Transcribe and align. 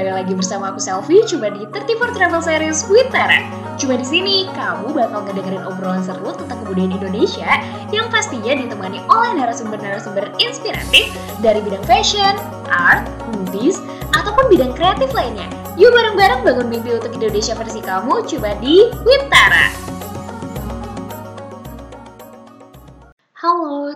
kembali 0.00 0.16
lagi 0.16 0.32
bersama 0.32 0.72
aku 0.72 0.80
Selfie. 0.80 1.20
Coba 1.28 1.52
di 1.52 1.68
34 1.68 2.16
Travel 2.16 2.40
Series 2.40 2.88
with 2.88 3.12
Tara 3.12 3.36
Cuma 3.76 4.00
di 4.00 4.06
sini 4.08 4.48
kamu 4.56 4.96
bakal 4.96 5.28
ngedengerin 5.28 5.60
obrolan 5.68 6.00
seru 6.00 6.32
tentang 6.32 6.56
kebudayaan 6.64 6.96
Indonesia 6.96 7.60
Yang 7.92 8.08
pastinya 8.08 8.56
ditemani 8.56 9.04
oleh 9.12 9.36
narasumber-narasumber 9.36 10.32
inspiratif 10.40 11.12
Dari 11.44 11.60
bidang 11.60 11.84
fashion, 11.84 12.32
art, 12.72 13.04
movies, 13.36 13.76
ataupun 14.16 14.48
bidang 14.48 14.72
kreatif 14.72 15.12
lainnya. 15.12 15.52
Yuk 15.76 15.92
bareng-bareng 15.92 16.48
bangun 16.48 16.72
mimpi 16.72 16.96
untuk 16.96 17.12
Indonesia 17.12 17.52
versi 17.52 17.84
kamu 17.84 18.24
Coba 18.24 18.56
di 18.56 18.88
Wintara 19.04 19.89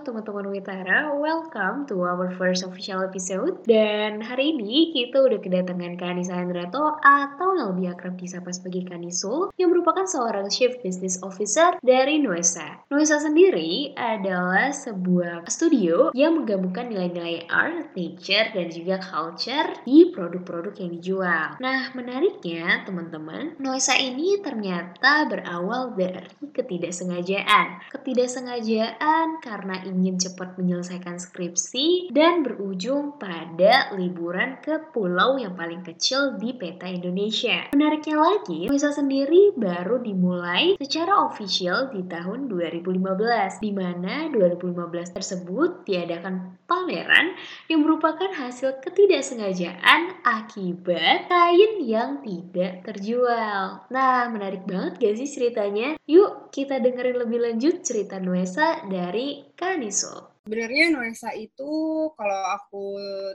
teman-teman 0.05 0.53
Witara, 0.53 1.17
welcome 1.17 1.89
to 1.89 2.05
our 2.05 2.29
first 2.37 2.61
official 2.61 3.01
episode. 3.01 3.65
Dan 3.65 4.21
hari 4.21 4.53
ini 4.53 4.93
kita 4.93 5.17
udah 5.17 5.41
kedatangan 5.41 5.97
Kanisa 5.97 6.37
Handrato 6.37 7.01
atau 7.01 7.57
yang 7.57 7.73
lebih 7.73 7.97
akrab 7.97 8.13
disapa 8.13 8.53
sebagai 8.53 8.85
Kanisul 8.85 9.49
Yang 9.57 9.69
merupakan 9.73 10.05
seorang 10.05 10.45
Chief 10.53 10.77
Business 10.85 11.17
Officer 11.25 11.81
dari 11.81 12.21
Nuesa. 12.21 12.85
Nuesa 12.93 13.17
sendiri 13.17 13.97
adalah 13.97 14.69
sebuah 14.69 15.49
studio 15.49 16.13
yang 16.13 16.37
menggabungkan 16.37 16.93
nilai-nilai 16.93 17.49
art, 17.49 17.97
nature, 17.97 18.53
dan 18.53 18.69
juga 18.69 19.01
culture 19.01 19.73
di 19.89 20.13
produk-produk 20.13 20.85
yang 20.85 21.01
dijual. 21.01 21.57
Nah 21.57 21.89
menariknya 21.97 22.85
teman-teman, 22.85 23.57
Nuesa 23.57 23.97
ini 23.97 24.37
ternyata 24.37 25.25
berawal 25.25 25.97
dari 25.97 26.29
ketidaksengajaan. 26.53 27.89
Ketidaksengajaan 27.89 29.41
karena 29.41 29.81
ingin 29.81 29.94
cepat 30.19 30.59
menyelesaikan 30.59 31.21
skripsi 31.21 32.11
dan 32.11 32.43
berujung 32.43 33.15
pada 33.15 33.93
liburan 33.95 34.59
ke 34.59 34.91
pulau 34.91 35.39
yang 35.39 35.55
paling 35.55 35.85
kecil 35.85 36.35
di 36.35 36.51
peta 36.57 36.89
Indonesia. 36.89 37.71
Menariknya 37.71 38.17
lagi, 38.17 38.67
Wisa 38.67 38.91
sendiri 38.91 39.55
baru 39.55 40.01
dimulai 40.01 40.75
secara 40.81 41.23
official 41.23 41.93
di 41.93 42.03
tahun 42.07 42.51
2015, 42.51 43.61
di 43.61 43.71
mana 43.71 44.27
2015 44.33 45.15
tersebut 45.15 45.85
diadakan 45.85 46.59
pameran 46.65 47.37
yang 47.69 47.85
merupakan 47.85 48.29
hasil 48.33 48.81
ketidaksengajaan 48.81 50.25
akibat 50.25 51.29
kain 51.29 51.85
yang 51.85 52.25
tidak 52.25 52.81
terjual. 52.81 53.85
Nah, 53.93 54.27
menarik 54.33 54.65
banget 54.65 54.97
gak 54.97 55.15
sih 55.21 55.29
ceritanya? 55.29 55.97
Yuk 56.09 56.49
kita 56.49 56.81
dengerin 56.81 57.17
lebih 57.21 57.39
lanjut 57.45 57.85
cerita 57.85 58.17
Nuesa 58.17 58.85
dari 58.89 59.45
Kaniso. 59.85 60.13
Sebenarnya 60.45 60.85
Nuesa 60.93 61.29
itu 61.33 61.71
kalau 62.13 62.41
aku 62.53 62.85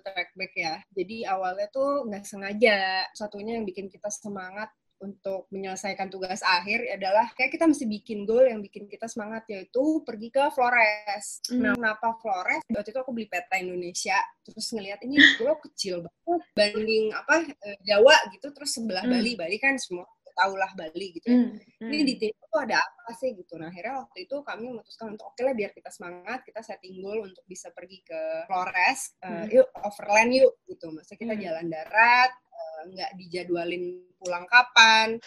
track 0.02 0.30
back 0.34 0.52
ya, 0.54 0.74
jadi 0.94 1.30
awalnya 1.34 1.66
tuh 1.70 2.06
nggak 2.06 2.22
sengaja. 2.26 3.06
Satunya 3.14 3.58
yang 3.58 3.66
bikin 3.66 3.90
kita 3.90 4.10
semangat 4.10 4.70
untuk 5.00 5.48
menyelesaikan 5.48 6.12
tugas 6.12 6.44
akhir 6.44 6.84
adalah 7.00 7.32
kayak 7.32 7.56
kita 7.56 7.64
mesti 7.64 7.88
bikin 7.88 8.28
goal 8.28 8.44
yang 8.44 8.60
bikin 8.60 8.84
kita 8.84 9.08
semangat 9.08 9.48
yaitu 9.48 10.04
pergi 10.04 10.28
ke 10.28 10.44
Flores. 10.52 11.40
Mm. 11.48 11.60
Nah, 11.64 11.72
kenapa 11.72 12.20
Flores? 12.20 12.60
Waktu 12.68 12.92
itu 12.92 13.00
aku 13.00 13.10
beli 13.16 13.26
peta 13.26 13.56
Indonesia, 13.56 14.20
terus 14.44 14.68
ngelihat 14.76 15.00
ini 15.08 15.16
pulau 15.40 15.56
kecil 15.56 16.04
banget 16.04 16.42
banding 16.52 17.16
apa 17.16 17.48
eh, 17.48 17.78
Jawa 17.80 18.12
gitu, 18.36 18.52
terus 18.52 18.70
sebelah 18.76 19.08
mm. 19.08 19.10
Bali, 19.10 19.32
Bali 19.40 19.56
kan 19.56 19.74
semua 19.80 20.04
tahulah 20.40 20.72
Bali 20.72 21.06
gitu 21.12 21.26
ya. 21.28 21.36
Hmm, 21.36 21.60
hmm. 21.60 21.90
Ini 21.92 22.02
di 22.08 22.14
tim 22.16 22.32
itu 22.32 22.56
ada 22.56 22.80
apa 22.80 23.12
sih 23.20 23.36
gitu. 23.36 23.60
Nah 23.60 23.68
akhirnya 23.68 24.00
waktu 24.00 24.18
itu 24.24 24.36
kami 24.40 24.62
memutuskan 24.72 25.12
untuk 25.12 25.28
oke 25.28 25.36
okay 25.36 25.44
lah 25.44 25.54
biar 25.54 25.70
kita 25.76 25.90
semangat, 25.92 26.40
kita 26.48 26.60
setting 26.64 27.04
goal 27.04 27.20
untuk 27.28 27.44
bisa 27.44 27.68
pergi 27.76 28.00
ke 28.00 28.20
Flores, 28.48 29.20
uh, 29.20 29.44
yuk 29.52 29.68
overland 29.84 30.30
yuk 30.32 30.54
gitu. 30.64 30.88
Maksudnya 30.88 31.18
kita 31.20 31.34
hmm. 31.36 31.44
jalan 31.44 31.66
darat, 31.68 32.30
uh, 32.32 32.80
nggak 32.88 33.10
dijadwalin 33.20 33.84
pulang 34.16 34.48
kapan. 34.48 35.20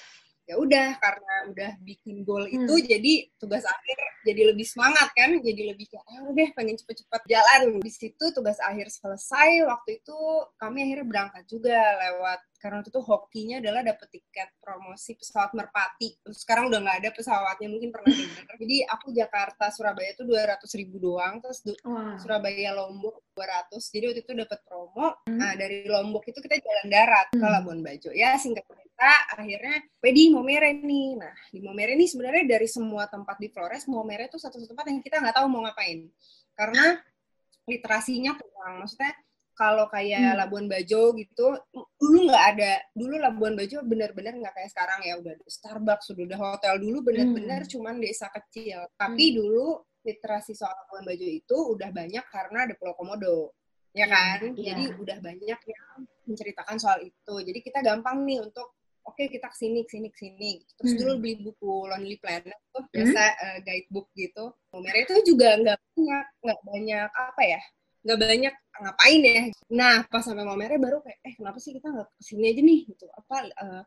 Ya 0.44 0.60
udah 0.60 1.00
karena 1.00 1.36
udah 1.52 1.72
bikin 1.80 2.28
goal 2.28 2.46
itu 2.52 2.74
hmm. 2.74 2.86
jadi 2.88 3.14
tugas 3.40 3.64
akhir 3.64 3.98
jadi 4.24 4.56
lebih 4.56 4.64
semangat 4.64 5.12
kan, 5.12 5.36
jadi 5.44 5.76
lebih 5.76 5.92
kayak 5.92 6.04
ah 6.08 6.24
udah 6.32 6.48
pengen 6.56 6.80
cepet-cepet 6.80 7.22
jalan. 7.28 7.84
Di 7.84 7.92
situ 7.92 8.26
tugas 8.32 8.56
akhir 8.64 8.88
selesai, 8.88 9.68
waktu 9.68 10.00
itu 10.00 10.18
kami 10.56 10.88
akhirnya 10.88 11.08
berangkat 11.08 11.44
juga 11.52 11.76
lewat 11.76 12.40
karena 12.64 12.80
waktu 12.80 12.96
itu 12.96 13.04
hokinya 13.04 13.58
adalah 13.60 13.82
dapet 13.84 14.08
tiket 14.08 14.50
promosi 14.64 15.20
pesawat 15.20 15.52
merpati 15.52 16.16
terus 16.24 16.48
sekarang 16.48 16.72
udah 16.72 16.80
nggak 16.80 16.98
ada 17.04 17.10
pesawatnya 17.12 17.68
mungkin 17.68 17.92
pernah 17.92 18.08
dengar 18.16 18.56
jadi 18.56 18.78
aku 18.88 19.12
Jakarta 19.12 19.68
Surabaya 19.68 20.16
itu 20.16 20.24
dua 20.24 20.48
ratus 20.48 20.72
ribu 20.80 20.96
doang 20.96 21.44
terus 21.44 21.60
wow. 21.84 22.16
Surabaya 22.24 22.72
Lombok 22.72 23.20
dua 23.36 23.46
ratus 23.52 23.92
jadi 23.92 24.16
waktu 24.16 24.24
itu 24.24 24.32
dapat 24.32 24.64
promo 24.64 25.12
hmm. 25.28 25.36
nah 25.36 25.52
dari 25.60 25.84
Lombok 25.92 26.24
itu 26.32 26.40
kita 26.40 26.56
jalan 26.64 26.88
darat 26.88 27.28
hmm. 27.36 27.44
ke 27.44 27.48
Labuan 27.52 27.80
Bajo 27.84 28.10
ya 28.16 28.40
singkat 28.40 28.64
cerita 28.94 29.42
akhirnya 29.42 29.76
di 30.00 30.24
Momere 30.30 30.70
nih 30.78 31.10
nah 31.18 31.36
di 31.50 31.60
Momere 31.60 31.98
nih 31.98 32.08
sebenarnya 32.08 32.44
dari 32.46 32.68
semua 32.70 33.10
tempat 33.10 33.42
di 33.42 33.50
Flores 33.50 33.90
Momere 33.90 34.30
itu 34.30 34.38
satu 34.38 34.62
tempat 34.62 34.86
yang 34.88 35.02
kita 35.02 35.20
nggak 35.20 35.36
tahu 35.36 35.48
mau 35.50 35.66
ngapain 35.66 36.08
karena 36.54 37.02
literasinya 37.66 38.38
kurang 38.38 38.84
maksudnya 38.86 39.14
kalau 39.54 39.86
kayak 39.86 40.34
hmm. 40.34 40.38
Labuan 40.38 40.66
Bajo 40.66 41.14
gitu 41.14 41.48
dulu 41.74 42.18
nggak 42.30 42.46
ada 42.58 42.74
dulu 42.94 43.16
Labuan 43.18 43.54
Bajo 43.58 43.82
benar-benar 43.86 44.34
nggak 44.38 44.54
kayak 44.54 44.70
sekarang 44.74 45.00
ya 45.06 45.14
udah 45.18 45.34
Starbucks 45.46 46.14
udah 46.14 46.40
hotel 46.40 46.74
dulu 46.82 47.06
benar-benar 47.06 47.66
hmm. 47.66 47.72
cuman 47.74 47.96
desa 48.02 48.30
kecil 48.30 48.86
tapi 48.98 49.34
hmm. 49.34 49.36
dulu 49.42 49.68
literasi 50.04 50.54
soal 50.54 50.74
Labuan 50.86 51.06
Bajo 51.06 51.28
itu 51.28 51.58
udah 51.76 51.90
banyak 51.90 52.26
karena 52.30 52.58
ada 52.70 52.74
Pulau 52.78 52.94
Komodo 52.94 53.58
ya 53.94 54.06
iya, 54.06 54.06
kan 54.10 54.40
yeah. 54.58 54.74
jadi 54.74 54.84
udah 54.98 55.18
banyak 55.22 55.60
yang 55.70 55.98
menceritakan 56.26 56.78
soal 56.82 56.98
itu 57.06 57.36
jadi 57.46 57.60
kita 57.62 57.80
gampang 57.86 58.26
nih 58.26 58.42
untuk 58.42 58.74
oke 59.04 59.16
okay, 59.20 59.28
kita 59.28 59.48
ke 59.52 59.58
sini 59.58 59.80
ke 59.84 59.92
sini 59.94 60.08
ke 60.10 60.18
sini. 60.18 60.52
Terus 60.80 60.92
hmm. 60.96 61.00
dulu 61.00 61.12
beli 61.20 61.36
buku 61.44 61.74
Lonely 61.92 62.18
Planet 62.20 62.60
tuh 62.72 62.84
biasa 62.90 63.22
hmm. 63.22 63.44
uh, 63.44 63.58
guidebook 63.64 64.08
gitu. 64.16 64.46
Nomornya 64.72 65.02
itu 65.06 65.16
juga 65.28 65.50
nggak 65.60 65.78
banyak 65.80 66.26
nggak 66.44 66.60
banyak 66.64 67.10
apa 67.12 67.42
ya 67.44 67.62
nggak 68.04 68.20
banyak 68.20 68.54
ngapain 68.84 69.22
ya. 69.24 69.42
Nah 69.72 69.96
pas 70.12 70.24
sampai 70.24 70.44
Mamernya 70.44 70.80
baru 70.80 70.98
kayak 71.00 71.20
eh 71.24 71.34
kenapa 71.40 71.58
sih 71.64 71.72
kita 71.72 71.88
nggak 71.88 72.08
ke 72.12 72.22
sini 72.24 72.46
aja 72.52 72.62
nih? 72.62 72.80
Gitu. 72.92 73.06
Apa 73.08 73.36
uh, 73.64 73.82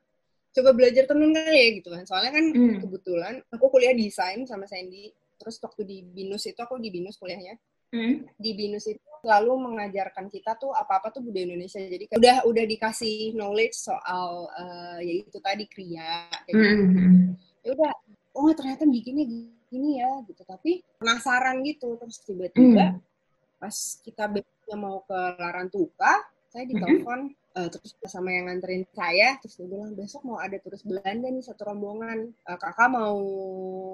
coba 0.57 0.71
belajar 0.73 1.05
tenun 1.05 1.31
kali 1.37 1.61
ya 1.61 1.71
gitu 1.77 1.89
kan. 1.93 2.03
Soalnya 2.09 2.33
kan 2.33 2.45
hmm. 2.53 2.81
kebetulan 2.81 3.35
aku 3.53 3.65
kuliah 3.69 3.93
desain 3.93 4.41
sama 4.49 4.65
Sandy. 4.65 5.13
Terus 5.37 5.61
waktu 5.61 5.85
di 5.85 5.99
binus 6.01 6.49
itu 6.49 6.57
aku 6.57 6.81
di 6.81 6.89
binus 6.89 7.21
kuliahnya 7.21 7.61
hmm. 7.93 8.15
di 8.39 8.51
binus 8.55 8.87
itu 8.89 9.03
selalu 9.23 9.53
mengajarkan 9.71 10.31
kita 10.31 10.55
tuh 10.55 10.71
apa 10.71 11.03
apa 11.03 11.09
tuh 11.11 11.25
budaya 11.25 11.51
Indonesia 11.51 11.83
jadi 11.83 12.05
udah 12.15 12.37
udah 12.47 12.65
dikasih 12.67 13.35
knowledge 13.35 13.75
soal 13.75 14.47
uh, 14.55 14.99
ya 15.03 15.15
itu 15.27 15.39
tadi 15.43 15.67
kriya 15.67 16.31
kayak 16.47 16.55
gitu. 16.55 16.85
hmm. 16.85 17.23
ya 17.67 17.69
udah 17.75 17.93
oh 18.39 18.53
ternyata 18.55 18.87
bikinnya 18.87 19.27
gini 19.67 19.99
ya 19.99 20.23
gitu 20.31 20.47
tapi 20.47 20.85
penasaran 21.03 21.59
gitu 21.67 21.99
terus 21.99 22.23
tiba-tiba 22.23 22.95
hmm 22.95 23.07
pas 23.57 23.77
kita 24.05 24.29
mau 24.77 25.03
ke 25.05 25.19
Larantuka 25.41 26.13
saya 26.57 26.73
ditelepon 26.73 27.21
mm-hmm. 27.29 27.61
uh, 27.61 27.69
terus 27.69 27.93
sama 28.09 28.33
yang 28.33 28.49
nganterin 28.49 28.89
saya 28.97 29.37
terus 29.45 29.61
dia 29.61 29.69
bilang 29.69 29.93
besok 29.93 30.25
mau 30.25 30.41
ada 30.41 30.57
turis 30.57 30.81
Belanda 30.89 31.29
nih 31.29 31.45
satu 31.45 31.69
rombongan 31.69 32.33
uh, 32.49 32.57
kakak 32.57 32.89
mau 32.89 33.21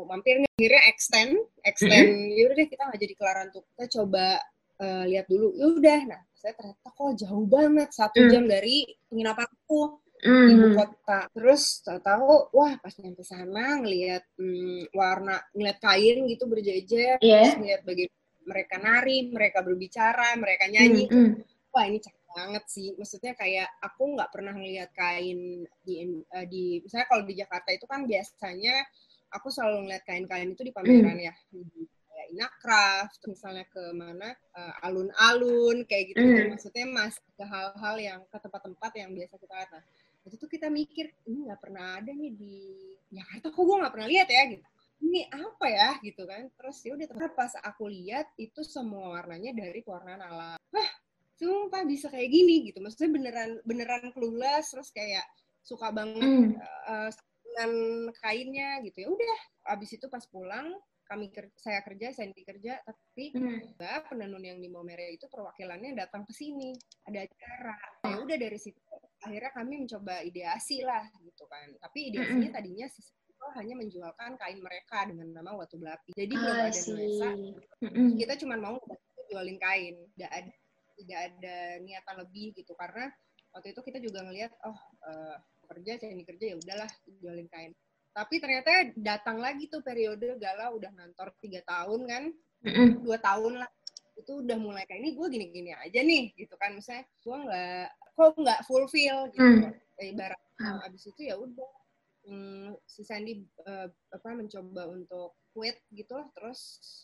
mampir 0.07 0.39
nih 0.39 0.51
akhirnya 0.55 0.83
extend 0.87 1.33
extend 1.67 2.07
mm-hmm. 2.07 2.39
yaudah 2.39 2.55
deh 2.63 2.69
kita 2.71 2.83
nggak 2.87 3.01
jadi 3.03 3.15
ke 3.19 3.23
Larantuka 3.27 3.67
kita 3.75 3.87
coba 3.99 4.27
uh, 4.79 5.05
lihat 5.11 5.27
dulu 5.27 5.49
yaudah 5.59 6.01
nah 6.07 6.23
saya 6.39 6.55
ternyata 6.55 6.89
kok 6.95 7.11
jauh 7.19 7.47
banget 7.51 7.89
satu 7.91 8.19
mm. 8.23 8.31
jam 8.31 8.45
dari 8.47 8.87
penginapan 9.11 9.47
aku 9.51 9.99
mm. 10.23 10.49
ibu 10.55 10.67
kota 10.79 11.21
terus 11.35 11.83
tahu 11.83 12.47
wah 12.55 12.79
pas 12.79 12.95
nyampe 13.03 13.27
sana 13.27 13.83
ngelihat 13.83 14.23
mm, 14.39 14.95
warna 14.95 15.43
ngeliat 15.51 15.83
kain 15.83 16.31
gitu 16.31 16.47
berjejer 16.47 17.19
yeah. 17.19 17.43
terus 17.43 17.59
ngeliat 17.59 17.83
bagaimana 17.83 18.21
mereka 18.43 18.75
nari, 18.83 19.31
mereka 19.31 19.63
berbicara, 19.63 20.35
mereka 20.35 20.67
nyanyi. 20.67 21.07
Mm, 21.07 21.15
mm. 21.15 21.33
Wah 21.73 21.85
ini 21.89 21.99
cakep 22.03 22.22
banget 22.33 22.65
sih. 22.69 22.93
Maksudnya 22.97 23.33
kayak 23.37 23.69
aku 23.81 24.17
nggak 24.17 24.31
pernah 24.33 24.53
ngeliat 24.57 24.91
kain 24.93 25.65
di, 25.85 25.95
uh, 26.33 26.47
di 26.49 26.81
misalnya 26.83 27.07
kalau 27.09 27.23
di 27.25 27.35
Jakarta 27.39 27.71
itu 27.73 27.87
kan 27.87 28.05
biasanya 28.05 28.75
aku 29.33 29.49
selalu 29.49 29.89
ngeliat 29.89 30.05
kain-kain 30.05 30.53
itu 30.53 30.63
di 30.65 30.73
pameran 30.75 31.17
mm. 31.17 31.27
ya. 31.29 31.35
Kayak 32.13 32.27
Inakraft, 32.37 33.21
misalnya 33.25 33.65
ke 33.69 33.85
mana 33.97 34.37
uh, 34.57 34.85
alun-alun 34.85 35.85
kayak 35.89 36.13
gitu. 36.13 36.21
Mm. 36.21 36.57
Maksudnya 36.57 36.85
mas 36.89 37.17
ke 37.17 37.45
hal-hal 37.45 37.97
yang 38.01 38.21
ke 38.29 38.39
tempat-tempat 38.41 38.93
yang 38.97 39.11
biasa 39.17 39.35
kita 39.41 39.55
lihat. 39.57 39.71
Nah, 39.73 39.85
itu 40.23 40.35
tuh 40.39 40.51
kita 40.51 40.71
mikir 40.71 41.11
ini 41.27 41.51
nggak 41.51 41.61
pernah 41.61 41.99
ada 41.99 42.11
nih 42.15 42.31
di 42.31 42.57
Jakarta 43.13 43.51
kok 43.51 43.63
gue 43.63 43.77
nggak 43.77 43.93
pernah 43.93 44.09
lihat 44.09 44.29
ya 44.31 44.43
gitu 44.55 44.67
ini 45.03 45.27
apa 45.29 45.67
ya 45.67 45.91
gitu 46.01 46.23
kan 46.25 46.47
terus 46.55 46.79
ya 46.87 46.95
udah 46.95 47.11
pas 47.35 47.53
aku 47.59 47.91
lihat 47.91 48.31
itu 48.39 48.63
semua 48.63 49.19
warnanya 49.19 49.51
dari 49.51 49.83
warna 49.83 50.15
alam 50.17 50.59
wah 50.71 50.91
sumpah 51.43 51.83
bisa 51.83 52.07
kayak 52.07 52.31
gini 52.31 52.71
gitu. 52.71 52.79
Maksudnya 52.79 53.11
beneran 53.11 53.51
beneran 53.67 54.15
clueless 54.15 54.71
terus 54.71 54.95
kayak 54.95 55.27
suka 55.67 55.91
banget 55.91 56.23
mm. 56.23 56.55
uh, 56.87 57.11
dengan 57.43 57.73
kainnya 58.23 58.79
gitu. 58.87 59.03
Ya 59.03 59.09
udah 59.11 59.39
abis 59.75 59.99
itu 59.99 60.07
pas 60.07 60.23
pulang 60.31 60.71
kami 61.11 61.29
ker 61.29 61.51
saya 61.59 61.85
kerja 61.85 62.15
saya 62.15 62.31
kerja 62.33 62.79
tapi 62.87 63.35
mm. 63.35 63.77
penenun 64.09 64.41
yang 64.41 64.63
di 64.63 64.71
Momere 64.71 65.13
itu 65.13 65.27
perwakilannya 65.27 65.99
datang 65.99 66.23
ke 66.23 66.31
sini. 66.31 66.71
Ada 67.11 67.27
acara. 67.27 67.77
Ya 68.07 68.17
udah 68.23 68.37
dari 68.39 68.59
situ 68.63 68.79
akhirnya 69.23 69.51
kami 69.55 69.83
mencoba 69.83 70.23
ideasi 70.23 70.87
lah 70.87 71.03
gitu 71.27 71.45
kan. 71.51 71.75
Tapi 71.83 72.15
ideasinya 72.15 72.51
tadinya 72.55 72.87
hanya 73.59 73.75
menjualkan 73.75 74.39
kain 74.39 74.63
mereka 74.63 75.03
dengan 75.11 75.35
nama 75.35 75.59
Watu 75.59 75.75
Belapi. 75.75 76.15
Jadi 76.15 76.31
belum 76.31 76.57
ada 76.63 76.71
nuansa. 76.71 77.29
kita 78.23 78.35
cuma 78.39 78.55
mau 78.55 78.79
jualin 79.27 79.59
kain. 79.59 79.99
Tidak 80.15 80.31
ada 80.31 80.53
tidak 81.03 81.19
ada 81.35 81.57
niatan 81.83 82.17
lebih 82.23 82.55
gitu. 82.55 82.73
Karena 82.79 83.11
waktu 83.53 83.75
itu 83.75 83.81
kita 83.83 83.99
juga 83.99 84.23
ngelihat 84.25 84.53
oh 84.65 84.79
uh, 85.07 85.37
kerja 85.69 85.99
cari 86.01 86.25
kerja 86.25 86.45
ya 86.53 86.57
udahlah 86.57 86.91
jualin 87.21 87.49
kain. 87.51 87.73
Tapi 88.13 88.39
ternyata 88.39 88.93
datang 88.95 89.41
lagi 89.41 89.67
tuh 89.73 89.81
periode 89.81 90.37
galau 90.37 90.77
udah 90.77 90.91
ngantor 90.93 91.33
tiga 91.43 91.61
tahun 91.65 92.01
kan. 92.07 92.25
Dua 93.03 93.19
tahun 93.19 93.65
lah. 93.65 93.71
Itu 94.13 94.45
udah 94.45 94.59
mulai 94.61 94.85
kayak 94.85 95.01
ini 95.01 95.11
gue 95.17 95.27
gini-gini 95.33 95.71
aja 95.75 96.01
nih 96.05 96.37
gitu 96.37 96.55
kan. 96.61 96.77
Misalnya 96.77 97.09
gue 97.09 97.37
nggak 97.49 97.87
kok 98.13 98.33
nggak 98.37 98.61
fulfill 98.69 99.29
gitu. 99.33 99.67
Mm. 99.67 99.73
ibarat 100.03 100.41
abis 100.83 101.15
itu 101.15 101.31
ya 101.31 101.39
udah 101.39 101.82
hmm, 102.27 102.79
si 102.87 103.03
Sandy 103.03 103.43
uh, 103.67 103.89
apa 104.15 104.29
mencoba 104.35 104.89
untuk 104.91 105.39
quit 105.53 105.77
gitu 105.93 106.17
loh 106.17 106.29
terus 106.33 106.61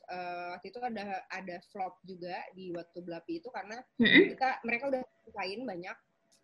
uh, 0.08 0.56
waktu 0.56 0.72
itu 0.72 0.80
ada 0.80 1.22
ada 1.28 1.56
flop 1.68 2.00
juga 2.04 2.40
di 2.56 2.72
waktu 2.72 2.98
belapi 3.04 3.44
itu 3.44 3.48
karena 3.52 3.76
kita 4.00 4.64
mereka 4.64 4.88
udah 4.88 5.02
kain 5.36 5.68
banyak 5.68 5.96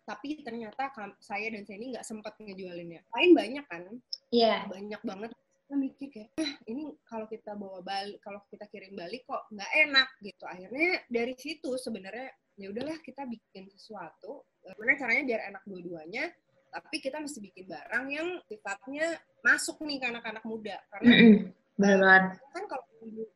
tapi 0.05 0.45
ternyata 0.45 0.93
saya 1.17 1.49
dan 1.49 1.65
Sandy 1.65 1.97
nggak 1.97 2.05
sempat 2.05 2.37
ngejualinnya. 2.37 3.01
Kain 3.09 3.33
banyak 3.33 3.65
kan? 3.65 3.83
Iya. 4.29 4.45
Yeah. 4.45 4.59
banyak 4.69 5.01
banget. 5.01 5.29
Kita 5.65 5.75
mikir 5.81 6.07
kayak 6.13 6.29
ah 6.37 6.51
ini 6.69 6.93
kalau 7.09 7.25
kita 7.25 7.57
bawa 7.57 7.81
balik 7.81 8.21
kalau 8.21 8.37
kita 8.53 8.69
kirim 8.69 8.93
balik 8.93 9.25
kok 9.25 9.49
nggak 9.49 9.71
enak 9.89 10.07
gitu. 10.21 10.45
Akhirnya 10.45 11.01
dari 11.09 11.33
situ 11.41 11.73
sebenarnya 11.81 12.29
ya 12.61 12.69
udahlah 12.69 13.01
kita 13.01 13.25
bikin 13.25 13.65
sesuatu. 13.73 14.45
Gimana 14.61 14.93
caranya 14.93 15.23
biar 15.25 15.41
enak 15.49 15.63
dua-duanya 15.65 16.29
tapi 16.75 16.99
kita 16.99 17.23
mesti 17.23 17.39
bikin 17.39 17.71
barang 17.71 18.05
yang 18.11 18.27
sifatnya 18.51 19.15
masuk 19.39 19.79
nih 19.87 20.03
ke 20.03 20.05
anak-anak 20.11 20.43
muda. 20.43 20.75
Karena 20.91 21.07
mm 21.07 21.23
-hmm. 21.23 21.39
Benar 21.75 22.39
kan 22.55 22.63
kalau 22.71 22.87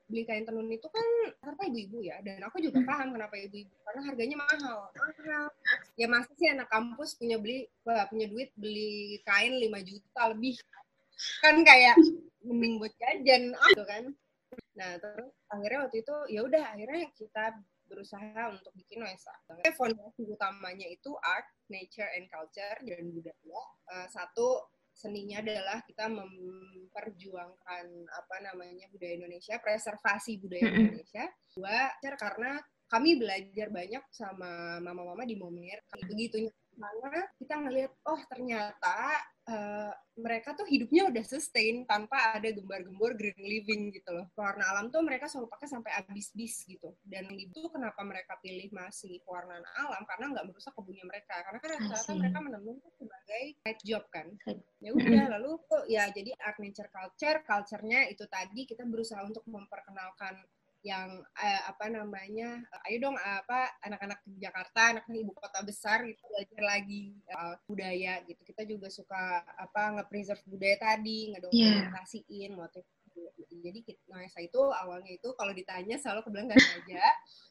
beli 0.08 0.24
kain 0.24 0.48
tenun 0.48 0.72
itu 0.72 0.88
kan 0.88 1.06
rata 1.44 1.64
ibu-ibu 1.68 2.00
ya. 2.04 2.24
Dan 2.24 2.40
aku 2.44 2.64
juga 2.64 2.80
paham 2.88 3.12
kenapa 3.16 3.36
ibu-ibu 3.36 3.76
karena 3.84 4.02
harganya 4.08 4.36
mahal. 4.40 4.80
Mahal. 4.96 5.46
Ya 6.00 6.08
masih 6.08 6.34
sih 6.40 6.48
anak 6.48 6.72
kampus 6.72 7.20
punya 7.20 7.36
beli 7.36 7.68
punya 7.84 8.28
duit 8.32 8.50
beli 8.56 9.20
kain 9.28 9.60
5 9.60 9.88
juta 9.88 10.22
lebih. 10.32 10.56
Kan 11.44 11.68
kayak 11.68 11.96
mending 12.48 12.80
buat 12.80 12.96
jajan 12.96 13.52
gitu 13.52 13.84
kan. 13.84 14.04
Nah 14.80 14.92
terus 15.04 15.32
akhirnya 15.52 15.80
waktu 15.88 15.98
itu 16.00 16.16
ya 16.32 16.42
udah 16.48 16.64
akhirnya 16.76 17.04
kita 17.20 17.46
berusaha 17.90 18.54
untuk 18.54 18.72
bikin 18.78 19.02
Nuesa. 19.02 19.34
Fondasi 19.74 20.30
utamanya 20.30 20.86
itu 20.86 21.12
art, 21.26 21.50
nature, 21.68 22.08
and 22.14 22.30
culture 22.30 22.78
dan 22.86 23.10
budaya. 23.10 23.62
Uh, 23.90 24.08
satu 24.08 24.70
seninya 24.94 25.40
adalah 25.40 25.82
kita 25.88 26.12
memperjuangkan 26.12 27.86
apa 28.06 28.36
namanya 28.46 28.86
budaya 28.94 29.16
Indonesia, 29.18 29.58
preservasi 29.58 30.38
budaya 30.38 30.70
Indonesia. 30.70 31.26
Dua, 31.56 31.90
karena 32.00 32.62
kami 32.90 33.22
belajar 33.22 33.70
banyak 33.70 34.04
sama 34.12 34.82
mama-mama 34.82 35.24
di 35.24 35.38
Momir. 35.38 35.80
Begitu 36.10 36.50
karena 36.80 37.24
kita 37.36 37.54
ngelihat 37.60 37.92
oh 38.08 38.22
ternyata 38.32 38.96
uh, 39.50 39.92
mereka 40.20 40.52
tuh 40.52 40.68
hidupnya 40.68 41.08
udah 41.08 41.24
sustain 41.24 41.88
tanpa 41.88 42.36
ada 42.36 42.52
gembar-gembor 42.52 43.16
green 43.16 43.40
living 43.40 43.92
gitu 43.96 44.12
loh. 44.12 44.28
Warna 44.36 44.68
alam 44.68 44.92
tuh 44.92 45.00
mereka 45.00 45.32
selalu 45.32 45.48
pakai 45.48 45.68
sampai 45.72 45.92
habis-bis 45.96 46.68
gitu. 46.68 46.92
Dan 47.04 47.32
itu 47.36 47.72
kenapa 47.72 48.04
mereka 48.04 48.36
pilih 48.44 48.68
masih 48.76 49.24
pewarnaan 49.24 49.64
alam 49.80 50.04
karena 50.04 50.36
nggak 50.36 50.46
merusak 50.52 50.76
kebunnya 50.76 51.08
mereka. 51.08 51.40
Karena 51.44 51.60
kan 51.60 51.70
rata-rata 51.80 52.12
mereka 52.20 52.38
menenun 52.44 52.78
tuh 52.84 52.94
sebagai 53.00 53.44
side 53.64 53.82
job 53.88 54.04
kan. 54.12 54.28
Ya 54.84 54.92
udah 54.92 55.26
lalu 55.40 55.52
tuh 55.68 55.84
ya 55.88 56.12
jadi 56.12 56.32
art 56.44 56.60
nature 56.60 56.92
culture, 56.92 57.40
culture-nya 57.48 58.12
itu 58.12 58.28
tadi 58.28 58.68
kita 58.68 58.84
berusaha 58.84 59.24
untuk 59.24 59.44
memperkenalkan 59.48 60.36
yang 60.80 61.20
uh, 61.20 61.62
apa 61.68 61.92
namanya 61.92 62.64
uh, 62.72 62.88
ayo 62.88 63.04
dong 63.04 63.18
uh, 63.20 63.38
apa 63.44 63.76
anak-anak 63.84 64.24
Jakarta 64.40 64.96
anak-anak 64.96 65.20
ibu 65.20 65.34
kota 65.36 65.60
besar 65.68 66.08
gitu 66.08 66.24
belajar 66.32 66.62
lagi 66.64 67.20
uh, 67.36 67.60
budaya 67.68 68.24
gitu 68.24 68.40
kita 68.48 68.64
juga 68.64 68.88
suka 68.88 69.44
apa 69.60 70.00
nge-preserve 70.00 70.44
budaya 70.48 70.80
tadi 70.80 71.36
ngedokumentasiin 71.36 72.52
yeah. 72.56 72.56
motif 72.56 72.88
jadi 73.60 73.80
nah 74.08 74.24
saya 74.32 74.48
itu 74.48 74.62
awalnya 74.62 75.12
itu 75.12 75.30
kalau 75.36 75.52
ditanya 75.52 76.00
selalu 76.00 76.24
kebilang 76.24 76.48
nggak 76.48 76.64
aja 76.64 77.04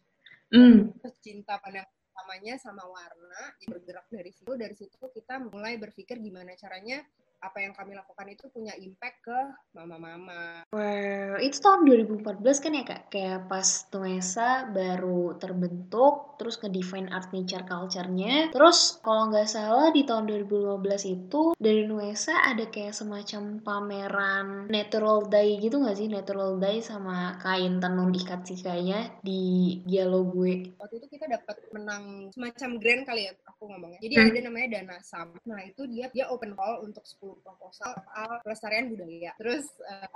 mm. 0.57 0.79
cinta 1.21 1.61
pada 1.61 1.85
utamanya 1.85 2.57
sama 2.57 2.83
warna 2.89 3.43
bergerak 3.69 4.09
dari 4.09 4.33
situ 4.33 4.53
dari 4.57 4.75
situ 4.75 4.97
kita 5.13 5.37
mulai 5.39 5.77
berpikir 5.77 6.17
gimana 6.19 6.57
caranya 6.57 7.05
apa 7.39 7.59
yang 7.63 7.73
kami 7.75 7.95
lakukan 7.95 8.27
itu 8.27 8.51
punya 8.51 8.75
impact 8.79 9.23
ke 9.23 9.39
mama-mama. 9.75 10.67
Well, 10.75 11.39
itu 11.39 11.63
tahun 11.63 11.87
2014 11.87 12.63
kan 12.63 12.73
ya 12.75 12.85
kak? 12.85 13.03
Kayak 13.15 13.47
pas 13.47 13.69
Nuesa 13.95 14.67
baru 14.71 15.39
terbentuk, 15.39 16.39
terus 16.39 16.59
nge-define 16.59 17.11
art 17.15 17.31
nature 17.31 17.63
culture-nya. 17.67 18.51
Terus 18.51 18.99
kalau 19.03 19.31
nggak 19.31 19.49
salah 19.49 19.95
di 19.95 20.03
tahun 20.03 20.27
2015 20.27 20.83
itu 21.07 21.43
dari 21.57 21.87
Nuesa 21.87 22.35
ada 22.43 22.67
kayak 22.67 22.95
semacam 22.95 23.63
pameran 23.63 24.47
natural 24.67 25.27
dye 25.31 25.63
gitu 25.63 25.79
nggak 25.79 25.99
sih? 25.99 26.09
Natural 26.11 26.59
dye 26.59 26.83
sama 26.83 27.39
kain 27.39 27.79
tenun 27.79 28.11
ikat 28.15 28.47
sih 28.47 28.59
kayaknya 28.59 29.15
di 29.23 29.79
dialog 29.87 30.35
gue. 30.35 30.75
Waktu 30.79 30.95
itu 31.03 31.07
kita 31.19 31.31
dapat 31.31 31.57
menang 31.71 32.35
semacam 32.35 32.71
grand 32.83 33.03
kali 33.07 33.31
ya 33.31 33.33
aku 33.47 33.71
ngomongnya. 33.71 33.99
Jadi 34.03 34.15
hmm. 34.15 34.27
ada 34.31 34.39
namanya 34.47 34.69
Dana 34.79 34.97
Sam. 35.03 35.29
Nah 35.47 35.61
itu 35.67 35.87
dia 35.91 36.07
dia 36.15 36.31
open 36.31 36.55
call 36.55 36.87
untuk 36.87 37.03
10 37.03 37.28
proposal 37.43 37.93
soal 37.93 38.41
pelestarian 38.41 38.89
budaya. 38.89 39.37
Terus 39.37 39.69
uh, 39.85 40.09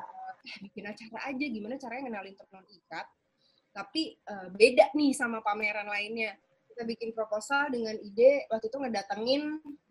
bikin 0.65 0.89
acara 0.89 1.19
aja 1.29 1.47
gimana 1.47 1.77
caranya 1.77 2.09
ngenalin 2.09 2.35
tenun 2.39 2.67
ikat, 2.67 3.07
tapi 3.73 4.17
uh, 4.29 4.49
beda 4.53 4.93
nih 4.97 5.13
sama 5.13 5.45
pameran 5.45 5.89
lainnya 5.89 6.37
kita 6.73 6.85
bikin 6.89 7.11
proposal 7.13 7.69
dengan 7.69 7.95
ide 8.01 8.49
waktu 8.49 8.67
itu 8.73 8.79
ngedatengin 8.81 9.43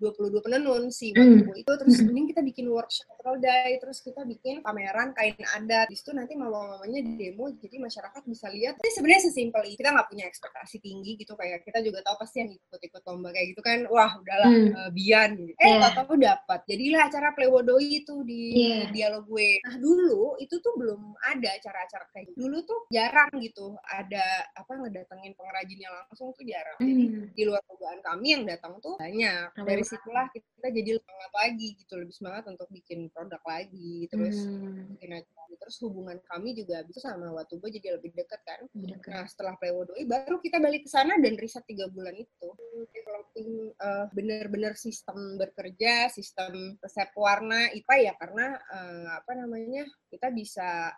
22 0.01 0.41
penenun 0.41 0.89
si 0.89 1.13
mm. 1.13 1.53
itu 1.53 1.71
terus 1.77 2.01
mending 2.01 2.33
kita 2.33 2.41
bikin 2.41 2.65
workshop 2.73 3.07
day 3.37 3.77
terus 3.77 4.01
kita 4.01 4.25
bikin 4.25 4.65
pameran 4.65 5.13
kain 5.13 5.37
adat 5.55 5.87
di 5.87 5.95
situ 5.95 6.11
nanti 6.11 6.33
mama-mamanya 6.33 7.05
demo 7.15 7.53
jadi 7.53 7.77
masyarakat 7.77 8.21
bisa 8.25 8.49
lihat 8.49 8.81
ini 8.81 8.91
sebenarnya 8.91 9.21
sesimpel 9.29 9.61
itu 9.69 9.81
kita 9.81 9.93
nggak 9.93 10.09
punya 10.09 10.25
ekspektasi 10.29 10.77
tinggi 10.81 11.17
gitu 11.21 11.33
kayak 11.37 11.61
kita 11.65 11.81
juga 11.85 12.01
tahu 12.05 12.21
pasti 12.21 12.45
yang 12.45 12.49
ikut-ikut 12.53 13.01
lomba 13.05 13.29
kayak 13.33 13.47
gitu 13.53 13.61
kan 13.61 13.79
wah 13.89 14.11
udahlah 14.17 14.51
mm. 14.51 14.69
uh, 14.73 14.89
bian 14.93 15.29
gitu. 15.37 15.53
eh 15.57 15.77
yeah. 15.77 15.93
tahu 15.93 16.17
dapat 16.17 16.59
jadilah 16.65 17.01
acara 17.09 17.29
Plewodoi 17.37 17.87
itu 18.03 18.15
di 18.25 18.43
yeah. 18.57 18.89
dialog 18.89 19.25
gue 19.29 19.61
nah 19.65 19.75
dulu 19.77 20.37
itu 20.41 20.57
tuh 20.61 20.73
belum 20.77 21.13
ada 21.21 21.49
acara-acara 21.57 22.05
kayak 22.13 22.33
gitu. 22.33 22.37
dulu 22.45 22.57
tuh 22.65 22.79
jarang 22.89 23.31
gitu 23.41 23.77
ada 23.89 24.25
apa 24.57 24.71
ngedatengin 24.77 25.33
pengrajinnya 25.37 25.89
langsung 25.91 26.33
tuh 26.33 26.45
jarang 26.45 26.70
Hmm. 26.77 26.87
Jadi 26.87 27.03
di 27.33 27.43
luar 27.47 27.61
dugaan 27.65 27.99
kami 28.05 28.27
yang 28.37 28.43
datang 28.45 28.77
tuh 28.79 28.95
banyak. 29.01 29.51
Dari 29.57 29.83
situlah 29.83 30.27
kita 30.31 30.67
jadi 30.69 30.99
semangat 31.01 31.31
lagi 31.33 31.67
gitu, 31.75 31.93
lebih 31.97 32.15
semangat 32.15 32.43
untuk 32.47 32.67
bikin 32.69 33.09
produk 33.11 33.41
lagi, 33.43 34.07
terus 34.07 34.37
hmm. 34.45 34.95
bikin 34.95 35.11
acara. 35.17 35.39
Terus 35.61 35.77
hubungan 35.83 36.17
kami 36.25 36.57
juga 36.57 36.81
itu 36.81 36.97
sama 36.97 37.29
Watubo 37.35 37.67
jadi 37.67 37.99
lebih 37.99 38.15
dekat 38.15 38.41
kan. 38.47 38.61
Dekat. 38.71 39.11
Nah 39.11 39.25
setelah 39.27 39.53
Plewodoi 39.59 40.03
baru 40.07 40.39
kita 40.39 40.57
balik 40.57 40.87
ke 40.87 40.89
sana 40.89 41.19
dan 41.19 41.35
riset 41.37 41.65
tiga 41.67 41.91
bulan 41.91 42.15
itu. 42.15 42.49
Developing 42.91 43.75
uh, 43.77 44.05
bener-bener 44.15 44.73
sistem 44.79 45.37
bekerja, 45.37 46.09
sistem 46.09 46.79
resep 46.79 47.11
warna, 47.13 47.69
IPA 47.75 47.95
ya 48.11 48.13
karena 48.17 48.57
uh, 48.57 49.07
apa 49.21 49.31
namanya 49.37 49.85
kita 50.09 50.33
bisa 50.33 50.95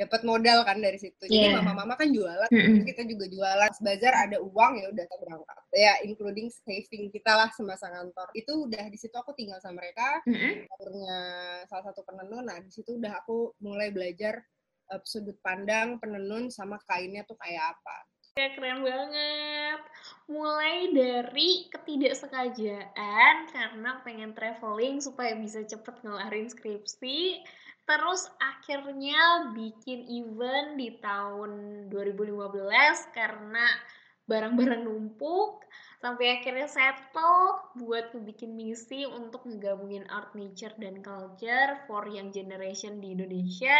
dapat 0.00 0.20
modal 0.24 0.64
kan 0.64 0.80
dari 0.80 0.96
situ. 0.96 1.28
Jadi 1.28 1.52
yeah. 1.52 1.60
mama-mama 1.60 1.92
kan 2.00 2.08
jualan, 2.08 2.48
mm 2.48 2.56
-hmm. 2.56 2.82
kita 2.88 3.04
juga 3.04 3.28
jualan. 3.28 3.68
Bazar 3.84 4.14
ada 4.16 4.40
uang 4.40 4.72
ya 4.80 4.86
udah 4.88 5.04
berangkat. 5.04 5.58
Ya 5.76 5.94
including 6.08 6.48
saving 6.48 7.12
kita 7.12 7.36
lah 7.36 7.52
semasa 7.52 7.92
kantor. 7.92 8.32
Itu 8.32 8.64
udah 8.64 8.88
di 8.88 8.96
situ 8.96 9.12
aku 9.12 9.36
tinggal 9.36 9.60
sama 9.60 9.84
mereka. 9.84 10.24
Mm 10.24 10.36
-hmm. 10.36 10.54
salah 11.68 11.84
satu 11.92 12.00
penenun. 12.08 12.48
Nah 12.48 12.58
di 12.64 12.72
situ 12.72 12.96
udah 12.96 13.20
aku 13.20 13.52
mulai 13.60 13.92
belajar 13.92 14.40
uh, 14.90 15.02
sudut 15.04 15.36
pandang 15.44 16.00
penenun 16.00 16.48
sama 16.48 16.80
kainnya 16.88 17.22
tuh 17.28 17.36
kayak 17.36 17.76
apa. 17.76 17.96
Ya, 18.38 18.46
keren 18.54 18.86
banget. 18.86 19.80
Mulai 20.30 20.94
dari 20.94 21.66
ketidaksengajaan 21.66 23.50
karena 23.50 23.90
pengen 24.06 24.30
traveling 24.38 25.02
supaya 25.02 25.34
bisa 25.34 25.66
cepet 25.66 25.98
ngelarin 26.06 26.46
skripsi. 26.46 27.42
Terus 27.82 28.30
akhirnya 28.38 29.50
bikin 29.50 30.06
event 30.06 30.78
di 30.78 30.94
tahun 31.02 31.50
2015 31.90 33.10
karena 33.10 33.66
barang-barang 34.30 34.86
numpuk. 34.86 35.66
Sampai 35.98 36.38
akhirnya 36.38 36.70
settle 36.70 37.74
buat 37.82 38.14
bikin 38.14 38.54
misi 38.54 39.04
untuk 39.10 39.42
ngegabungin 39.42 40.06
art 40.06 40.38
nature 40.38 40.72
dan 40.78 41.02
culture 41.02 41.82
for 41.90 42.06
young 42.06 42.30
generation 42.30 43.02
di 43.02 43.18
Indonesia 43.18 43.74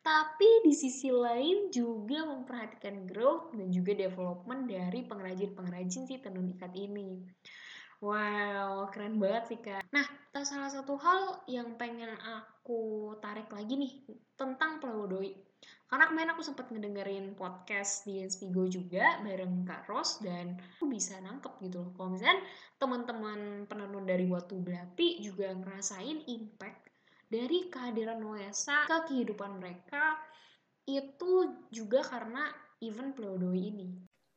tapi 0.00 0.64
di 0.64 0.72
sisi 0.72 1.12
lain 1.12 1.68
juga 1.68 2.24
memperhatikan 2.24 3.04
growth 3.04 3.52
dan 3.52 3.68
juga 3.68 3.92
development 3.92 4.70
dari 4.70 5.04
pengrajin-pengrajin 5.04 6.04
si 6.08 6.16
tenun 6.22 6.48
ikat 6.54 6.72
ini 6.74 7.22
Wow, 7.98 8.94
keren 8.94 9.18
banget 9.18 9.44
sih 9.50 9.58
Kak. 9.58 9.82
Nah, 9.90 10.06
salah 10.46 10.70
satu 10.70 10.94
hal 11.02 11.42
yang 11.50 11.74
pengen 11.74 12.14
aku 12.22 13.10
tarik 13.18 13.50
lagi 13.50 13.74
nih 13.74 14.06
tentang 14.38 14.78
Plewodoi. 14.78 15.34
Karena 15.90 16.06
kemarin 16.06 16.30
aku 16.30 16.46
sempat 16.46 16.70
ngedengerin 16.70 17.34
podcast 17.34 18.06
di 18.06 18.22
Inspigo 18.22 18.70
juga 18.70 19.18
bareng 19.26 19.66
Kak 19.66 19.90
Ros 19.90 20.22
dan 20.22 20.62
aku 20.78 20.86
bisa 20.86 21.18
nangkep 21.18 21.58
gitu 21.64 21.82
loh. 21.82 21.90
Kalau 21.98 22.14
misalnya 22.14 22.38
teman-teman 22.78 23.66
penenun 23.66 24.06
dari 24.06 24.30
Watu 24.30 24.62
Belapi 24.62 25.18
juga 25.18 25.50
ngerasain 25.58 26.22
impact 26.30 26.87
dari 27.28 27.68
kehadiran 27.68 28.18
Noesa 28.18 28.88
ke 28.88 29.12
kehidupan 29.12 29.60
mereka 29.60 30.16
itu 30.88 31.60
juga 31.68 32.00
karena 32.00 32.48
event 32.80 33.12
Plewodoi 33.12 33.60
ini. 33.68 33.88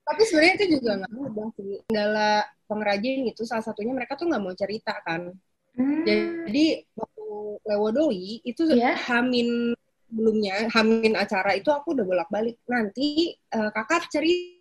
Tapi 0.04 0.22
sebenarnya 0.28 0.54
itu 0.60 0.66
juga 0.78 0.92
nggak 1.00 1.14
mudah 1.16 1.48
sih. 1.56 1.72
Kendala 1.88 2.44
pengrajin 2.68 3.32
itu 3.32 3.48
salah 3.48 3.64
satunya 3.64 3.96
mereka 3.96 4.20
tuh 4.20 4.28
nggak 4.28 4.44
mau 4.44 4.52
cerita 4.52 5.00
kan. 5.08 5.32
Hmm. 5.72 6.04
Jadi 6.04 6.84
waktu 6.92 7.28
Lewodoi 7.64 8.44
itu 8.44 8.62
yeah. 8.76 9.00
hamin 9.08 9.72
sebelumnya, 10.12 10.68
hamin 10.76 11.16
acara 11.16 11.56
itu 11.56 11.72
aku 11.72 11.96
udah 11.96 12.04
bolak-balik. 12.04 12.60
Nanti 12.68 13.40
uh, 13.56 13.72
kakak 13.72 14.12
cerita 14.12 14.61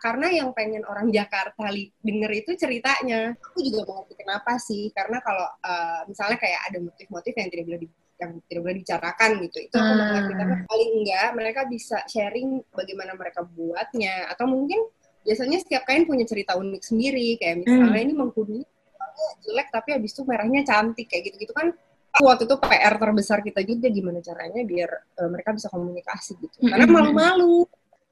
karena 0.00 0.26
yang 0.32 0.48
pengen 0.56 0.82
orang 0.88 1.12
Jakarta 1.12 1.68
denger 2.00 2.30
itu 2.32 2.50
ceritanya. 2.56 3.36
Aku 3.36 3.60
juga 3.60 3.84
mengerti 3.84 4.14
kenapa 4.16 4.56
sih, 4.56 4.88
karena 4.96 5.20
kalau 5.20 5.44
uh, 5.44 6.02
misalnya 6.08 6.40
kayak 6.40 6.60
ada 6.72 6.78
motif-motif 6.80 7.32
yang 7.36 7.48
tidak 7.52 7.64
boleh 7.68 7.80
di, 7.84 7.88
yang 8.16 8.32
tidak 8.48 8.60
boleh 8.64 8.76
dibicarakan 8.80 9.30
gitu, 9.44 9.58
itu 9.60 9.76
aku 9.76 9.92
hmm. 9.92 10.00
mengerti. 10.00 10.32
Tapi 10.40 10.54
paling 10.64 10.90
enggak 11.00 11.28
mereka 11.36 11.60
bisa 11.68 11.98
sharing 12.08 12.48
bagaimana 12.72 13.12
mereka 13.12 13.44
buatnya, 13.44 14.32
atau 14.32 14.48
mungkin 14.48 14.80
biasanya 15.22 15.58
setiap 15.62 15.86
kain 15.86 16.04
punya 16.04 16.26
cerita 16.26 16.58
unik 16.58 16.82
sendiri 16.82 17.38
kayak 17.38 17.62
misalnya 17.62 17.94
hmm. 17.94 18.06
ini 18.10 18.14
mengkudu 18.14 18.58
jelek 19.42 19.68
tapi 19.70 19.94
habis 19.94 20.10
itu 20.10 20.22
merahnya 20.26 20.66
cantik 20.66 21.06
kayak 21.06 21.30
gitu-gitu 21.30 21.54
kan 21.54 21.70
waktu 22.20 22.44
itu 22.44 22.56
PR 22.58 22.94
terbesar 22.98 23.38
kita 23.40 23.60
juga 23.64 23.86
gimana 23.88 24.18
caranya 24.18 24.66
biar 24.66 24.90
uh, 25.22 25.28
mereka 25.30 25.54
bisa 25.54 25.70
komunikasi 25.70 26.36
gitu 26.42 26.56
hmm. 26.60 26.70
karena 26.74 26.86
malu-malu 26.90 27.64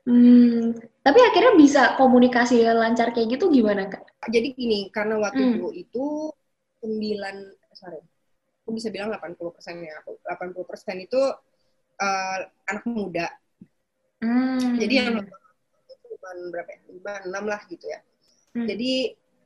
Hmm, 0.09 0.75
tapi 1.05 1.19
akhirnya 1.21 1.55
bisa 1.61 1.83
komunikasi 2.01 2.65
lancar 2.65 3.13
kayak 3.13 3.37
gitu 3.37 3.53
gimana 3.53 3.89
kak? 3.89 4.05
Jadi 4.33 4.57
gini, 4.57 4.89
karena 4.89 5.21
waktu 5.21 5.43
hmm. 5.45 5.53
dulu 5.61 5.71
itu 5.77 6.07
sembilan 6.81 7.37
sorry, 7.77 8.01
aku 8.65 8.71
bisa 8.73 8.89
bilang 8.89 9.13
80 9.13 9.37
persen 9.53 9.81
ya, 9.85 10.01
80 10.05 10.69
persen 10.69 10.97
itu 11.01 11.21
uh, 12.01 12.39
anak 12.69 12.85
muda. 12.89 13.29
Hmm. 14.25 14.77
Jadi 14.81 14.95
yang 14.97 15.25
cuma 16.21 16.53
berapa 16.53 16.71
ya 16.71 16.81
lima 16.93 17.15
enam 17.27 17.45
lah 17.49 17.61
gitu 17.67 17.85
ya 17.89 17.99
hmm. 18.55 18.67
jadi 18.69 18.93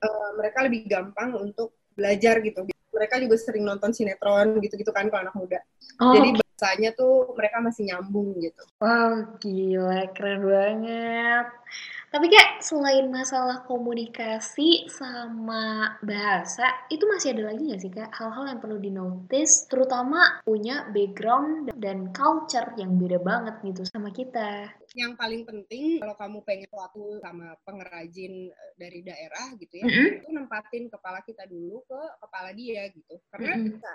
uh, 0.04 0.30
mereka 0.36 0.58
lebih 0.66 0.80
gampang 0.90 1.30
untuk 1.38 1.72
belajar 1.94 2.42
gitu 2.42 2.66
mereka 2.90 3.18
juga 3.22 3.36
sering 3.38 3.64
nonton 3.64 3.94
sinetron 3.94 4.58
gitu-gitu 4.58 4.90
kan 4.90 5.06
kalau 5.08 5.30
anak 5.30 5.36
muda 5.38 5.60
oh. 6.02 6.12
jadi 6.12 6.28
bahasanya 6.64 6.96
tuh 6.96 7.36
mereka 7.36 7.60
masih 7.60 7.92
nyambung 7.92 8.32
gitu. 8.40 8.62
Wow 8.80 9.36
gila 9.36 10.08
keren 10.16 10.40
banget 10.48 11.46
tapi 12.14 12.30
kayak 12.30 12.62
selain 12.62 13.10
masalah 13.10 13.66
komunikasi 13.66 14.86
sama 14.86 15.98
bahasa, 15.98 16.86
itu 16.86 17.02
masih 17.10 17.34
ada 17.34 17.50
lagi 17.50 17.62
nggak 17.66 17.82
sih 17.82 17.90
kak 17.90 18.14
hal-hal 18.14 18.54
yang 18.54 18.62
perlu 18.62 18.78
dinotis, 18.78 19.66
terutama 19.66 20.38
punya 20.46 20.86
background 20.94 21.74
dan 21.74 22.14
culture 22.14 22.70
yang 22.78 22.94
beda 22.94 23.18
banget 23.18 23.58
gitu 23.66 23.82
sama 23.82 24.14
kita 24.14 24.70
yang 24.94 25.18
paling 25.18 25.42
penting 25.42 25.98
kalau 25.98 26.14
kamu 26.14 26.38
pengen 26.46 26.70
suatu 26.70 27.18
sama 27.18 27.58
pengrajin 27.66 28.46
eh, 28.46 28.72
dari 28.78 29.02
daerah 29.02 29.50
gitu 29.58 29.82
ya, 29.82 29.84
mm-hmm. 29.90 30.18
itu 30.22 30.28
nempatin 30.30 30.84
kepala 30.86 31.18
kita 31.26 31.50
dulu 31.50 31.82
ke 31.82 32.00
kepala 32.22 32.54
dia 32.54 32.86
gitu. 32.94 33.18
Karena 33.34 33.58
mm-hmm. 33.58 33.74
kita 33.74 33.92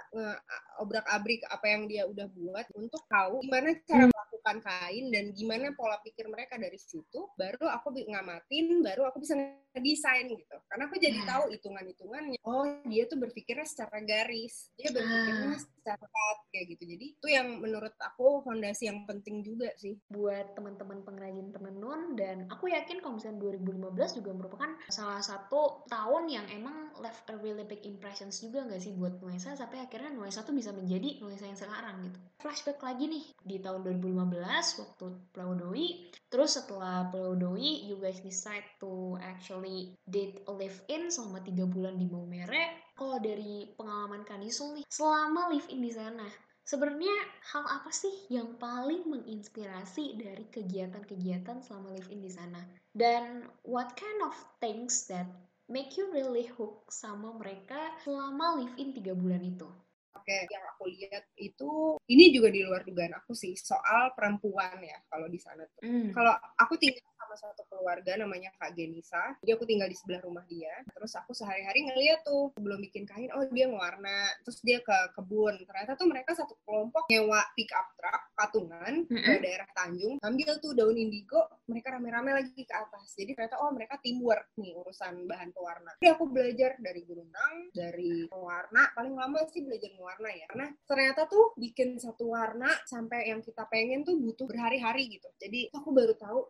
obrak-abrik 0.83 1.41
apa 1.47 1.65
yang 1.71 1.83
dia 1.87 2.03
udah 2.03 2.27
buat 2.35 2.67
untuk 2.75 3.03
tahu 3.07 3.39
gimana 3.47 3.71
cara 3.87 4.05
melakukan 4.11 4.57
kain 4.59 5.05
dan 5.15 5.25
gimana 5.31 5.71
pola 5.73 5.97
pikir 6.03 6.27
mereka 6.27 6.59
dari 6.59 6.75
situ, 6.75 7.31
baru 7.39 7.68
aku 7.71 7.93
ngamatin, 7.95 8.81
baru 8.81 9.07
aku 9.07 9.21
bisa 9.21 9.37
ngedesain 9.37 10.27
gitu. 10.27 10.57
Karena 10.67 10.89
aku 10.89 10.95
jadi 10.97 11.19
tahu 11.23 11.53
hitungan-hitungannya. 11.53 12.39
Oh, 12.43 12.65
dia 12.89 13.05
tuh 13.05 13.21
berpikirnya 13.21 13.65
secara 13.65 14.01
garis, 14.01 14.73
dia 14.75 14.89
berpikirnya 14.89 15.57
cut 15.97 16.37
kayak 16.51 16.75
gitu. 16.75 16.83
Jadi 16.93 17.05
itu 17.17 17.27
yang 17.31 17.63
menurut 17.63 17.95
aku 17.97 18.43
fondasi 18.43 18.91
yang 18.91 19.07
penting 19.09 19.41
juga 19.41 19.71
sih 19.79 19.95
buat 20.11 20.53
teman-teman 20.53 20.89
teman 20.89 21.05
pengrajin 21.05 21.47
tenun 21.53 22.01
dan 22.17 22.49
aku 22.49 22.73
yakin 22.73 22.97
kalau 22.97 23.21
misalnya 23.21 23.39
2015 23.45 24.17
juga 24.17 24.31
merupakan 24.33 24.71
salah 24.89 25.21
satu 25.21 25.85
tahun 25.85 26.25
yang 26.27 26.45
emang 26.49 26.89
left 26.97 27.29
a 27.29 27.37
really 27.39 27.63
big 27.63 27.85
impressions 27.85 28.41
juga 28.41 28.65
nggak 28.65 28.81
sih 28.81 28.97
buat 28.97 29.21
Nuesa 29.21 29.53
sampai 29.53 29.85
akhirnya 29.85 30.09
Nuesa 30.11 30.41
tuh 30.41 30.57
bisa 30.57 30.73
menjadi 30.73 31.21
Nuesa 31.21 31.45
yang 31.45 31.59
sekarang 31.59 32.09
gitu. 32.09 32.17
Flashback 32.41 32.81
lagi 32.81 33.05
nih 33.05 33.25
di 33.45 33.57
tahun 33.61 33.85
2015 33.85 34.81
waktu 34.81 35.05
Doi 35.37 35.87
terus 36.33 36.57
setelah 36.57 37.05
Doi 37.13 37.85
you 37.85 38.01
guys 38.01 38.19
decide 38.25 38.65
to 38.81 39.15
actually 39.21 39.93
a 40.17 40.51
live 40.51 40.81
in 40.89 41.13
selama 41.13 41.39
tiga 41.45 41.69
bulan 41.69 42.01
di 42.01 42.09
Maumere. 42.09 42.88
Kalau 42.99 43.15
dari 43.23 43.71
pengalaman 43.79 44.27
Kanisul 44.27 44.75
nih, 44.75 44.85
selama 44.91 45.47
live 45.55 45.71
in 45.71 45.79
di 45.79 45.95
sana, 45.95 46.27
Sebenarnya 46.69 47.17
hal 47.49 47.65
apa 47.65 47.89
sih 47.89 48.13
yang 48.29 48.53
paling 48.61 49.01
menginspirasi 49.09 50.21
dari 50.21 50.45
kegiatan-kegiatan 50.53 51.65
selama 51.65 51.97
live 51.97 52.13
in 52.13 52.21
di 52.21 52.29
sana? 52.29 52.61
Dan 52.93 53.49
what 53.65 53.97
kind 53.97 54.21
of 54.21 54.37
things 54.61 55.09
that 55.09 55.25
make 55.65 55.97
you 55.97 56.13
really 56.13 56.45
hook 56.45 56.85
sama 56.93 57.33
mereka 57.41 57.97
selama 58.05 58.61
live 58.61 58.75
in 58.77 58.93
tiga 58.93 59.17
bulan 59.17 59.41
itu? 59.41 59.65
Oke, 60.13 60.45
yang 60.45 60.61
aku 60.77 60.93
lihat 60.93 61.25
itu 61.41 61.97
ini 62.05 62.29
juga 62.29 62.53
di 62.53 62.61
luar 62.61 62.85
dugaan 62.85 63.17
aku 63.17 63.33
sih 63.33 63.57
soal 63.57 64.13
perempuan 64.13 64.77
ya 64.77 65.01
kalau 65.09 65.25
di 65.25 65.41
sana 65.41 65.65
tuh. 65.73 65.81
Mm. 65.81 66.13
Kalau 66.13 66.37
aku 66.53 66.77
tinggal 66.77 67.08
sama 67.19 67.35
satu 67.35 67.67
keluarga 67.67 68.15
namanya 68.15 68.49
Kak 68.55 68.73
Genisa. 68.79 69.35
Jadi 69.43 69.51
aku 69.51 69.67
tinggal 69.67 69.91
di 69.91 69.97
sebelah 69.99 70.23
rumah 70.23 70.47
dia. 70.47 70.71
Terus 70.95 71.11
aku 71.19 71.35
sehari-hari 71.35 71.91
ngeliat 71.91 72.23
tuh 72.23 72.55
belum 72.55 72.79
bikin 72.87 73.03
kain, 73.03 73.27
oh 73.35 73.43
dia 73.51 73.67
ngewarna. 73.67 74.31
Terus 74.47 74.59
dia 74.63 74.79
ke 74.79 74.97
kebun. 75.19 75.59
Ternyata 75.67 75.99
tuh 75.99 76.07
mereka 76.07 76.31
satu 76.33 76.55
kelompok 76.63 77.11
nyewa 77.11 77.43
pick 77.59 77.69
up 77.75 77.91
truck 77.99 78.31
patungan 78.39 79.03
mm 79.03 79.11
-hmm. 79.11 79.25
ke 79.27 79.31
daerah 79.43 79.69
Tanjung. 79.75 80.15
Ambil 80.23 80.49
tuh 80.63 80.71
daun 80.71 80.95
indigo, 80.95 81.43
mereka 81.67 81.99
rame-rame 81.99 82.31
lagi 82.39 82.63
ke 82.63 82.71
atas. 82.71 83.11
Jadi 83.19 83.35
ternyata 83.35 83.59
oh 83.59 83.71
mereka 83.75 83.99
teamwork 83.99 84.55
nih 84.55 84.71
urusan 84.79 85.27
bahan 85.27 85.51
pewarna. 85.51 85.91
Jadi 85.99 86.07
aku 86.07 86.23
belajar 86.31 86.79
dari 86.79 87.03
gurunang, 87.03 87.55
dari 87.75 88.25
pewarna. 88.31 88.95
Paling 88.95 89.15
lama 89.19 89.43
sih 89.51 89.61
belajar 89.67 89.91
mewarna 89.99 90.31
ya. 90.31 90.47
Karena 90.47 90.67
ternyata 90.87 91.27
tuh 91.27 91.51
bikin 91.59 91.99
satu 91.99 92.31
warna 92.31 92.71
sampai 92.87 93.27
yang 93.35 93.43
kita 93.43 93.67
pengen 93.67 94.07
tuh 94.07 94.15
butuh 94.15 94.47
berhari-hari 94.47 95.11
gitu. 95.19 95.27
Jadi 95.35 95.67
aku 95.75 95.91
baru 95.91 96.15
tahu 96.15 96.47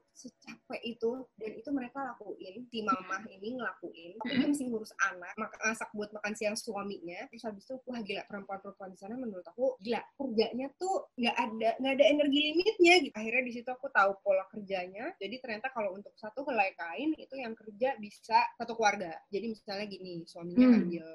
itu 0.83 1.25
dan 1.39 1.51
itu 1.57 1.69
mereka 1.73 2.05
lakuin 2.05 2.65
si 2.69 2.85
mama 2.85 3.23
ini 3.25 3.57
ngelakuin. 3.57 4.19
Tapi 4.21 4.33
dia 4.37 4.47
mesti 4.49 4.65
ngurus 4.69 4.93
anak 5.09 5.33
masak 5.37 5.89
buat 5.95 6.09
makan 6.13 6.33
siang 6.37 6.57
suaminya. 6.57 7.25
Terus 7.33 7.43
habis 7.47 7.63
itu 7.65 7.75
wah 7.89 7.99
gila 8.03 8.23
perempuan-perempuan 8.29 8.89
di 8.93 8.99
sana 8.99 9.15
menurut 9.17 9.45
aku 9.47 9.79
gila 9.81 10.01
kerjanya 10.17 10.67
tuh 10.77 11.09
nggak 11.17 11.35
ada 11.37 11.69
nggak 11.79 11.93
ada 11.97 12.05
energi 12.05 12.39
limitnya 12.51 12.93
gitu. 13.01 13.13
Akhirnya 13.15 13.43
di 13.45 13.53
situ 13.55 13.69
aku 13.69 13.87
tahu 13.89 14.11
pola 14.21 14.45
kerjanya. 14.51 15.15
Jadi 15.17 15.35
ternyata 15.41 15.73
kalau 15.73 15.95
untuk 15.97 16.13
satu 16.19 16.45
helai 16.45 16.75
kain 16.77 17.15
itu 17.17 17.35
yang 17.39 17.57
kerja 17.57 17.97
bisa 17.97 18.39
satu 18.59 18.77
keluarga. 18.77 19.15
Jadi 19.33 19.45
misalnya 19.55 19.85
gini 19.89 20.13
suaminya 20.27 20.67
hmm. 20.69 20.79
ambil 20.85 21.05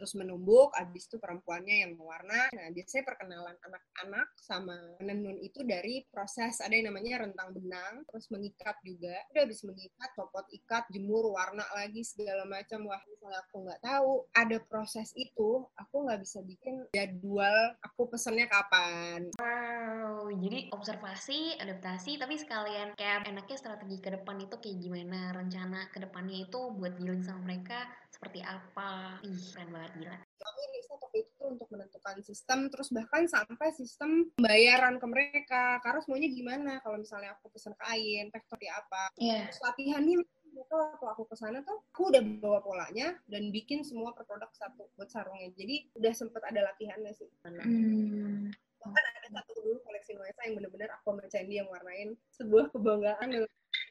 terus 0.00 0.16
menumbuk 0.16 0.72
habis 0.72 1.04
itu 1.06 1.20
perempuannya 1.20 1.88
yang 1.88 1.92
mewarna. 1.96 2.48
Nah 2.56 2.66
biasanya 2.72 3.04
perkenalan 3.04 3.56
anak-anak 3.60 4.28
sama 4.40 4.76
menenun 4.98 5.36
itu 5.44 5.60
dari 5.64 6.04
proses 6.08 6.58
ada 6.64 6.72
yang 6.72 6.88
namanya 6.88 7.28
rentang 7.28 7.52
benang 7.52 8.02
terus 8.08 8.26
mengikat 8.32 8.76
juga 8.80 8.89
udah 8.98 9.20
habis 9.34 9.60
mengikat 9.62 10.10
copot 10.16 10.46
ikat 10.50 10.88
jemur 10.90 11.30
warna 11.30 11.62
lagi 11.76 12.02
segala 12.02 12.48
macam. 12.48 12.88
Wah 12.88 13.02
misalnya 13.06 13.38
aku 13.44 13.56
nggak 13.66 13.82
tahu 13.84 14.12
ada 14.34 14.56
proses 14.66 15.12
itu 15.14 15.66
aku 15.76 15.96
nggak 16.08 16.20
bisa 16.24 16.40
bikin 16.42 16.88
jadwal 16.94 17.76
aku 17.84 18.10
pesennya 18.10 18.50
kapan. 18.50 19.28
Wow 19.38 20.32
jadi 20.34 20.70
observasi 20.72 21.58
adaptasi 21.60 22.16
tapi 22.16 22.38
sekalian 22.38 22.94
kayak 22.94 23.26
enaknya 23.26 23.56
strategi 23.58 23.98
ke 23.98 24.10
depan 24.14 24.40
itu 24.40 24.56
kayak 24.58 24.78
gimana? 24.80 25.34
Rencana 25.34 25.90
ke 25.90 25.98
depannya 26.02 26.46
itu 26.48 26.60
buat 26.74 26.96
dealing 26.96 27.22
sama 27.22 27.46
mereka 27.50 27.86
seperti 28.20 28.44
apa. 28.44 29.16
Ih 29.24 29.32
keren 29.56 29.72
banget 29.72 29.92
gila. 29.96 30.18
Kami 30.20 30.62
riset 30.76 31.00
waktu 31.00 31.18
itu 31.24 31.42
untuk 31.48 31.68
menentukan 31.72 32.16
sistem 32.20 32.68
terus 32.68 32.92
bahkan 32.92 33.24
sampai 33.24 33.72
sistem 33.72 34.28
pembayaran 34.36 35.00
ke 35.00 35.06
mereka. 35.08 35.80
Karena 35.80 36.04
semuanya 36.04 36.28
gimana? 36.28 36.72
Kalau 36.84 37.00
misalnya 37.00 37.32
aku 37.32 37.48
pesan 37.48 37.72
kain 37.80 38.28
seperti 38.28 38.68
apa? 38.68 39.08
Yeah. 39.16 39.48
terus 39.48 39.64
latihannya 39.64 40.20
itu 40.20 40.76
waktu 40.76 41.06
aku 41.16 41.24
ke 41.32 41.36
sana 41.40 41.64
tuh 41.64 41.80
aku 41.96 42.12
udah 42.12 42.20
bawa 42.44 42.60
polanya 42.60 43.16
dan 43.24 43.48
bikin 43.48 43.80
semua 43.80 44.12
per 44.12 44.28
produk 44.28 44.52
satu 44.52 44.92
buat 45.00 45.08
sarungnya. 45.08 45.48
Jadi 45.56 45.88
udah 45.96 46.12
sempet 46.12 46.44
ada 46.44 46.60
latihannya 46.60 47.16
sih. 47.16 47.32
Hmm. 47.40 48.52
bahkan 48.80 49.04
ada 49.12 49.28
satu 49.28 49.60
dulu 49.60 49.76
koleksi 49.84 50.16
Nuesa 50.16 50.40
yang 50.48 50.56
bener-bener 50.56 50.88
aku 50.88 51.12
sama 51.12 51.28
Candy 51.28 51.60
yang 51.60 51.68
warnain 51.68 52.16
sebuah 52.32 52.72
kebanggaan 52.72 53.28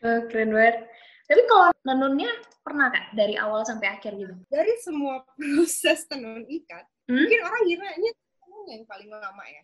oh, 0.04 0.20
keren 0.28 0.52
banget 0.52 0.78
Tapi 1.30 1.42
kalau 1.46 1.70
nenunnya 1.86 2.32
pernah 2.66 2.90
kak 2.90 3.14
dari 3.14 3.38
awal 3.38 3.62
sampai 3.62 3.86
akhir 3.86 4.18
gitu? 4.18 4.34
Dari 4.50 4.74
semua 4.82 5.22
proses 5.38 6.06
tenun 6.10 6.42
ikat, 6.50 6.86
hmm? 7.06 7.18
mungkin 7.22 7.40
orang 7.46 7.64
kiranya 7.70 8.12
tenun 8.42 8.66
yang 8.66 8.84
paling 8.90 9.10
lama 9.14 9.44
ya. 9.46 9.64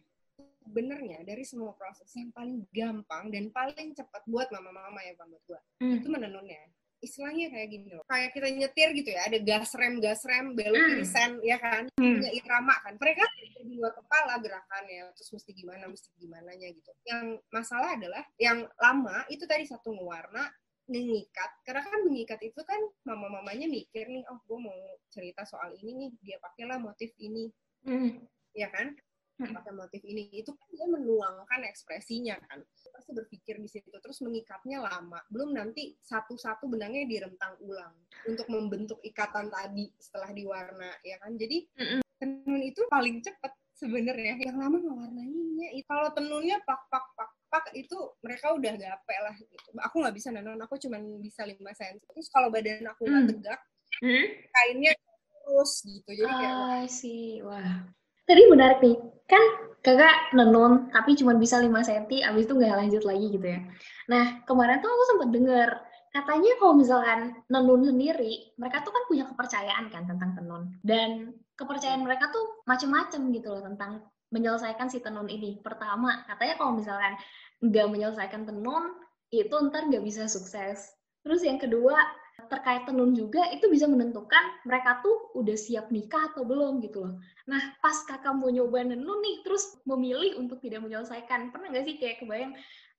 Benernya 0.66 1.26
dari 1.26 1.42
semua 1.42 1.74
proses 1.74 2.10
yang 2.14 2.30
paling 2.34 2.66
gampang 2.70 3.34
dan 3.34 3.50
paling 3.50 3.98
cepat 3.98 4.22
buat 4.30 4.50
mama-mama 4.54 5.02
yang 5.02 5.18
buat 5.18 5.42
gua 5.50 5.62
hmm. 5.82 6.02
itu 6.02 6.08
menenunnya 6.10 6.62
istilahnya 7.06 7.54
kayak 7.54 7.70
gini 7.70 7.88
loh 7.94 8.04
kayak 8.10 8.30
kita 8.34 8.48
nyetir 8.50 8.90
gitu 8.98 9.10
ya 9.14 9.22
ada 9.30 9.38
gas 9.46 9.72
rem 9.78 10.02
gas 10.02 10.22
rem 10.26 10.58
belok 10.58 10.76
hmm. 10.76 10.90
kiri 10.90 11.06
sen 11.06 11.32
ya 11.46 11.58
kan 11.62 11.84
hmm. 11.96 12.02
punya 12.18 12.32
irama 12.34 12.76
kan 12.82 12.94
mereka 12.98 13.24
di 13.66 13.78
luar 13.78 13.94
kepala 13.94 14.34
gerakannya 14.42 15.14
terus 15.14 15.30
mesti 15.34 15.52
gimana 15.54 15.86
mesti 15.86 16.10
gimana 16.18 16.52
nya 16.58 16.68
gitu 16.74 16.92
yang 17.06 17.38
masalah 17.54 17.94
adalah 17.94 18.24
yang 18.42 18.66
lama 18.82 19.24
itu 19.30 19.46
tadi 19.46 19.70
satu 19.70 19.94
warna 20.02 20.50
mengikat 20.86 21.50
karena 21.66 21.82
kan 21.82 22.02
mengikat 22.06 22.40
itu 22.46 22.62
kan 22.62 22.78
mama-mamanya 23.10 23.66
mikir 23.66 24.06
nih 24.06 24.22
oh 24.30 24.38
gue 24.46 24.60
mau 24.62 24.80
cerita 25.10 25.42
soal 25.42 25.74
ini 25.82 25.98
nih 25.98 26.10
dia 26.22 26.38
pakailah 26.38 26.78
motif 26.78 27.10
ini 27.18 27.50
mm. 27.90 28.22
ya 28.54 28.70
kan 28.70 28.94
hmm. 28.94 29.15
Pakai 29.36 29.74
motif 29.76 30.02
ini. 30.08 30.32
Itu 30.32 30.56
kan 30.56 30.68
dia 30.72 30.88
menuangkan 30.88 31.62
ekspresinya 31.68 32.40
kan. 32.48 32.64
Pasti 32.66 33.12
berpikir 33.12 33.60
di 33.60 33.70
situ 33.70 33.92
terus 33.92 34.24
mengikatnya 34.24 34.80
lama. 34.80 35.20
Belum 35.28 35.52
nanti 35.52 35.96
satu-satu 36.00 36.72
benangnya 36.72 37.04
direntang 37.06 37.60
ulang 37.64 37.94
untuk 38.26 38.48
membentuk 38.48 39.00
ikatan 39.04 39.52
tadi 39.52 39.92
setelah 40.00 40.32
diwarna 40.32 40.92
ya 41.04 41.20
kan? 41.20 41.36
Jadi 41.36 41.68
tenun 42.16 42.62
itu 42.64 42.82
paling 42.88 43.20
cepet 43.20 43.54
sebenarnya. 43.76 44.40
Yang 44.40 44.58
lama 44.58 44.78
mewarnainya 44.80 45.46
kalau 45.86 46.10
tenunnya 46.12 46.58
pak 46.66 46.88
pak 46.90 47.06
pak 47.16 47.30
pak 47.50 47.66
itu 47.78 47.96
mereka 48.20 48.52
udah 48.52 48.74
gape 48.76 49.16
lah 49.22 49.36
gitu. 49.38 49.70
Aku 49.80 50.02
nggak 50.02 50.16
bisa 50.16 50.30
nenun 50.34 50.60
aku 50.60 50.76
cuma 50.82 51.00
bisa 51.22 51.48
lima 51.48 51.72
cm 51.72 52.02
terus 52.04 52.28
kalau 52.28 52.52
badan 52.52 52.84
aku 52.90 53.08
nggak 53.08 53.24
mm. 53.24 53.30
tegak 53.32 53.62
mm. 54.04 54.26
kainnya 54.52 54.92
terus 55.46 55.72
gitu. 55.86 56.10
Jadi 56.12 56.34
kayak 56.34 56.88
sih 56.90 57.40
wah 57.46 57.86
tadi 58.26 58.42
menarik 58.50 58.82
nih 58.82 58.98
kan 59.30 59.44
kakak 59.86 60.34
nenun 60.34 60.90
tapi 60.90 61.14
cuma 61.14 61.38
bisa 61.38 61.62
5 61.62 61.70
cm 61.70 62.10
abis 62.26 62.44
itu 62.50 62.54
nggak 62.58 62.78
lanjut 62.78 63.04
lagi 63.06 63.26
gitu 63.38 63.48
ya. 63.48 63.60
Nah 64.10 64.42
kemarin 64.50 64.82
tuh 64.82 64.90
aku 64.90 65.04
sempat 65.14 65.30
denger 65.30 65.70
katanya 66.10 66.52
kalau 66.58 66.74
misalkan 66.74 67.20
nenun 67.54 67.86
sendiri 67.86 68.56
mereka 68.58 68.82
tuh 68.82 68.90
kan 68.90 69.04
punya 69.06 69.24
kepercayaan 69.30 69.86
kan 69.94 70.04
tentang 70.10 70.32
tenun. 70.34 70.64
Dan 70.82 71.38
kepercayaan 71.54 72.02
mereka 72.02 72.34
tuh 72.34 72.66
macem-macem 72.66 73.30
gitu 73.30 73.54
loh 73.54 73.62
tentang 73.62 74.02
menyelesaikan 74.34 74.90
si 74.90 75.00
tenun 75.06 75.30
ini. 75.30 75.62
Pertama 75.62 76.26
katanya 76.26 76.58
kalau 76.58 76.74
misalkan 76.76 77.14
nggak 77.62 77.88
menyelesaikan 77.94 78.50
tenun 78.50 78.98
itu 79.30 79.54
ntar 79.70 79.86
nggak 79.86 80.02
bisa 80.02 80.26
sukses. 80.26 80.98
Terus 81.22 81.42
yang 81.46 81.62
kedua 81.62 81.98
terkait 82.52 82.84
tenun 82.84 83.16
juga 83.16 83.42
itu 83.56 83.72
bisa 83.72 83.88
menentukan 83.88 84.62
mereka 84.68 85.00
tuh 85.02 85.34
udah 85.40 85.56
siap 85.56 85.90
nikah 85.90 86.32
atau 86.36 86.44
belum 86.44 86.84
gitu 86.84 87.08
loh. 87.08 87.16
Nah 87.48 87.62
pas 87.80 87.96
kakak 88.06 88.36
mau 88.36 88.52
nyoba 88.52 88.84
nenun 88.84 89.20
nih 89.24 89.42
terus 89.48 89.80
memilih 89.88 90.38
untuk 90.38 90.60
tidak 90.60 90.84
menyelesaikan 90.84 91.50
pernah 91.50 91.72
nggak 91.72 91.86
sih 91.88 91.96
kayak 91.98 92.22
kebayang 92.22 92.54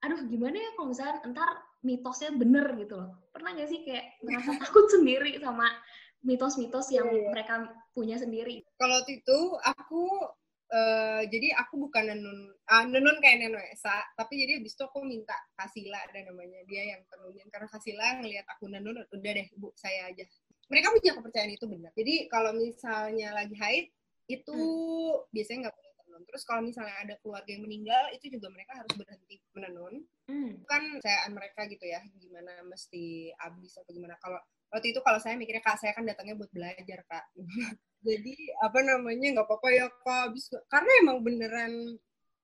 aduh 0.04 0.20
gimana 0.28 0.56
ya 0.60 0.70
kalau 0.76 0.92
misalnya 0.92 1.16
entar 1.24 1.48
mitosnya 1.80 2.30
bener 2.36 2.66
gitu 2.76 2.94
loh 3.00 3.10
pernah 3.32 3.56
nggak 3.56 3.70
sih 3.70 3.80
kayak 3.86 4.04
merasa 4.20 4.50
takut 4.62 4.86
sendiri 4.92 5.40
sama 5.40 5.66
mitos-mitos 6.26 6.90
yang 6.90 7.06
iya. 7.08 7.30
mereka 7.32 7.70
punya 7.96 8.20
sendiri 8.20 8.60
kalau 8.76 9.00
itu 9.08 9.38
aku 9.62 10.04
Uh, 10.66 11.22
jadi 11.30 11.54
aku 11.62 11.78
bukan 11.78 12.10
nenun 12.10 12.50
uh, 12.50 12.84
nenun 12.90 13.22
kayak 13.22 13.38
Neno 13.38 13.62
Esa 13.70 14.02
tapi 14.18 14.34
jadi 14.34 14.58
abis 14.58 14.74
itu 14.74 14.82
aku 14.82 15.06
minta 15.06 15.38
Kasila 15.54 15.94
ada 15.94 16.26
namanya 16.26 16.58
dia 16.66 16.90
yang 16.90 17.06
tenunin 17.06 17.46
karena 17.54 17.70
Kasila 17.70 18.18
ngelihat 18.18 18.50
aku 18.50 18.66
nenun 18.66 18.98
udah 18.98 19.32
deh 19.38 19.46
bu 19.54 19.70
saya 19.78 20.10
aja. 20.10 20.26
Mereka 20.66 20.90
punya 20.90 21.14
kepercayaan 21.14 21.54
itu 21.54 21.66
benar. 21.70 21.94
Jadi 21.94 22.14
kalau 22.26 22.50
misalnya 22.58 23.30
lagi 23.30 23.54
haid 23.54 23.86
itu 24.26 24.58
hmm. 24.58 25.30
biasanya 25.30 25.70
nggak 25.70 25.76
boleh 26.16 26.24
tenun 26.24 26.32
terus 26.32 26.42
kalau 26.48 26.62
misalnya 26.64 26.96
ada 27.04 27.14
keluarga 27.20 27.50
yang 27.52 27.64
meninggal 27.68 28.02
itu 28.16 28.32
juga 28.32 28.48
mereka 28.48 28.72
harus 28.72 28.92
berhenti 28.96 29.36
menenun. 29.52 29.94
Hmm. 30.26 30.58
kan 30.66 30.82
sayaan 31.06 31.38
mereka 31.38 31.70
gitu 31.70 31.86
ya 31.86 32.02
gimana 32.18 32.58
mesti 32.66 33.30
abis 33.36 33.78
atau 33.78 33.92
gimana. 33.94 34.18
Kalau 34.18 34.40
waktu 34.74 34.90
itu 34.90 35.00
kalau 35.04 35.22
saya 35.22 35.38
mikirnya 35.38 35.62
kak 35.62 35.78
saya 35.78 35.94
kan 35.94 36.02
datangnya 36.02 36.34
buat 36.34 36.50
belajar 36.50 37.04
kak. 37.06 37.24
Jadi 38.06 38.34
apa 38.64 38.78
namanya 38.82 39.26
nggak 39.38 39.46
apa-apa 39.46 39.68
ya 39.70 39.86
kak. 40.02 40.22
Habis 40.32 40.50
karena 40.66 40.92
emang 41.04 41.18
beneran 41.22 41.72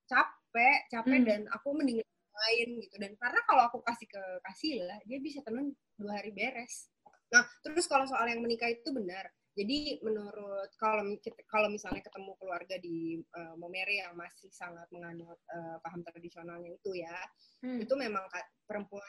capek 0.07 0.79
capek 0.93 1.19
hmm. 1.25 1.27
dan 1.27 1.41
aku 1.51 1.75
mendingan 1.75 2.07
lain 2.33 2.69
gitu. 2.87 2.97
Dan 3.01 3.13
karena 3.19 3.41
kalau 3.49 3.63
aku 3.67 3.79
kasih 3.83 4.07
ke 4.07 4.23
kasih 4.47 4.87
lah 4.87 4.99
dia 5.09 5.19
bisa 5.19 5.43
tenun 5.43 5.75
dua 5.99 6.23
hari 6.23 6.31
beres. 6.31 6.87
Nah 7.35 7.43
terus 7.67 7.91
kalau 7.91 8.07
soal 8.07 8.31
yang 8.31 8.45
menikah 8.45 8.71
itu 8.71 8.95
benar 8.95 9.27
jadi 9.53 10.01
menurut 10.01 10.71
kalau 10.81 11.05
kalau 11.45 11.69
misalnya 11.69 12.01
ketemu 12.01 12.33
keluarga 12.41 12.77
di 12.81 13.21
uh, 13.37 13.55
Momere 13.61 14.01
yang 14.01 14.17
masih 14.17 14.49
sangat 14.49 14.89
menganut 14.89 15.37
uh, 15.53 15.77
paham 15.85 16.01
tradisionalnya 16.01 16.73
itu 16.73 16.97
ya 16.97 17.19
hmm. 17.65 17.85
itu 17.85 17.95
memang 17.97 18.25
perempuan 18.65 19.05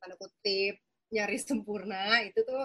tanda 0.00 0.16
kutip 0.16 0.80
nyaris 1.12 1.44
sempurna 1.44 2.24
itu 2.24 2.40
tuh 2.40 2.64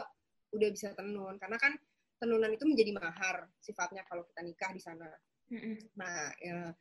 udah 0.55 0.69
bisa 0.71 0.95
tenun 0.95 1.35
karena 1.35 1.59
kan 1.59 1.75
tenunan 2.19 2.51
itu 2.55 2.63
menjadi 2.63 2.91
mahar 2.95 3.45
sifatnya 3.59 4.07
kalau 4.07 4.23
kita 4.31 4.41
nikah 4.41 4.71
di 4.71 4.81
sana. 4.81 5.09
Mm-hmm. 5.51 5.75
Nah, 5.99 6.31
ya, 6.41 6.71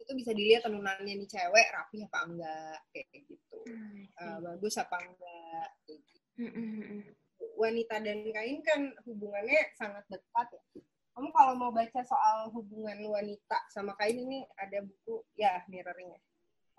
itu 0.00 0.12
bisa 0.16 0.30
dilihat 0.32 0.64
tenunannya 0.66 1.12
nih 1.22 1.28
cewek 1.28 1.66
rapi 1.70 2.02
apa 2.08 2.18
enggak 2.24 2.78
kayak 2.90 3.08
gitu. 3.28 3.58
Mm-hmm. 3.68 4.02
Uh, 4.16 4.38
bagus 4.42 4.74
apa 4.80 4.96
enggak 4.98 5.68
kayak 5.84 6.00
gitu. 6.08 6.40
Mm-hmm. 6.40 7.00
Wanita 7.58 7.98
dan 7.98 8.22
kain 8.22 8.62
kan 8.62 8.94
hubungannya 9.02 9.74
sangat 9.74 10.06
dekat 10.06 10.46
ya. 10.54 10.62
Kamu 11.18 11.34
kalau 11.34 11.58
mau 11.58 11.74
baca 11.74 11.98
soal 12.06 12.46
hubungan 12.54 12.94
wanita 13.10 13.58
sama 13.74 13.98
kain 13.98 14.22
ini 14.22 14.46
ada 14.54 14.78
buku 14.86 15.26
ya 15.34 15.66
mirroringnya. 15.66 16.22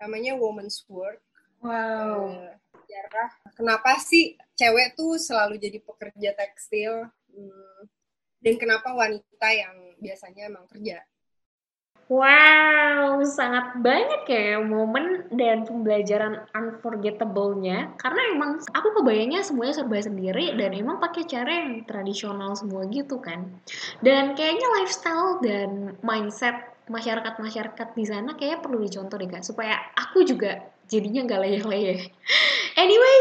Namanya 0.00 0.40
Woman's 0.40 0.80
Work. 0.88 1.20
Wow. 1.60 2.32
Uh, 2.32 2.56
sejarah 2.72 3.28
kenapa 3.52 4.00
sih 4.00 4.40
cewek 4.56 4.96
tuh 4.96 5.20
selalu 5.20 5.60
jadi 5.60 5.84
pekerja 5.84 6.32
tekstil? 6.32 7.12
Hmm, 7.28 7.80
dan 8.40 8.54
kenapa 8.56 8.96
wanita 8.96 9.48
yang 9.52 9.76
biasanya 10.00 10.48
emang 10.48 10.64
kerja. 10.72 11.04
Wow, 12.10 13.22
sangat 13.22 13.78
banyak 13.78 14.26
ya 14.26 14.58
momen 14.58 15.30
dan 15.30 15.62
pembelajaran 15.62 16.42
unforgettable-nya. 16.50 17.94
Karena 18.02 18.34
emang 18.34 18.58
aku 18.74 18.98
kebayangnya 18.98 19.46
semuanya 19.46 19.78
serba 19.78 20.02
sendiri 20.02 20.58
dan 20.58 20.74
emang 20.74 20.98
pakai 20.98 21.22
cara 21.30 21.62
yang 21.62 21.86
tradisional 21.86 22.58
semua 22.58 22.82
gitu 22.90 23.22
kan. 23.22 23.46
Dan 24.02 24.34
kayaknya 24.34 24.66
lifestyle 24.82 25.38
dan 25.38 25.94
mindset 26.02 26.74
masyarakat-masyarakat 26.90 27.88
di 27.94 28.02
sana 28.02 28.34
kayak 28.34 28.58
perlu 28.58 28.82
dicontoh 28.82 29.14
deh 29.14 29.30
kak. 29.30 29.46
Supaya 29.46 29.78
aku 29.94 30.26
juga 30.26 30.66
jadinya 30.90 31.30
nggak 31.30 31.40
leyeh-leyeh. 31.46 32.10
Anyway, 32.74 33.18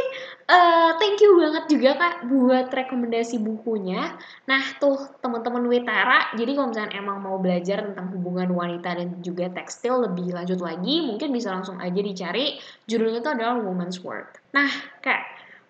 uh, 0.50 0.92
thank 0.98 1.22
you 1.22 1.38
banget 1.38 1.70
juga 1.70 1.92
kak 1.96 2.16
buat 2.28 2.68
rekomendasi 2.74 3.38
bukunya. 3.40 4.18
Nah 4.50 4.64
tuh 4.82 4.98
teman-teman 5.22 5.70
Witara, 5.70 6.34
jadi 6.34 6.58
kalau 6.58 6.74
misalnya 6.74 6.94
emang 6.98 7.22
mau 7.22 7.38
belajar 7.38 7.86
tentang 7.86 8.10
hubungan 8.18 8.50
wanita 8.52 8.98
dan 8.98 9.22
juga 9.22 9.54
tekstil 9.54 10.10
lebih 10.10 10.34
lanjut 10.34 10.60
lagi, 10.60 11.06
mungkin 11.06 11.30
bisa 11.30 11.54
langsung 11.54 11.78
aja 11.78 12.02
dicari. 12.02 12.58
Judulnya 12.90 13.22
itu 13.22 13.30
adalah 13.30 13.62
Woman's 13.62 14.02
Work. 14.02 14.42
Nah 14.58 14.70
kak, 15.06 15.22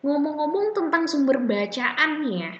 ngomong-ngomong 0.01 0.71
tentang 0.71 1.05
sumber 1.11 1.43
bacaan 1.43 2.23
nih 2.23 2.35
ya, 2.47 2.51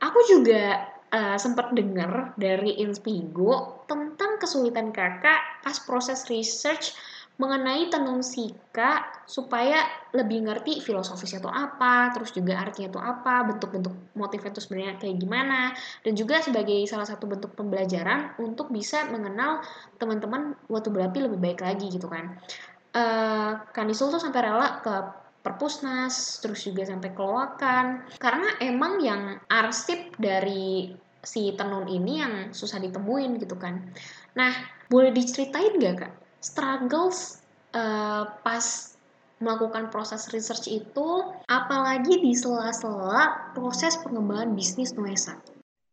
aku 0.00 0.18
juga 0.24 0.88
uh, 1.12 1.36
sempat 1.36 1.76
dengar 1.76 2.32
dari 2.40 2.80
Inspigo 2.80 3.84
tentang 3.84 4.40
kesulitan 4.40 4.92
kakak 4.92 5.60
pas 5.64 5.76
proses 5.84 6.28
research 6.32 6.96
mengenai 7.38 7.86
tenun 7.86 8.18
sika 8.18 9.06
supaya 9.22 9.86
lebih 10.10 10.42
ngerti 10.50 10.82
filosofisnya 10.82 11.38
itu 11.38 11.46
apa, 11.46 12.10
terus 12.10 12.34
juga 12.34 12.58
artinya 12.58 12.90
itu 12.90 13.00
apa, 13.00 13.46
bentuk-bentuk 13.46 13.94
motifnya 14.18 14.50
itu 14.50 14.62
sebenarnya 14.66 14.94
kayak 14.98 15.16
gimana, 15.22 15.70
dan 16.02 16.12
juga 16.18 16.42
sebagai 16.42 16.82
salah 16.90 17.06
satu 17.06 17.30
bentuk 17.30 17.54
pembelajaran 17.54 18.34
untuk 18.42 18.74
bisa 18.74 19.06
mengenal 19.06 19.62
teman-teman 20.02 20.58
waktu 20.66 20.90
berapi 20.90 21.18
lebih 21.30 21.38
baik 21.38 21.62
lagi 21.62 21.86
gitu 21.94 22.10
kan. 22.10 22.42
Uh, 22.90 23.62
Kanisul 23.70 24.10
tuh 24.10 24.18
sampai 24.18 24.42
rela 24.42 24.82
ke 24.82 24.94
perpusnas, 25.38 26.42
terus 26.42 26.66
juga 26.66 26.82
sampai 26.90 27.14
keloakan, 27.14 28.18
karena 28.18 28.58
emang 28.58 28.98
yang 28.98 29.38
arsip 29.46 30.18
dari 30.18 30.90
si 31.22 31.54
tenun 31.54 31.86
ini 31.86 32.12
yang 32.18 32.34
susah 32.50 32.82
ditemuin 32.82 33.38
gitu 33.38 33.54
kan. 33.54 33.94
Nah, 34.34 34.50
boleh 34.90 35.14
diceritain 35.14 35.78
gak 35.78 35.94
kak? 36.02 36.12
Struggles 36.38 37.42
uh, 37.74 38.26
pas 38.42 38.94
melakukan 39.38 39.86
proses 39.94 40.26
research 40.34 40.66
itu, 40.66 41.08
apalagi 41.46 42.18
di 42.18 42.34
sela-sela 42.34 43.54
proses 43.54 43.94
pengembangan 44.02 44.50
bisnis 44.58 44.90
Nuesa. 44.98 45.38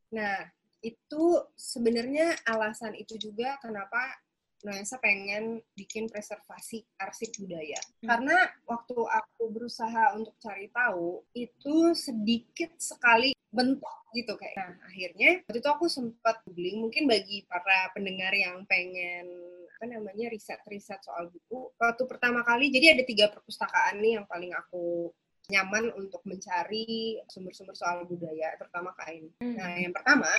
Nah, 0.10 0.49
itu 0.81 1.23
sebenarnya 1.53 2.34
alasan 2.49 2.97
itu 2.97 3.17
juga 3.21 3.58
kenapa 3.62 4.17
Nuansa 4.65 4.97
pengen 4.97 5.62
bikin 5.77 6.10
preservasi 6.10 6.81
arsip 6.97 7.38
budaya. 7.38 7.77
Hmm. 8.01 8.08
Karena 8.10 8.38
waktu 8.65 8.97
aku 8.97 9.53
berusaha 9.53 10.17
untuk 10.17 10.34
cari 10.41 10.73
tahu, 10.73 11.21
itu 11.38 11.93
sedikit 11.93 12.73
sekali 12.81 13.38
bentuk 13.53 14.10
gitu 14.17 14.34
kayak. 14.34 14.58
Nah, 14.58 14.73
akhirnya 14.89 15.45
waktu 15.45 15.60
itu 15.62 15.69
aku 15.69 15.86
sempat 15.86 16.41
googling, 16.49 16.81
mungkin 16.81 17.05
bagi 17.05 17.45
para 17.45 17.93
pendengar 17.93 18.34
yang 18.34 18.65
pengen 18.65 19.29
apa 19.75 19.91
namanya 19.91 20.31
riset-riset 20.31 21.03
soal 21.03 21.27
buku. 21.27 21.75
Waktu 21.75 22.03
pertama 22.07 22.47
kali, 22.47 22.71
jadi 22.71 22.95
ada 22.95 23.03
tiga 23.03 23.27
perpustakaan 23.27 23.99
nih 23.99 24.15
yang 24.17 24.25
paling 24.25 24.55
aku 24.55 25.11
nyaman 25.51 25.93
untuk 25.99 26.23
mencari 26.25 27.19
sumber-sumber 27.27 27.75
soal 27.75 28.07
budaya, 28.07 28.55
terutama 28.55 28.95
kain. 29.03 29.29
Hmm. 29.43 29.59
Nah, 29.59 29.75
yang 29.77 29.91
pertama 29.91 30.31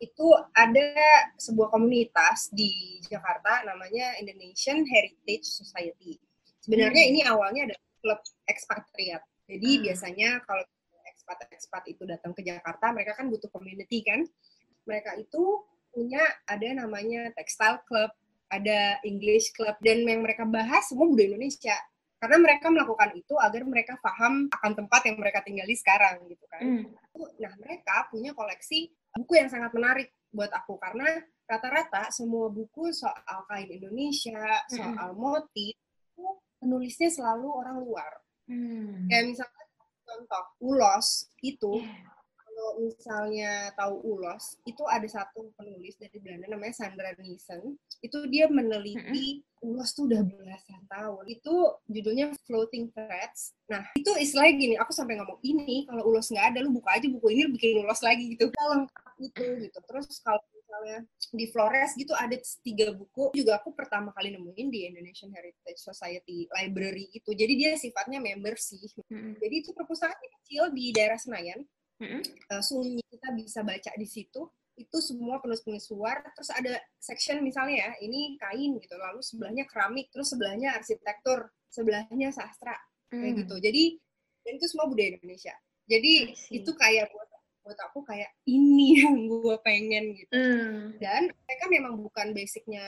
itu 0.00 0.26
ada 0.54 0.94
sebuah 1.36 1.74
komunitas 1.74 2.48
di 2.54 3.02
Jakarta 3.06 3.66
namanya 3.66 4.16
Indonesian 4.18 4.82
Heritage 4.88 5.46
Society. 5.46 6.16
Sebenarnya 6.64 7.04
hmm. 7.06 7.10
ini 7.12 7.20
awalnya 7.28 7.62
ada 7.70 7.76
klub 8.00 8.20
ekspatriat. 8.48 9.22
Jadi 9.46 9.70
hmm. 9.78 9.82
biasanya 9.84 10.30
kalau 10.48 10.64
ekspat-ekspat 11.14 11.82
itu 11.92 12.02
datang 12.08 12.32
ke 12.32 12.40
Jakarta, 12.40 12.90
mereka 12.90 13.20
kan 13.20 13.28
butuh 13.28 13.52
community 13.52 14.00
kan. 14.00 14.24
Mereka 14.88 15.20
itu 15.20 15.62
punya 15.92 16.22
ada 16.46 16.68
namanya 16.72 17.30
textile 17.34 17.82
club, 17.84 18.10
ada 18.48 19.00
English 19.04 19.52
club 19.52 19.76
dan 19.84 20.04
yang 20.04 20.24
mereka 20.24 20.48
bahas 20.48 20.88
semua 20.88 21.08
budaya 21.08 21.36
Indonesia. 21.36 21.76
Karena 22.18 22.36
mereka 22.42 22.66
melakukan 22.66 23.14
itu 23.14 23.34
agar 23.38 23.62
mereka 23.62 23.94
paham 24.02 24.50
akan 24.50 24.72
tempat 24.74 25.06
yang 25.06 25.16
mereka 25.22 25.38
tinggali 25.46 25.78
sekarang 25.78 26.26
gitu 26.26 26.42
kan. 26.50 26.62
Hmm. 26.66 26.84
Nah, 27.38 27.52
mereka 27.62 28.10
punya 28.10 28.34
koleksi 28.34 28.90
buku 29.14 29.38
yang 29.38 29.46
sangat 29.46 29.70
menarik 29.70 30.10
buat 30.34 30.50
aku 30.50 30.76
karena 30.82 31.06
rata-rata 31.46 32.10
semua 32.10 32.50
buku 32.50 32.90
soal 32.90 33.46
kain 33.48 33.70
Indonesia, 33.72 34.60
soal 34.68 35.16
mm. 35.16 35.16
motif 35.16 35.72
itu 35.72 36.26
penulisnya 36.60 37.08
selalu 37.08 37.48
orang 37.48 37.76
luar. 37.80 38.12
Mm. 38.44 39.08
Kayak 39.08 39.24
misalnya 39.32 39.64
contoh 40.04 40.44
ulos 40.60 41.32
itu 41.40 41.80
yeah 41.80 42.17
kalau 42.58 42.74
misalnya 42.82 43.70
tahu 43.78 44.18
ulos, 44.18 44.58
itu 44.66 44.82
ada 44.90 45.06
satu 45.06 45.54
penulis 45.54 45.94
dari 45.94 46.18
Belanda 46.18 46.50
namanya 46.50 46.74
Sandra 46.74 47.14
Nielsen. 47.14 47.78
Itu 48.02 48.26
dia 48.26 48.50
meneliti 48.50 49.46
ulos 49.62 49.94
tuh 49.94 50.10
udah 50.10 50.26
belasan 50.26 50.82
tahun. 50.90 51.22
Itu 51.30 51.78
judulnya 51.86 52.34
Floating 52.50 52.90
Threads. 52.90 53.54
Nah, 53.70 53.86
itu 53.94 54.10
istilahnya 54.18 54.54
gini, 54.58 54.74
aku 54.74 54.90
sampai 54.90 55.22
ngomong 55.22 55.38
ini, 55.46 55.86
kalau 55.86 56.10
ulos 56.10 56.34
nggak 56.34 56.50
ada, 56.50 56.58
lu 56.66 56.74
buka 56.74 56.98
aja 56.98 57.06
buku 57.06 57.30
ini, 57.30 57.46
bikin 57.54 57.78
ulos 57.78 58.02
lagi 58.02 58.26
gitu. 58.34 58.50
Kalau 58.50 58.82
lengkap 58.82 59.14
itu 59.22 59.44
gitu. 59.70 59.78
Terus 59.86 60.18
kalau 60.26 60.42
misalnya 60.58 60.98
di 61.32 61.46
Flores 61.48 61.94
gitu 61.94 62.12
ada 62.12 62.36
tiga 62.60 62.90
buku 62.92 63.32
juga 63.32 63.56
aku 63.56 63.72
pertama 63.72 64.12
kali 64.12 64.36
nemuin 64.36 64.68
di 64.68 64.84
Indonesian 64.84 65.32
Heritage 65.32 65.80
Society 65.80 66.44
Library 66.52 67.08
itu 67.16 67.32
jadi 67.32 67.52
dia 67.56 67.72
sifatnya 67.80 68.20
member 68.20 68.56
sih 68.60 68.84
hmm. 69.08 69.40
jadi 69.40 69.54
itu 69.64 69.72
perpustakaan 69.72 70.28
kecil 70.40 70.68
di 70.76 70.92
daerah 70.92 71.16
Senayan 71.16 71.64
mm-hmm. 72.00 72.20
uh, 72.54 72.62
sunyi 72.62 73.02
kita 73.06 73.28
bisa 73.34 73.60
baca 73.62 73.90
di 73.94 74.06
situ. 74.08 74.42
Itu 74.78 75.02
semua 75.02 75.42
penulis-penulis 75.42 75.90
luar. 75.90 76.22
Terus 76.34 76.50
ada 76.54 76.78
section 77.02 77.42
misalnya 77.42 77.88
ya 77.88 77.90
ini 78.02 78.38
kain 78.38 78.78
gitu. 78.78 78.94
Lalu 78.94 79.20
sebelahnya 79.22 79.64
keramik 79.66 80.10
terus 80.14 80.30
sebelahnya 80.30 80.78
arsitektur 80.78 81.50
sebelahnya 81.68 82.30
sastra. 82.30 82.78
Mm. 83.08 83.20
kayak 83.24 83.34
gitu. 83.44 83.54
Jadi 83.60 83.84
dan 84.44 84.52
itu 84.56 84.66
semua 84.68 84.86
budaya 84.88 85.16
Indonesia. 85.16 85.54
Jadi 85.88 86.12
itu 86.52 86.70
kayak 86.76 87.08
buat 87.12 87.28
buat 87.68 87.78
aku 87.84 88.00
kayak 88.08 88.32
ini 88.48 88.96
yang 89.04 89.28
gue 89.28 89.56
pengen 89.60 90.16
gitu. 90.16 90.32
Mm. 90.32 90.96
dan 90.96 91.28
mereka 91.28 91.64
memang 91.68 92.00
bukan 92.00 92.32
basicnya 92.32 92.84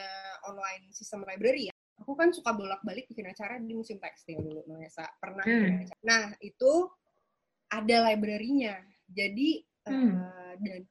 online 0.48 0.88
sistem 0.96 1.24
library 1.28 1.68
ya. 1.68 1.74
Aku 2.00 2.16
kan 2.16 2.32
suka 2.32 2.56
bolak-balik 2.56 3.04
bikin 3.12 3.28
acara 3.28 3.60
di 3.60 3.76
musim 3.76 4.00
tekstil 4.00 4.40
dulu 4.40 4.64
Nesa 4.80 5.04
pernah 5.20 5.44
mm. 5.44 6.00
nah 6.00 6.32
itu 6.40 6.88
ada 7.70 8.08
library-nya 8.08 8.80
jadi 9.10 9.50
hmm. 9.90 10.12
uh, 10.14 10.54
dan 10.62 10.82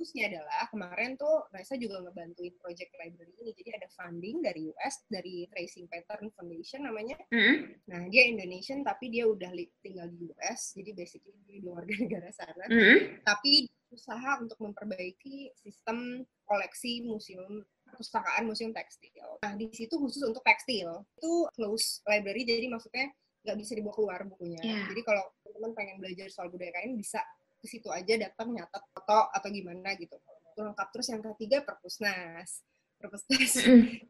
khususnya 0.00 0.32
adalah 0.32 0.64
kemarin 0.72 1.12
tuh 1.20 1.44
Raisa 1.52 1.76
juga 1.76 2.00
ngebantuin 2.00 2.56
project 2.56 2.88
library 2.96 3.36
ini. 3.36 3.52
Jadi 3.52 3.70
ada 3.76 3.88
funding 3.92 4.40
dari 4.40 4.64
US, 4.72 5.04
dari 5.12 5.44
Tracing 5.52 5.92
Pattern 5.92 6.32
Foundation 6.32 6.88
namanya. 6.88 7.20
Hmm. 7.28 7.68
Nah, 7.84 8.08
dia 8.08 8.24
Indonesian 8.24 8.80
tapi 8.80 9.12
dia 9.12 9.28
udah 9.28 9.52
tinggal 9.84 10.08
di 10.08 10.32
US, 10.32 10.72
jadi 10.72 10.96
basically 10.96 11.36
dia 11.44 11.68
warga 11.68 11.92
negara 12.00 12.32
sana. 12.32 12.64
Hmm. 12.72 13.20
Tapi 13.28 13.68
usaha 13.92 14.40
untuk 14.40 14.56
memperbaiki 14.64 15.52
sistem 15.60 16.24
koleksi 16.48 17.04
museum 17.04 17.60
perpustakaan 17.84 18.48
museum 18.48 18.72
tekstil. 18.72 19.36
Nah, 19.44 19.52
di 19.52 19.68
situ 19.76 20.00
khusus 20.00 20.24
untuk 20.24 20.40
tekstil. 20.40 21.04
Itu 21.20 21.52
close 21.52 22.00
library, 22.08 22.48
jadi 22.48 22.72
maksudnya 22.72 23.12
nggak 23.44 23.56
bisa 23.60 23.72
dibawa 23.76 23.94
keluar 23.96 24.20
bukunya. 24.24 24.60
Yeah. 24.64 24.88
Jadi 24.88 25.00
kalau 25.04 25.24
teman-teman 25.44 25.72
pengen 25.76 25.96
belajar 26.00 26.28
soal 26.32 26.48
budaya 26.48 26.72
kain 26.76 26.96
bisa 26.96 27.20
ke 27.60 27.66
situ 27.68 27.92
aja 27.92 28.16
datang 28.16 28.56
nyatet 28.56 28.82
foto 28.90 29.28
atau 29.30 29.48
gimana 29.52 29.92
gitu. 30.00 30.16
Itu 30.50 30.60
lengkap 30.64 30.88
terus 30.90 31.06
yang 31.12 31.20
ketiga 31.20 31.62
perpusnas. 31.62 32.64
Perpusnas 32.96 33.52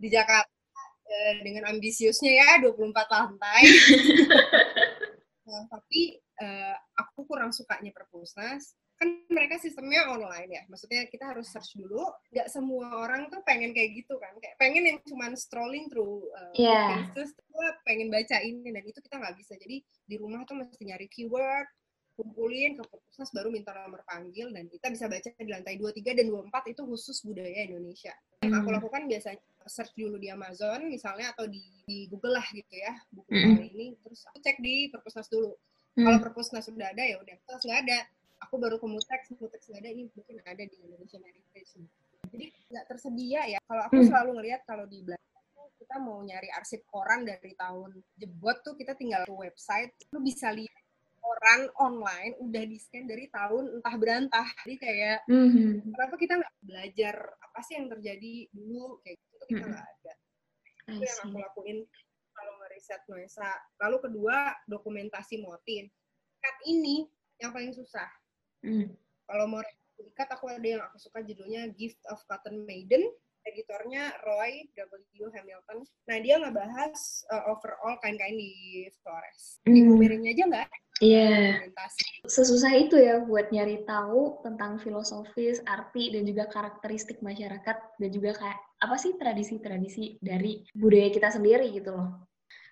di 0.02 0.08
Jakarta 0.08 0.50
eh, 1.10 1.42
dengan 1.42 1.74
ambisiusnya 1.74 2.32
ya 2.32 2.48
24 2.62 2.94
lantai. 3.10 3.62
nah, 5.44 5.62
tapi 5.74 6.16
eh, 6.16 6.76
aku 6.94 7.26
kurang 7.26 7.50
sukanya 7.50 7.90
perpusnas 7.90 8.78
kan 9.00 9.08
mereka 9.32 9.56
sistemnya 9.56 10.12
online 10.12 10.60
ya 10.60 10.62
maksudnya 10.68 11.08
kita 11.08 11.32
harus 11.32 11.48
search 11.48 11.72
dulu 11.72 12.04
nggak 12.36 12.52
semua 12.52 13.00
orang 13.00 13.32
tuh 13.32 13.40
pengen 13.48 13.72
kayak 13.72 13.96
gitu 13.96 14.20
kan 14.20 14.36
kayak 14.36 14.60
pengen 14.60 14.84
yang 14.84 15.00
cuman 15.08 15.32
strolling 15.40 15.88
through 15.88 16.20
uh, 16.36 16.52
yeah. 16.52 17.08
terus 17.16 17.32
pengen 17.88 18.12
baca 18.12 18.36
ini 18.44 18.68
dan 18.68 18.84
itu 18.84 19.00
kita 19.00 19.16
nggak 19.16 19.40
bisa 19.40 19.56
jadi 19.56 19.80
di 19.80 20.16
rumah 20.20 20.44
tuh 20.44 20.60
mesti 20.60 20.84
nyari 20.84 21.08
keyword 21.08 21.64
kumpulin 22.20 22.76
ke 22.76 22.84
perpusnas 22.84 23.32
baru 23.32 23.48
minta 23.48 23.72
nomor 23.72 24.04
panggil 24.04 24.52
dan 24.52 24.68
kita 24.68 24.92
bisa 24.92 25.08
baca 25.08 25.28
di 25.32 25.48
lantai 25.48 25.80
23 25.80 26.20
dan 26.20 26.26
24 26.28 26.72
itu 26.76 26.82
khusus 26.84 27.16
budaya 27.24 27.64
Indonesia. 27.64 28.12
Yang 28.44 28.60
aku 28.60 28.68
hmm. 28.68 28.76
lakukan 28.76 29.02
biasanya 29.08 29.40
search 29.68 29.92
dulu 29.96 30.16
di 30.16 30.28
Amazon 30.32 30.88
misalnya 30.88 31.32
atau 31.36 31.44
di, 31.44 31.60
di 31.84 32.08
Google 32.08 32.40
lah 32.40 32.46
gitu 32.50 32.72
ya 32.72 32.96
buku 33.12 33.28
mm. 33.28 33.60
ini 33.74 33.86
terus 34.00 34.24
aku 34.30 34.40
cek 34.40 34.56
di 34.62 34.88
perpusnas 34.88 35.28
dulu. 35.28 35.52
Mm. 35.98 36.04
Kalau 36.06 36.18
perpusnas 36.22 36.64
sudah 36.64 36.88
ada 36.94 37.02
ya 37.04 37.16
udah, 37.20 37.36
terus 37.44 37.62
nggak 37.66 37.80
ada 37.84 37.98
aku 38.40 38.54
baru 38.56 38.76
ke 38.80 38.86
Mutex, 38.88 39.20
Mutex 39.36 39.68
nggak 39.68 39.80
ada 39.84 39.90
ini 39.92 40.02
mungkin 40.10 40.36
ada 40.42 40.62
di 40.64 40.76
Indonesia 40.80 41.18
Heritage. 41.20 41.70
Jadi 42.30 42.46
nggak 42.72 42.84
tersedia 42.88 43.40
ya. 43.46 43.58
Kalau 43.68 43.82
aku 43.84 44.00
mm. 44.00 44.06
selalu 44.08 44.30
ngelihat 44.40 44.60
kalau 44.64 44.84
di 44.88 44.98
Belanda 45.04 45.28
kita 45.80 45.96
mau 45.98 46.22
nyari 46.22 46.48
arsip 46.54 46.86
koran 46.86 47.26
dari 47.26 47.52
tahun 47.58 47.90
jebot 48.14 48.62
tuh 48.62 48.78
kita 48.78 48.94
tinggal 48.96 49.26
ke 49.26 49.34
website, 49.34 49.92
lu 50.14 50.22
bisa 50.22 50.52
lihat 50.54 50.79
koran 51.40 51.72
online 51.80 52.36
udah 52.36 52.62
di 52.68 52.76
scan 52.76 53.08
dari 53.08 53.24
tahun 53.32 53.80
entah 53.80 53.96
berantah. 53.96 54.48
Jadi 54.60 54.76
kayak 54.76 55.18
mm-hmm. 55.24 55.88
kenapa 55.96 56.14
kita 56.20 56.34
nggak 56.36 56.54
belajar 56.60 57.14
apa 57.40 57.58
sih 57.64 57.74
yang 57.80 57.88
terjadi 57.88 58.34
dulu 58.52 59.00
kayak 59.00 59.16
gitu 59.16 59.44
kita 59.56 59.64
nggak 59.64 59.80
mm-hmm. 59.80 60.04
ada 60.04 60.12
itu 60.90 61.06
yang 61.06 61.18
aku 61.22 61.38
lakuin 61.38 61.78
kalau 62.34 62.52
ngeriset 62.60 63.02
Nuesa 63.06 63.50
lalu 63.80 63.96
kedua 64.04 64.36
dokumentasi 64.66 65.40
motif 65.40 65.88
kat 66.40 66.56
ini 66.68 67.08
yang 67.40 67.56
paling 67.56 67.72
susah. 67.72 68.08
Mm. 68.60 68.92
kalau 69.24 69.48
mau 69.48 69.64
ikat 69.96 70.28
aku 70.36 70.52
ada 70.52 70.68
yang 70.68 70.84
aku 70.84 71.00
suka 71.00 71.24
judulnya 71.24 71.72
Gift 71.72 71.96
of 72.12 72.20
Cotton 72.28 72.68
Maiden 72.68 73.08
editornya 73.46 74.12
Roy 74.26 74.68
W. 74.76 75.28
Hamilton. 75.32 75.84
Nah 76.08 76.16
dia 76.20 76.36
ngebahas 76.40 76.94
uh, 77.32 77.52
overall 77.52 77.96
kain-kain 78.04 78.36
di 78.36 78.86
Flores. 79.00 79.60
Mm. 79.64 79.72
Di 79.72 79.80
Bumiringnya 79.86 80.32
aja 80.36 80.44
nggak 80.46 80.68
Iya. 81.00 81.56
Yeah. 81.64 81.72
Sesusah 82.28 82.76
itu 82.76 83.00
ya 83.00 83.24
buat 83.24 83.48
nyari 83.48 83.88
tahu 83.88 84.44
tentang 84.44 84.76
filosofis, 84.84 85.64
arti, 85.64 86.12
dan 86.12 86.28
juga 86.28 86.44
karakteristik 86.52 87.24
masyarakat, 87.24 87.76
dan 87.96 88.10
juga 88.12 88.36
kayak 88.36 88.60
apa 88.84 88.96
sih 89.00 89.16
tradisi-tradisi 89.16 90.20
dari 90.20 90.60
budaya 90.76 91.08
kita 91.08 91.32
sendiri 91.32 91.72
gitu 91.72 91.96
loh. 91.96 92.20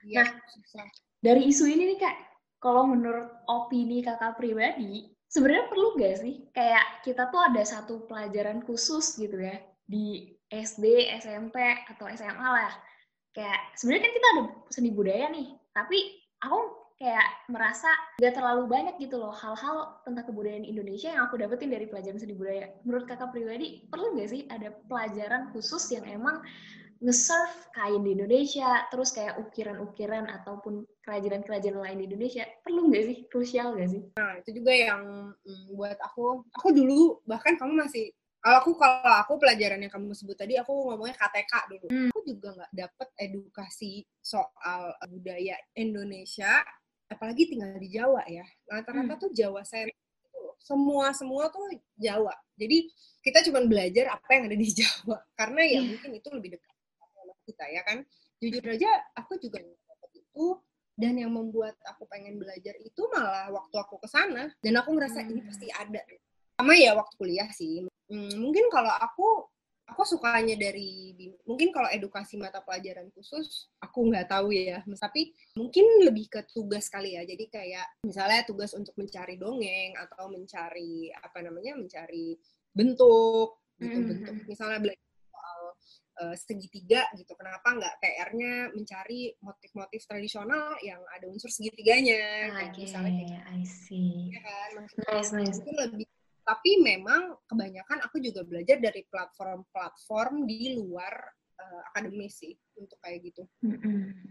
Iya, 0.05 0.29
nah, 0.29 0.31
susah. 0.53 0.87
dari 1.25 1.49
isu 1.49 1.73
ini 1.73 1.97
nih 1.97 1.99
kak, 2.05 2.17
kalau 2.61 2.85
menurut 2.85 3.33
opini 3.49 4.05
kakak 4.05 4.37
pribadi, 4.37 5.09
sebenarnya 5.29 5.65
perlu 5.69 5.89
gak 6.01 6.17
sih 6.25 6.35
kayak 6.57 7.05
kita 7.05 7.29
tuh 7.29 7.41
ada 7.41 7.63
satu 7.65 8.09
pelajaran 8.09 8.65
khusus 8.65 9.17
gitu 9.21 9.37
ya 9.41 9.61
di 9.85 10.38
SD, 10.49 11.13
SMP 11.21 11.57
atau 11.89 12.09
SMA 12.13 12.49
lah. 12.49 12.73
Kayak 13.37 13.61
sebenarnya 13.77 14.03
kan 14.09 14.13
kita 14.17 14.27
ada 14.29 14.43
seni 14.73 14.91
budaya 14.91 15.27
nih, 15.31 15.49
tapi 15.77 15.99
aku 16.43 16.59
kayak 16.99 17.47
merasa 17.47 17.87
gak 18.19 18.35
terlalu 18.35 18.67
banyak 18.67 18.99
gitu 18.99 19.23
loh 19.23 19.31
hal-hal 19.31 20.03
tentang 20.03 20.27
kebudayaan 20.27 20.67
Indonesia 20.67 21.15
yang 21.15 21.31
aku 21.31 21.39
dapetin 21.39 21.71
dari 21.71 21.87
pelajaran 21.87 22.19
seni 22.19 22.35
budaya. 22.35 22.75
Menurut 22.83 23.07
kakak 23.07 23.31
pribadi, 23.31 23.87
perlu 23.87 24.19
gak 24.19 24.31
sih 24.35 24.43
ada 24.51 24.75
pelajaran 24.91 25.55
khusus 25.55 25.95
yang 25.95 26.03
emang 26.11 26.43
nge-serve 26.99 27.55
kain 27.79 28.03
di 28.03 28.19
Indonesia, 28.19 28.83
terus 28.91 29.15
kayak 29.15 29.39
ukiran-ukiran 29.39 30.27
ataupun 30.43 30.83
kerajinan-kerajinan 31.07 31.87
lain 31.87 31.99
di 32.03 32.07
Indonesia, 32.11 32.43
perlu 32.67 32.91
nggak 32.91 33.05
sih? 33.07 33.19
Krusial 33.31 33.79
nggak 33.79 33.91
sih? 33.95 34.03
Nah, 34.19 34.43
itu 34.43 34.51
juga 34.59 34.73
yang 34.75 35.03
mm, 35.39 35.79
buat 35.79 35.95
aku, 36.03 36.43
aku 36.59 36.69
dulu, 36.75 37.23
bahkan 37.23 37.55
kamu 37.55 37.87
masih 37.87 38.11
kalau 38.49 38.65
aku 38.65 38.71
kalau 38.81 39.13
aku 39.21 39.33
pelajaran 39.37 39.77
yang 39.77 39.93
kamu 39.93 40.17
sebut 40.17 40.33
tadi 40.33 40.57
aku 40.57 40.73
ngomongnya 40.73 41.13
KTK 41.15 41.53
dulu. 41.69 41.87
Hmm. 41.87 42.09
aku 42.09 42.21
juga 42.25 42.49
nggak 42.57 42.73
dapet 42.73 43.09
edukasi 43.21 43.93
soal 44.19 44.89
budaya 45.05 45.53
Indonesia 45.77 46.65
apalagi 47.07 47.45
tinggal 47.45 47.77
di 47.77 47.93
Jawa 47.93 48.25
ya. 48.25 48.45
Rata-rata 48.65 49.15
Hmm. 49.15 49.21
tuh 49.21 49.31
Jawa 49.33 49.61
saya 49.63 49.85
semua 50.57 51.13
semua 51.13 51.53
tuh 51.53 51.69
Jawa. 51.95 52.33
Jadi 52.57 52.89
kita 53.21 53.45
cuma 53.45 53.61
belajar 53.63 54.09
apa 54.11 54.31
yang 54.33 54.49
ada 54.49 54.57
di 54.57 54.69
Jawa. 54.81 55.21
Karena 55.37 55.61
ya 55.63 55.79
Iya. 55.79 55.81
mungkin 55.85 56.11
itu 56.17 56.29
lebih 56.33 56.49
dekat 56.57 56.73
sama 56.97 57.35
kita 57.45 57.65
ya 57.69 57.83
kan? 57.85 57.99
Jujur 58.41 58.65
aja 58.65 58.89
aku 59.13 59.37
juga 59.37 59.61
dapet 59.61 60.11
itu. 60.17 60.57
Dan 60.99 61.15
yang 61.15 61.31
membuat 61.31 61.79
aku 61.87 62.11
pengen 62.11 62.41
belajar 62.41 62.75
itu 62.75 63.07
malah 63.13 63.53
waktu 63.55 63.77
aku 63.77 64.01
ke 64.01 64.09
sana. 64.11 64.51
Dan 64.59 64.73
aku 64.75 64.97
ngerasa 64.97 65.21
ini 65.21 65.45
Hmm. 65.45 65.49
pasti 65.53 65.69
ada. 65.69 66.01
Sama 66.57 66.75
ya 66.75 66.97
waktu 66.97 67.15
kuliah 67.15 67.47
sih 67.55 67.87
Hmm, 68.09 68.33
mungkin 68.41 68.73
kalau 68.73 68.93
aku 68.93 69.29
aku 69.89 70.05
sukanya 70.05 70.53
dari 70.53 71.17
mungkin 71.49 71.73
kalau 71.73 71.89
edukasi 71.89 72.37
mata 72.37 72.61
pelajaran 72.61 73.09
khusus 73.17 73.73
aku 73.81 74.09
nggak 74.13 74.29
tahu 74.29 74.53
ya. 74.53 74.85
Tapi 74.85 75.33
mungkin 75.57 76.05
lebih 76.05 76.29
ke 76.29 76.41
tugas 76.53 76.89
kali 76.93 77.17
ya. 77.17 77.25
Jadi 77.25 77.49
kayak 77.49 78.05
misalnya 78.05 78.45
tugas 78.45 78.73
untuk 78.77 78.93
mencari 79.01 79.37
dongeng 79.41 79.97
atau 79.97 80.29
mencari 80.29 81.09
apa 81.13 81.41
namanya 81.41 81.77
mencari 81.77 82.37
bentuk 82.73 83.61
gitu 83.79 83.99
Mhm. 84.03 84.09
bentuk. 84.11 84.35
misalnya 84.51 84.79
belajar 84.83 85.07
soal 85.31 85.61
eh, 86.19 86.37
segitiga 86.37 87.03
gitu. 87.15 87.33
Kenapa 87.39 87.69
nggak 87.79 87.95
PR-nya 88.03 88.53
mencari 88.75 89.33
motif-motif 89.39 90.03
tradisional 90.05 90.75
yang 90.83 90.99
ada 91.15 91.31
unsur 91.31 91.47
segitiganya? 91.49 92.51
Kayak 92.59 92.73
Oke, 92.75 92.81
misalnya 92.85 93.13
kayak 93.15 93.29
gitu 93.31 93.45
I 93.49 93.63
see. 93.65 94.13
ya 94.35 94.41
kan? 94.43 94.69
Maksudnya 94.83 95.07
Nice, 95.15 95.31
nice. 95.33 95.57
mungkin 95.63 95.75
lebih 95.79 96.07
tapi 96.49 96.81
memang 96.81 97.37
kebanyakan 97.45 98.09
aku 98.09 98.25
juga 98.25 98.41
belajar 98.41 98.81
dari 98.81 99.05
platform-platform 99.05 100.49
di 100.49 100.81
luar 100.81 101.13
eh, 101.61 101.83
akademis 101.93 102.41
sih 102.41 102.57
untuk 102.81 102.97
kayak 103.05 103.21
gitu. 103.29 103.45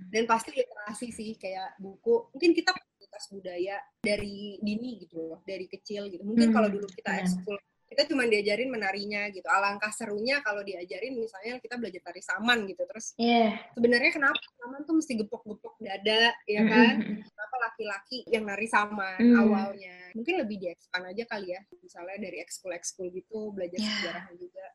Dan 0.09 0.25
pasti 0.25 0.49
literasi 0.57 1.13
sih 1.13 1.37
kayak 1.37 1.77
buku. 1.77 2.33
Mungkin 2.33 2.57
kita 2.57 2.73
komunitas 2.73 3.23
budaya 3.29 3.77
dari 4.01 4.57
dini 4.65 4.97
gitu 5.05 5.29
loh 5.29 5.45
dari 5.45 5.69
kecil 5.69 6.09
gitu. 6.09 6.25
Mungkin 6.25 6.49
Hmm, 6.49 6.55
kalau 6.57 6.73
dulu 6.73 6.89
kita 6.89 7.21
ekskul 7.21 7.61
kita 7.87 8.03
cuma 8.11 8.27
diajarin 8.27 8.67
menarinya 8.67 9.31
gitu. 9.31 9.47
Alangkah 9.47 9.89
serunya 9.95 10.43
kalau 10.43 10.59
diajarin 10.59 11.15
misalnya 11.15 11.55
kita 11.63 11.79
belajar 11.79 12.01
tari 12.03 12.19
saman 12.19 12.67
gitu. 12.67 12.83
Terus 12.83 13.15
Yeah. 13.15 13.63
sebenarnya 13.73 14.11
kenapa 14.11 14.41
saman 14.59 14.83
tuh 14.83 14.95
mesti 14.99 15.13
gepok-gepok 15.23 15.79
dada 15.79 16.35
ya 16.43 16.61
kan 16.67 16.95
laki-laki 17.77 18.25
yang 18.33 18.49
nari 18.49 18.65
saman 18.65 19.21
Hmm. 19.21 19.37
awalnya 19.37 19.93
mungkin 20.17 20.41
lebih 20.41 20.57
diekspan 20.57 21.13
aja 21.13 21.23
kali 21.29 21.53
ya 21.53 21.61
misalnya 21.77 22.17
dari 22.17 22.41
ekskul-ekskul 22.41 23.13
gitu 23.13 23.53
belajar 23.53 23.77
Ya. 23.77 23.85
sejarahnya 24.01 24.33
juga 24.33 24.65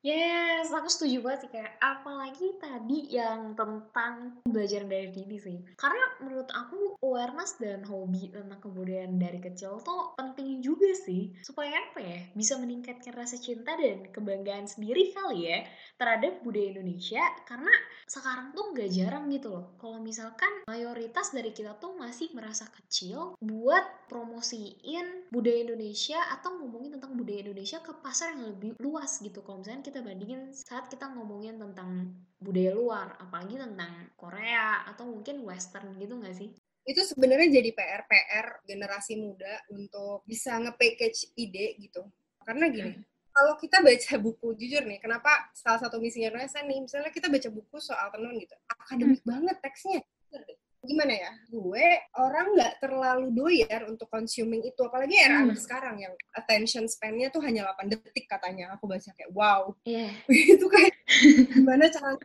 Yes, 0.00 0.72
aku 0.72 0.88
setuju 0.88 1.20
banget 1.20 1.44
sih 1.44 1.50
kayak 1.52 1.76
apalagi 1.76 2.56
tadi 2.56 3.12
yang 3.12 3.52
tentang 3.52 4.40
belajar 4.48 4.88
dari 4.88 5.12
dini 5.12 5.36
sih. 5.36 5.60
Karena 5.76 6.16
menurut 6.24 6.48
aku 6.48 6.96
awareness 7.04 7.60
dan 7.60 7.84
hobi 7.84 8.32
tentang 8.32 8.64
kebudayaan 8.64 9.20
dari 9.20 9.44
kecil 9.44 9.76
tuh 9.84 10.16
penting 10.16 10.64
juga 10.64 10.88
sih 10.96 11.36
supaya 11.44 11.76
apa 11.76 12.00
ya 12.00 12.16
bisa 12.32 12.56
meningkatkan 12.56 13.12
rasa 13.12 13.36
cinta 13.36 13.76
dan 13.76 14.08
kebanggaan 14.08 14.64
sendiri 14.64 15.12
kali 15.12 15.52
ya 15.52 15.68
terhadap 16.00 16.40
budaya 16.40 16.72
Indonesia 16.72 17.20
karena 17.44 17.72
sekarang 18.08 18.56
tuh 18.56 18.72
nggak 18.72 18.88
jarang 18.96 19.28
gitu 19.28 19.52
loh. 19.52 19.76
Kalau 19.76 20.00
misalkan 20.00 20.64
mayoritas 20.64 21.36
dari 21.36 21.52
kita 21.52 21.76
tuh 21.76 21.92
masih 22.00 22.32
merasa 22.32 22.64
kecil 22.72 23.36
buat 23.36 23.84
promosiin 24.08 25.28
budaya 25.28 25.60
Indonesia 25.60 26.24
atau 26.40 26.56
ngomongin 26.56 26.96
tentang 26.96 27.12
budaya 27.20 27.44
Indonesia 27.44 27.84
ke 27.84 27.92
pasar 28.00 28.32
yang 28.32 28.56
lebih 28.56 28.80
luas 28.80 29.20
gitu. 29.20 29.44
Kalau 29.44 29.60
misalnya 29.60 29.89
kita 29.90 30.06
bandingin 30.06 30.54
saat 30.54 30.86
kita 30.86 31.10
ngomongin 31.10 31.58
tentang 31.58 32.14
budaya 32.38 32.72
luar, 32.72 33.18
apalagi 33.18 33.58
tentang 33.58 34.14
Korea 34.14 34.86
atau 34.86 35.10
mungkin 35.10 35.42
Western 35.42 35.98
gitu 35.98 36.16
nggak 36.16 36.36
sih? 36.38 36.50
itu 36.88 37.02
sebenarnya 37.06 37.60
jadi 37.60 37.70
PR-PR 37.76 38.46
generasi 38.64 39.20
muda 39.20 39.62
untuk 39.70 40.24
bisa 40.24 40.56
nge-package 40.58 41.36
ide 41.36 41.76
gitu. 41.78 42.02
Karena 42.42 42.72
gini, 42.72 42.98
kalau 43.30 43.54
kita 43.60 43.84
baca 43.84 44.12
buku, 44.24 44.48
jujur 44.56 44.82
nih, 44.88 44.98
kenapa 44.98 45.52
salah 45.52 45.78
satu 45.78 46.00
misinya 46.00 46.34
Resa 46.34 46.64
nih, 46.64 46.82
misalnya 46.82 47.12
kita 47.12 47.28
baca 47.28 47.48
buku 47.52 47.76
soal 47.78 48.08
tenun 48.10 48.34
gitu, 48.40 48.56
akademik 48.66 49.22
banget 49.22 49.56
teksnya. 49.60 50.00
Gimana 50.80 51.12
ya, 51.12 51.32
gue 51.52 51.86
orang 52.16 52.56
nggak 52.56 52.74
terlalu 52.80 53.28
doyan 53.36 53.84
untuk 53.84 54.08
consuming 54.08 54.64
itu, 54.64 54.80
apalagi 54.80 55.12
era 55.20 55.44
Hmm. 55.44 55.52
sekarang 55.52 56.00
yang 56.00 56.14
attention 56.32 56.88
span-nya 56.88 57.28
tuh 57.28 57.44
hanya 57.44 57.68
8 57.68 57.92
detik 57.92 58.24
katanya. 58.24 58.72
Aku 58.80 58.88
baca 58.88 59.12
kayak, 59.12 59.28
wow, 59.36 59.76
Iya. 59.84 60.08
itu 60.56 60.66
kayak 60.72 60.96
gimana 61.52 61.84
cara 61.92 62.16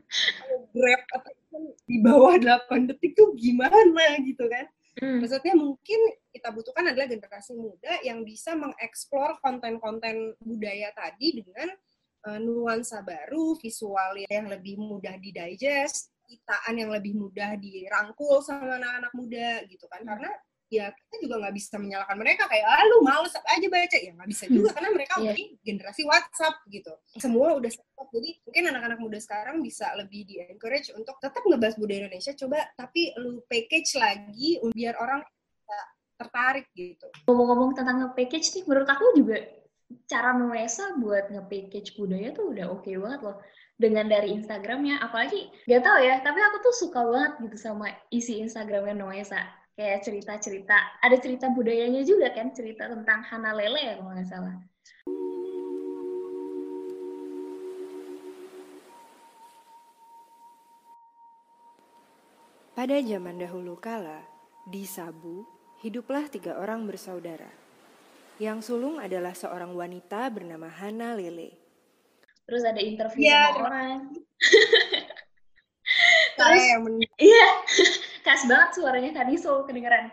grab 0.72 1.04
attention 1.20 1.62
di 1.84 1.98
bawah 2.00 2.36
8 2.39 2.88
detik 2.88 3.12
tuh 3.20 3.36
gimana 3.36 4.15
gitu 4.24 4.48
kan. 4.48 4.72
Hmm. 5.04 5.20
Maksudnya 5.20 5.60
mungkin 5.60 6.00
kita 6.32 6.56
butuhkan 6.56 6.96
adalah 6.96 7.12
generasi 7.12 7.52
muda 7.60 8.00
yang 8.08 8.24
bisa 8.24 8.56
mengeksplor 8.56 9.36
konten-konten 9.44 10.32
budaya 10.39 10.96
tadi 10.96 11.44
dengan 11.44 11.76
uh, 12.32 12.39
nuansa 12.39 13.04
baru, 13.04 13.60
visual 13.60 14.15
yang 14.32 14.48
lebih 14.48 14.80
mudah 14.80 15.20
didigest, 15.20 16.14
citaan 16.26 16.76
yang 16.76 16.90
lebih 16.92 17.14
mudah 17.16 17.56
dirangkul 17.58 18.42
sama 18.42 18.78
anak-anak 18.78 19.12
muda 19.14 19.64
gitu 19.70 19.86
kan. 19.88 20.02
Hmm. 20.04 20.10
Karena 20.18 20.32
ya 20.66 20.90
kita 20.90 21.16
juga 21.22 21.46
nggak 21.46 21.56
bisa 21.62 21.78
menyalahkan 21.78 22.18
mereka 22.18 22.50
kayak 22.50 22.66
ah 22.66 22.82
lu 22.90 23.06
males 23.06 23.30
aja 23.38 23.68
baca 23.70 23.98
ya 24.02 24.12
nggak 24.18 24.30
bisa 24.34 24.44
juga 24.50 24.74
karena 24.74 24.90
mereka 24.98 25.14
Iya. 25.22 25.22
udah 25.22 25.34
di 25.38 25.46
generasi 25.62 26.02
WhatsApp 26.10 26.58
gitu 26.74 26.90
semua 27.22 27.54
udah 27.54 27.70
WhatsApp 27.70 28.10
jadi 28.10 28.30
mungkin 28.50 28.64
anak-anak 28.74 28.98
muda 28.98 29.20
sekarang 29.22 29.62
bisa 29.62 29.94
lebih 29.94 30.26
di 30.26 30.42
encourage 30.42 30.90
untuk 30.98 31.22
tetap 31.22 31.46
ngebahas 31.46 31.78
budaya 31.78 32.10
Indonesia 32.10 32.34
coba 32.34 32.66
tapi 32.74 33.14
lu 33.22 33.46
package 33.46 33.94
lagi 34.02 34.58
biar 34.74 34.98
orang 34.98 35.22
tertarik 36.16 36.68
gitu 36.76 37.08
Ngomong-ngomong 37.28 37.76
tentang 37.76 37.98
nge-package 38.06 38.48
nih, 38.56 38.64
menurut 38.70 38.88
aku 38.88 39.06
juga 39.20 39.38
cara 40.10 40.34
Nuesa 40.34 40.96
buat 40.98 41.30
nge-package 41.30 42.00
budaya 42.00 42.32
tuh 42.32 42.56
udah 42.56 42.66
oke 42.72 42.88
banget 42.88 43.22
loh. 43.22 43.38
Dengan 43.76 44.08
dari 44.08 44.32
Instagramnya, 44.32 45.04
apalagi 45.04 45.52
gak 45.68 45.84
tahu 45.84 46.00
ya, 46.00 46.24
tapi 46.24 46.40
aku 46.40 46.64
tuh 46.64 46.76
suka 46.88 47.04
banget 47.04 47.44
gitu 47.44 47.58
sama 47.60 47.92
isi 48.08 48.40
Instagramnya 48.40 48.96
Nuesa. 48.96 49.44
Kayak 49.76 50.08
cerita-cerita, 50.08 51.04
ada 51.04 51.20
cerita 51.20 51.52
budayanya 51.52 52.08
juga 52.08 52.32
kan, 52.32 52.56
cerita 52.56 52.88
tentang 52.88 53.20
Hana 53.28 53.52
Lele 53.52 53.84
ya 53.84 53.94
kalau 54.00 54.16
nggak 54.16 54.30
salah. 54.32 54.56
Pada 62.72 62.96
zaman 63.04 63.36
dahulu 63.44 63.76
kala, 63.76 64.24
di 64.72 64.88
Sabu, 64.88 65.44
hiduplah 65.84 66.32
tiga 66.32 66.56
orang 66.64 66.88
bersaudara. 66.88 67.52
Yang 68.40 68.72
sulung 68.72 69.04
adalah 69.04 69.36
seorang 69.36 69.76
wanita 69.76 70.32
bernama 70.32 70.72
Hana 70.72 71.20
Lele. 71.20 71.64
Terus 72.46 72.62
ada 72.62 72.82
interview 72.82 73.26
Iya, 73.26 73.34
sama 73.34 73.52
terima 73.52 73.68
orang. 73.68 74.00
men- 76.82 77.14
Iya, 77.18 77.48
khas 78.26 78.46
banget 78.46 78.70
suaranya 78.78 79.12
Kak 79.14 79.28
Disul 79.30 79.66
kedengeran. 79.66 80.10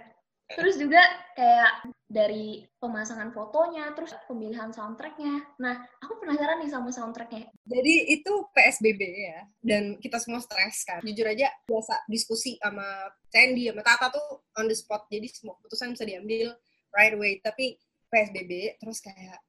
Terus 0.52 0.76
juga 0.76 1.00
kayak 1.32 1.88
dari 2.04 2.60
pemasangan 2.76 3.32
fotonya, 3.32 3.88
terus 3.96 4.12
pemilihan 4.28 4.68
soundtracknya. 4.68 5.56
Nah, 5.56 5.80
aku 5.96 6.20
penasaran 6.20 6.60
nih 6.60 6.68
sama 6.68 6.92
soundtracknya. 6.92 7.48
jadi 7.64 7.94
itu 8.12 8.32
PSBB 8.52 9.00
ya 9.00 9.48
dan 9.64 9.96
kita 9.96 10.20
semua 10.20 10.44
stres 10.44 10.84
kan 10.84 11.00
jujur 11.00 11.24
aja 11.24 11.48
biasa 11.64 12.04
diskusi 12.04 12.60
sama 12.60 12.84
Sandy 13.32 13.72
sama 13.72 13.80
Tata 13.80 14.12
tuh 14.12 14.44
on 14.60 14.68
the 14.68 14.76
spot 14.76 15.08
jadi 15.08 15.24
semua 15.32 15.56
keputusan 15.56 15.96
bisa 15.96 16.04
diambil 16.04 16.52
right 16.92 17.16
away 17.16 17.40
tapi 17.40 17.80
PSBB 18.12 18.76
terus 18.76 19.00
kayak 19.00 19.40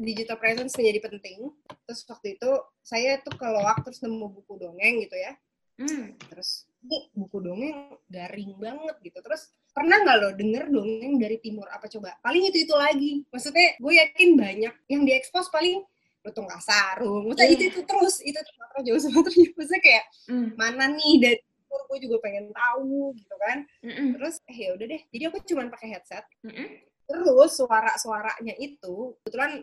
digital 0.00 0.36
presence 0.40 0.74
menjadi 0.76 1.00
penting. 1.10 1.52
Terus 1.84 2.00
waktu 2.08 2.40
itu 2.40 2.50
saya 2.80 3.20
tuh 3.20 3.34
ke 3.36 3.46
Loak 3.46 3.84
terus 3.84 4.00
nemu 4.00 4.32
buku 4.32 4.56
dongeng 4.58 5.04
gitu 5.04 5.16
ya. 5.16 5.32
Hmm, 5.74 6.14
terus 6.30 6.70
ini 6.86 7.10
buku 7.12 7.42
dongeng 7.42 7.98
garing 8.08 8.54
banget 8.56 8.96
gitu. 9.02 9.18
Terus 9.20 9.50
pernah 9.74 10.00
nggak 10.00 10.16
lo 10.22 10.28
denger 10.38 10.64
dongeng 10.70 11.14
dari 11.18 11.36
timur? 11.42 11.66
Apa 11.68 11.90
coba? 11.90 12.16
Paling 12.22 12.48
itu 12.48 12.64
itu 12.64 12.74
lagi. 12.74 13.12
Maksudnya 13.28 13.76
gue 13.78 13.92
yakin 13.92 14.28
banyak 14.38 14.74
yang 14.88 15.02
diekspos 15.04 15.50
paling 15.50 15.82
lutung 16.24 16.48
kasarung 16.48 17.28
maksudnya 17.28 17.52
Iya. 17.52 17.56
itu 17.60 17.64
itu 17.68 17.80
terus 17.84 18.16
itu 18.24 18.40
Sumatera 18.40 18.80
Jawa 18.80 18.96
Sumatera 19.04 19.36
maksudnya 19.60 19.82
kayak 19.84 20.04
hmm, 20.32 20.48
mana 20.56 20.84
nih 20.88 21.14
dari 21.20 21.40
gue 21.84 21.98
juga 22.00 22.16
pengen 22.24 22.48
tahu 22.54 23.12
gitu 23.18 23.34
kan. 23.38 23.58
Mm-mm, 23.84 24.08
terus 24.18 24.40
eh 24.48 24.56
ya 24.56 24.72
udah 24.72 24.86
deh. 24.88 25.02
Jadi 25.12 25.22
aku 25.28 25.38
cuma 25.46 25.68
pakai 25.68 25.88
headset. 25.94 26.24
Mm-mm. 26.42 26.80
Terus 27.04 27.60
suara-suaranya 27.60 28.54
itu 28.56 29.12
kebetulan 29.20 29.60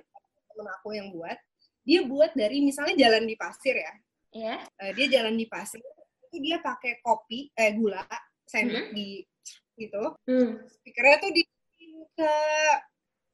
temen 0.52 0.68
aku 0.80 0.94
yang 0.94 1.10
buat 1.10 1.38
dia 1.82 2.06
buat 2.06 2.32
dari 2.38 2.62
misalnya 2.62 2.94
jalan 2.98 3.26
di 3.26 3.36
pasir 3.36 3.76
ya 3.76 3.94
Iya. 4.32 4.56
Eh, 4.80 4.92
dia 4.96 5.20
jalan 5.20 5.36
di 5.36 5.44
pasir 5.44 5.84
itu 6.32 6.38
dia 6.40 6.64
pakai 6.64 7.04
kopi 7.04 7.52
eh 7.52 7.76
gula 7.76 8.06
sendok 8.48 8.88
di 8.96 9.20
gitu 9.76 10.16
Hmm. 10.24 10.64
speakernya 10.70 11.18
tuh 11.20 11.32
di 11.36 11.42
ke 12.16 12.34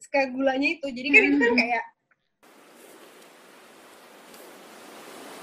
ke 0.07 0.21
gulanya 0.31 0.69
itu 0.73 0.87
jadi 0.89 1.07
kan 1.11 1.21
itu 1.27 1.37
kan 1.37 1.51
Mhm. 1.53 1.59
kayak 1.59 1.85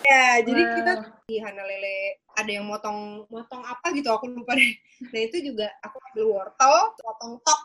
Ya, 0.05 0.37
jadi 0.44 0.62
Wow. 0.68 0.74
kita 0.77 0.92
di 1.24 1.37
Hana 1.40 1.64
Lele 1.64 2.20
ada 2.37 2.50
yang 2.53 2.68
motong 2.68 3.24
motong 3.33 3.64
apa 3.64 3.88
gitu 3.96 4.12
aku 4.12 4.29
lupa 4.29 4.53
deh. 4.53 4.77
Nah 5.00 5.20
itu 5.24 5.40
juga 5.40 5.72
aku 5.81 5.96
ambil 6.12 6.24
wortel, 6.29 6.74
potong 7.00 7.40
top 7.40 7.63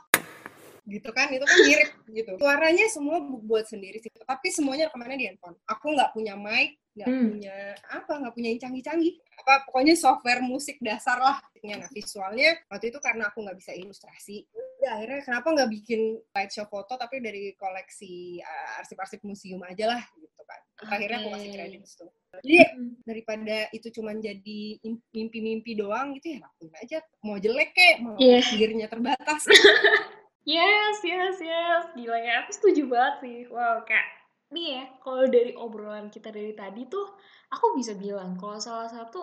gitu 0.89 1.09
kan 1.13 1.29
itu 1.29 1.45
kan 1.45 1.57
mirip 1.61 1.89
gitu 2.09 2.31
suaranya 2.35 2.85
semua 2.89 3.21
bu- 3.21 3.39
buat 3.39 3.63
sendiri 3.63 4.01
sih 4.01 4.09
tapi 4.25 4.49
semuanya 4.49 4.89
rekamannya 4.89 5.17
di 5.17 5.27
handphone 5.29 5.55
aku 5.63 5.93
nggak 5.93 6.11
punya 6.11 6.33
mic 6.33 6.75
nggak 6.97 7.07
Hmm. 7.07 7.27
punya 7.31 7.55
apa 7.87 8.11
nggak 8.11 8.33
punya 8.33 8.49
yang 8.49 8.59
canggih-canggih 8.59 9.13
apa 9.39 9.53
pokoknya 9.63 9.93
software 9.95 10.41
musik 10.41 10.75
dasar 10.81 11.15
lah 11.15 11.37
nah 11.61 11.87
visualnya 11.87 12.57
waktu 12.67 12.89
itu 12.89 12.99
karena 12.99 13.29
aku 13.29 13.39
nggak 13.39 13.55
bisa 13.55 13.71
ilustrasi 13.71 14.43
udah 14.51 14.91
akhirnya 14.97 15.21
kenapa 15.21 15.47
nggak 15.53 15.69
bikin 15.69 16.01
slideshow 16.25 16.65
foto 16.65 16.95
tapi 16.95 17.19
dari 17.19 17.53
koleksi 17.53 18.41
uh, 18.41 18.79
arsip-arsip 18.79 19.21
museum 19.21 19.61
aja 19.63 19.91
lah 19.91 20.01
gitu 20.17 20.41
kan 20.43 20.59
akhirnya 20.89 21.19
aku 21.19 21.29
kasih 21.29 21.49
Oke. 21.49 21.55
kredit 21.55 21.81
tuh 21.93 22.11
jadi 22.39 22.57
Hmm. 22.71 22.91
daripada 23.03 23.57
itu 23.69 23.87
cuman 23.91 24.15
jadi 24.17 24.59
im- 24.81 25.03
mimpi-mimpi 25.09 25.75
doang 25.75 26.15
gitu 26.15 26.35
ya 26.35 26.39
lakuin 26.41 26.73
aja 26.79 26.97
mau 27.21 27.35
jelek 27.37 27.69
kek 27.71 27.95
mau 27.99 28.15
Iya. 28.15 28.39
gearnya 28.55 28.87
terbatas 28.87 29.43
Yes, 30.49 30.97
yes, 31.05 31.37
yes. 31.51 31.83
Gila 31.93 32.17
ya, 32.25 32.33
aku 32.41 32.51
setuju 32.57 32.81
banget 32.89 33.15
sih. 33.21 33.37
Wow, 33.53 33.85
kak. 33.85 34.05
Nih 34.49 34.67
ya, 34.73 34.83
kalau 35.03 35.29
dari 35.29 35.53
obrolan 35.53 36.09
kita 36.09 36.33
dari 36.33 36.57
tadi 36.57 36.89
tuh, 36.89 37.05
aku 37.53 37.77
bisa 37.77 37.93
bilang 37.93 38.33
kalau 38.41 38.57
salah 38.57 38.89
satu 38.89 39.21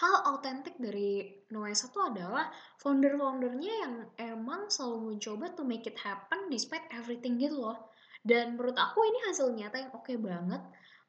hal 0.00 0.14
autentik 0.32 0.72
dari 0.80 1.28
Noesa 1.52 1.92
tuh 1.92 2.08
adalah 2.08 2.48
founder-foundernya 2.80 3.74
yang 3.84 3.94
emang 4.16 4.72
selalu 4.72 5.12
mencoba 5.12 5.52
to 5.52 5.62
make 5.68 5.84
it 5.84 5.98
happen 6.00 6.48
despite 6.48 6.88
everything 6.88 7.36
gitu 7.36 7.60
loh. 7.60 7.92
Dan 8.24 8.56
menurut 8.56 8.78
aku 8.80 9.04
ini 9.04 9.18
hasil 9.28 9.52
nyata 9.52 9.76
yang 9.76 9.92
oke 9.92 10.14
banget 10.16 10.62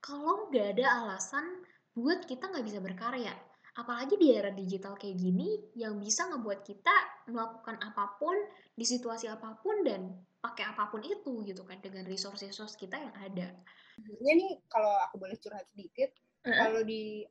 kalau 0.04 0.52
nggak 0.52 0.76
ada 0.76 0.86
alasan 1.08 1.64
buat 1.96 2.28
kita 2.28 2.52
nggak 2.52 2.66
bisa 2.68 2.84
berkarya. 2.84 3.32
Apalagi 3.74 4.22
di 4.22 4.30
era 4.30 4.54
digital 4.54 4.94
kayak 4.94 5.18
gini 5.18 5.58
yang 5.74 5.98
bisa 5.98 6.30
ngebuat 6.30 6.62
kita 6.62 6.94
melakukan 7.34 7.82
apa 7.82 8.18
pun 8.22 8.38
di 8.78 8.86
situasi 8.86 9.26
apa 9.30 9.58
pun 9.58 9.82
dan 9.82 10.14
pakai 10.44 10.70
apa 10.70 10.92
pun 10.94 11.02
itu 11.02 11.42
gitu 11.48 11.64
kan 11.66 11.82
dengan 11.82 12.06
resource-resource 12.06 12.78
kita 12.78 13.00
yang 13.00 13.16
ada. 13.18 13.50
sebenarnya 13.98 14.34
nih 14.34 14.52
kalau 14.70 14.94
aku 15.10 15.16
boleh 15.22 15.38
curhat 15.38 15.66
sedikit 15.74 16.10
kalau 16.44 16.82
di 16.84 17.24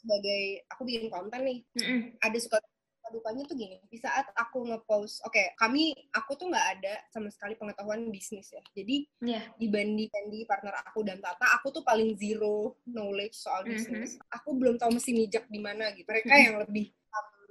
sebagai 0.00 0.64
aku 0.72 0.82
bikin 0.88 1.12
konten 1.12 1.40
nih 1.44 1.58
ada 2.24 2.38
suka 2.40 2.56
suka 2.58 2.69
dukanya 3.10 3.42
tuh 3.44 3.54
gini 3.54 3.76
di 3.84 3.98
saat 3.98 4.30
aku 4.32 4.64
ngepost 4.64 5.22
oke 5.22 5.54
kami 5.54 5.92
aku 6.10 6.34
tuh 6.34 6.46
nggak 6.48 6.66
ada 6.78 6.94
sama 7.10 7.28
sekali 7.28 7.54
pengetahuan 7.54 8.06
bisnis 8.08 8.50
ya 8.50 8.62
jadi 8.72 8.96
Iya. 9.20 9.42
dibandingkan 9.56 10.24
di 10.28 10.42
partner 10.44 10.74
aku 10.80 11.02
dan 11.02 11.18
Tata 11.18 11.46
aku 11.58 11.70
tuh 11.70 11.82
paling 11.82 12.14
zero 12.16 12.78
knowledge 12.86 13.34
soal 13.34 13.62
Mhm. 13.62 13.70
bisnis 13.70 14.10
aku 14.30 14.54
belum 14.54 14.78
tahu 14.78 14.94
mesti 14.94 15.10
mijak 15.12 15.44
di 15.46 15.58
mana 15.58 15.90
gitu 15.92 16.06
mereka 16.06 16.34
Mhm. 16.34 16.42
yang 16.42 16.56
lebih 16.62 16.86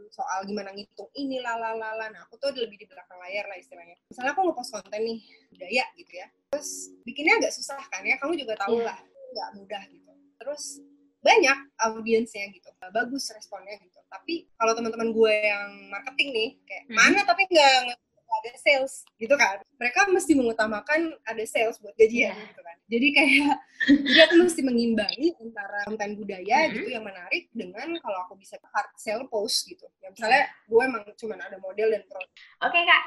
soal 0.09 0.41
gimana 0.41 0.73
ngitung 0.73 1.05
ini 1.13 1.37
lalalala 1.37 2.09
nah 2.09 2.25
aku 2.25 2.39
tuh 2.39 2.49
lebih 2.49 2.81
di 2.81 2.87
belakang 2.89 3.19
layar 3.19 3.45
lah 3.45 3.59
istilahnya 3.59 3.93
misalnya 4.09 4.31
aku 4.33 4.41
ngepost 4.41 4.71
konten 4.73 5.01
nih 5.05 5.19
budaya 5.53 5.85
gitu 5.93 6.13
ya 6.17 6.27
terus 6.49 6.69
bikinnya 7.05 7.37
agak 7.37 7.53
susah 7.53 7.77
kan 7.91 8.01
ya 8.01 8.17
kamu 8.17 8.33
juga 8.39 8.57
tahu 8.57 8.81
Iya. 8.81 8.89
lah 8.89 8.99
nggak 9.05 9.49
mudah 9.61 9.83
gitu 9.91 10.11
terus 10.41 10.81
banyak 11.19 11.57
audiensnya 11.83 12.47
gitu. 12.49 12.69
Bagus 12.89 13.27
responnya 13.29 13.75
gitu. 13.79 13.99
Tapi 14.07 14.47
kalau 14.55 14.71
teman-teman 14.73 15.11
gue 15.11 15.33
yang 15.43 15.69
marketing 15.91 16.29
nih 16.31 16.49
kayak 16.63 16.83
Mhm. 16.87 16.95
mana 16.95 17.19
tapi 17.23 17.43
nggak 17.45 17.97
ada 18.29 18.51
sales 18.55 19.03
gitu 19.17 19.33
kan. 19.33 19.57
Mereka 19.81 20.05
mesti 20.13 20.37
mengutamakan 20.37 21.11
ada 21.25 21.43
sales 21.43 21.81
buat 21.81 21.97
gajian 21.97 22.31
Iya. 22.31 22.45
gitu 22.47 22.61
kan. 22.61 22.77
Jadi 22.89 23.07
kayak 23.11 23.55
jadi 24.05 24.19
aku 24.25 24.35
mesti 24.45 24.61
mengimbangi 24.61 25.27
antara 25.35 25.79
konten 25.85 26.11
budaya 26.15 26.57
Mhm. 26.65 26.71
gitu 26.71 26.87
yang 26.89 27.03
menarik 27.03 27.49
dengan 27.51 27.89
kalau 27.99 28.19
aku 28.23 28.37
bisa 28.37 28.55
hard 28.69 28.89
sell 28.95 29.25
post 29.27 29.65
gitu. 29.65 29.89
Ya 29.99 30.13
misalnya 30.13 30.45
gue 30.65 30.81
emang 30.81 31.03
cuma 31.17 31.35
ada 31.35 31.57
model 31.57 31.89
dan 31.89 32.03
produk. 32.07 32.29
Oke 32.63 32.79
kak, 32.85 33.03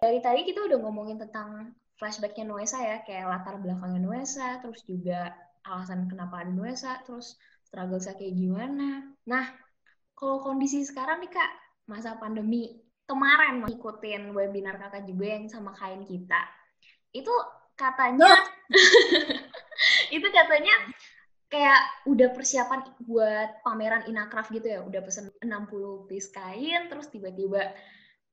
dari 0.00 0.18
tadi 0.18 0.40
kita 0.42 0.60
udah 0.64 0.78
ngomongin 0.80 1.20
tentang 1.20 1.70
flashbacknya 1.94 2.42
Nuesa 2.48 2.82
ya, 2.82 2.96
kayak 3.06 3.30
latar 3.30 3.54
belakangnya 3.62 4.00
Nuesa, 4.02 4.58
terus 4.58 4.82
juga 4.82 5.30
alasan 5.64 6.06
kenapa 6.06 6.44
ada 6.44 6.52
Nuesa, 6.52 7.00
terus 7.02 7.40
struggle-nya 7.64 8.14
kayak 8.14 8.34
gimana. 8.36 8.88
Nah, 9.26 9.44
kalau 10.14 10.38
kondisi 10.44 10.84
sekarang 10.84 11.24
nih 11.24 11.32
kak, 11.32 11.50
masa 11.88 12.14
pandemi, 12.20 12.78
kemarin 13.04 13.64
ngikutin 13.64 14.32
webinar 14.32 14.80
kakak 14.80 15.04
juga 15.08 15.36
yang 15.36 15.48
sama 15.48 15.72
kain 15.76 16.04
kita, 16.04 16.40
itu 17.12 17.34
katanya, 17.74 18.30
itu 20.16 20.28
katanya 20.30 20.74
kayak 21.50 21.80
udah 22.10 22.28
persiapan 22.34 22.80
buat 23.04 23.60
pameran 23.62 24.06
Inakraf 24.08 24.50
gitu 24.50 24.66
ya, 24.66 24.80
udah 24.82 25.00
pesen 25.04 25.30
60 25.42 26.08
piece 26.08 26.30
kain, 26.32 26.88
terus 26.88 27.10
tiba-tiba 27.10 27.74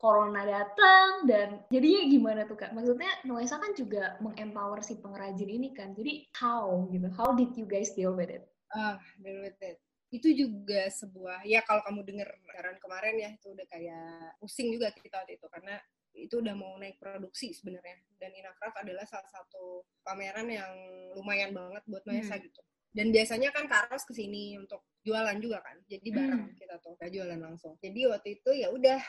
corona 0.01 0.41
datang 0.41 1.29
dan 1.29 1.61
jadinya 1.69 2.01
gimana 2.09 2.41
tuh 2.43 2.57
kak? 2.57 2.73
Maksudnya 2.73 3.21
Noesa 3.23 3.61
kan 3.61 3.77
juga 3.77 4.17
mengempower 4.17 4.81
si 4.81 4.97
pengrajin 4.97 5.45
ini 5.45 5.69
kan. 5.71 5.93
Jadi 5.93 6.25
how 6.33 6.89
gitu? 6.89 7.05
How 7.13 7.31
did 7.31 7.53
you 7.53 7.69
guys 7.69 7.93
deal 7.93 8.11
with 8.11 8.27
it? 8.27 8.41
ah 8.71 8.95
deal 9.19 9.43
with 9.43 9.59
it. 9.61 9.77
itu 10.11 10.27
juga 10.31 10.87
sebuah 10.87 11.43
ya 11.43 11.59
kalau 11.63 11.79
kamu 11.83 12.03
dengar 12.03 12.27
siaran 12.43 12.75
kemarin 12.79 13.15
ya 13.15 13.29
itu 13.31 13.47
udah 13.51 13.63
kayak 13.63 14.35
pusing 14.39 14.71
juga 14.71 14.91
kita 14.91 15.23
waktu 15.23 15.39
itu 15.39 15.47
karena 15.47 15.75
itu 16.11 16.35
udah 16.35 16.51
mau 16.51 16.75
naik 16.75 16.95
produksi 16.95 17.51
sebenarnya 17.51 17.95
dan 18.15 18.31
Inakraf 18.31 18.75
adalah 18.75 19.07
salah 19.07 19.27
satu 19.27 19.83
pameran 20.03 20.47
yang 20.47 20.71
lumayan 21.15 21.51
banget 21.51 21.83
buat 21.83 22.03
Noesa 22.03 22.35
Hmm. 22.35 22.43
gitu 22.43 22.59
dan 22.91 23.07
biasanya 23.11 23.55
kan 23.55 23.67
Karos 23.67 24.03
ke 24.03 24.11
sini 24.11 24.59
untuk 24.59 24.83
jualan 25.03 25.39
juga 25.39 25.63
kan 25.63 25.79
jadi 25.87 26.07
bareng 26.07 26.43
Hmm. 26.43 26.55
kita 26.59 26.75
tuh 26.79 26.95
gak 26.99 27.11
jualan 27.11 27.39
langsung 27.39 27.79
jadi 27.79 28.11
waktu 28.11 28.39
itu 28.39 28.51
ya 28.51 28.67
udah 28.67 28.99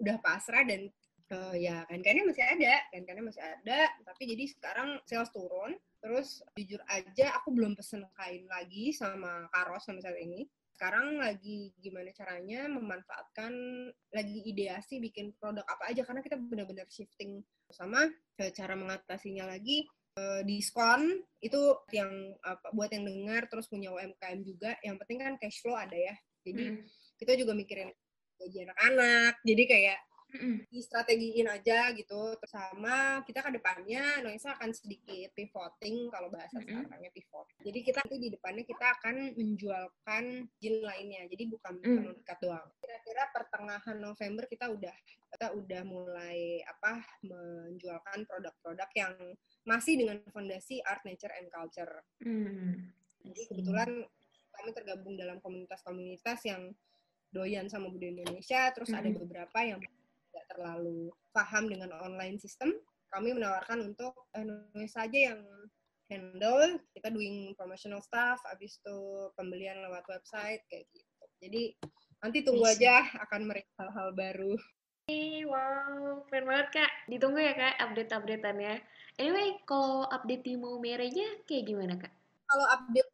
udah 0.00 0.16
pasrah 0.22 0.64
dan 0.64 0.88
eh, 1.32 1.54
ya 1.60 1.84
kain-kainnya 1.88 2.24
masih 2.28 2.44
ada 2.44 2.74
kain-kainnya 2.92 3.24
masih 3.24 3.42
ada. 3.42 3.80
Tapi 4.04 4.22
jadi 4.36 4.44
sekarang 4.48 5.00
sales 5.08 5.32
turun. 5.32 5.76
Terus 6.02 6.42
jujur 6.58 6.82
aja 6.90 7.38
aku 7.38 7.54
belum 7.54 7.78
pesen 7.78 8.02
kain 8.18 8.44
lagi 8.50 8.90
sama 8.90 9.46
Karos 9.54 9.86
sampai 9.86 10.02
saat 10.02 10.18
ini. 10.18 10.44
Sekarang 10.74 11.20
lagi 11.22 11.70
gimana 11.78 12.10
caranya 12.10 12.66
memanfaatkan 12.66 13.52
lagi 14.10 14.38
ideasi 14.50 14.98
bikin 14.98 15.30
produk 15.38 15.62
apa 15.68 15.94
aja. 15.94 16.02
Karena 16.02 16.20
kita 16.20 16.36
benar-benar 16.36 16.90
shifting 16.90 17.40
sama 17.70 18.10
eh, 18.42 18.50
cara 18.50 18.74
mengatasinya 18.74 19.46
lagi. 19.46 19.86
Eh, 20.12 20.44
diskon 20.44 21.24
itu 21.40 21.56
yang 21.88 22.36
apa 22.44 22.68
buat 22.76 22.92
yang 22.92 23.08
dengar 23.08 23.48
terus 23.48 23.70
punya 23.70 23.88
UMKM 23.94 24.44
juga. 24.44 24.76
Yang 24.84 24.96
penting 25.06 25.18
kan 25.24 25.34
cash 25.40 25.64
flow 25.64 25.78
ada 25.78 25.96
ya. 25.96 26.12
Jadi 26.42 26.64
Mm. 26.74 26.82
kita 27.22 27.32
juga 27.38 27.54
mikirin 27.54 27.94
gaji 28.42 28.58
anak-anak 28.66 29.34
jadi 29.46 29.64
kayak 29.70 29.98
Mm-mm. 30.32 30.64
distrategiin 30.72 31.44
aja 31.44 31.92
gitu 31.92 32.32
Terus 32.40 32.52
sama 32.56 33.20
kita 33.28 33.44
ke 33.44 33.52
depannya 33.52 34.24
Noisa 34.24 34.56
akan 34.56 34.72
sedikit 34.72 35.28
pivoting 35.36 36.08
kalau 36.08 36.32
bahasa 36.32 36.56
Mm-mm. 36.56 36.88
sekarangnya 36.88 37.12
pivot 37.12 37.46
jadi 37.60 37.78
kita 37.84 37.98
nanti 38.00 38.16
di 38.16 38.28
depannya 38.32 38.64
kita 38.64 38.86
akan 38.96 39.36
menjualkan 39.36 40.24
jin 40.56 40.76
lainnya 40.80 41.28
jadi 41.28 41.44
bukan 41.52 41.74
Mm. 41.84 42.16
doang 42.40 42.64
kira-kira 42.80 43.22
pertengahan 43.28 43.96
November 44.00 44.48
kita 44.48 44.72
udah 44.72 44.96
kita 45.36 45.46
udah 45.52 45.82
mulai 45.84 46.64
apa 46.64 47.04
menjualkan 47.28 48.24
produk-produk 48.24 48.88
yang 48.96 49.14
masih 49.68 50.00
dengan 50.00 50.16
fondasi 50.32 50.80
art 50.80 51.04
nature 51.04 51.32
and 51.36 51.52
culture 51.52 52.00
Mm. 52.24 52.88
jadi 53.20 53.40
kebetulan 53.52 53.90
kami 54.52 54.70
tergabung 54.72 55.14
dalam 55.20 55.40
komunitas-komunitas 55.44 56.40
yang 56.48 56.72
doyan 57.32 57.66
sama 57.66 57.88
budaya 57.88 58.12
Indonesia, 58.12 58.70
terus 58.76 58.92
ada 58.92 59.08
Mm-mm. 59.08 59.24
beberapa 59.24 59.58
yang 59.64 59.80
tidak 60.32 60.46
terlalu 60.52 61.08
paham 61.32 61.64
dengan 61.66 61.90
online 61.96 62.36
system. 62.36 62.76
Kami 63.12 63.36
menawarkan 63.36 63.92
untuk 63.92 64.12
eh, 64.36 64.44
Indonesia 64.44 65.00
aja 65.04 65.18
yang 65.32 65.40
handle, 66.12 66.76
kita 66.92 67.08
doing 67.08 67.56
promotional 67.56 68.04
stuff, 68.04 68.36
habis 68.44 68.76
itu 68.76 68.98
pembelian 69.36 69.80
lewat 69.80 70.04
website 70.12 70.60
kayak 70.68 70.84
gitu. 70.92 71.24
Jadi 71.40 71.62
nanti 72.20 72.38
tunggu 72.44 72.68
aja 72.68 73.02
akan 73.28 73.48
mereka 73.48 73.72
hal-hal 73.80 74.12
baru. 74.12 74.54
Hey, 75.10 75.42
wow, 75.42 76.22
keren 76.30 76.46
banget 76.46 76.68
kak. 76.78 76.92
Ditunggu 77.10 77.42
ya 77.42 77.52
kak 77.58 77.74
update-updateannya. 77.80 78.78
Anyway, 79.18 79.58
kalau 79.66 80.06
update 80.08 80.46
di 80.46 80.54
Maumere-nya 80.54 81.42
kayak 81.44 81.64
gimana 81.66 81.98
kak? 81.98 82.12
Kalau 82.46 82.66
update 82.70 83.11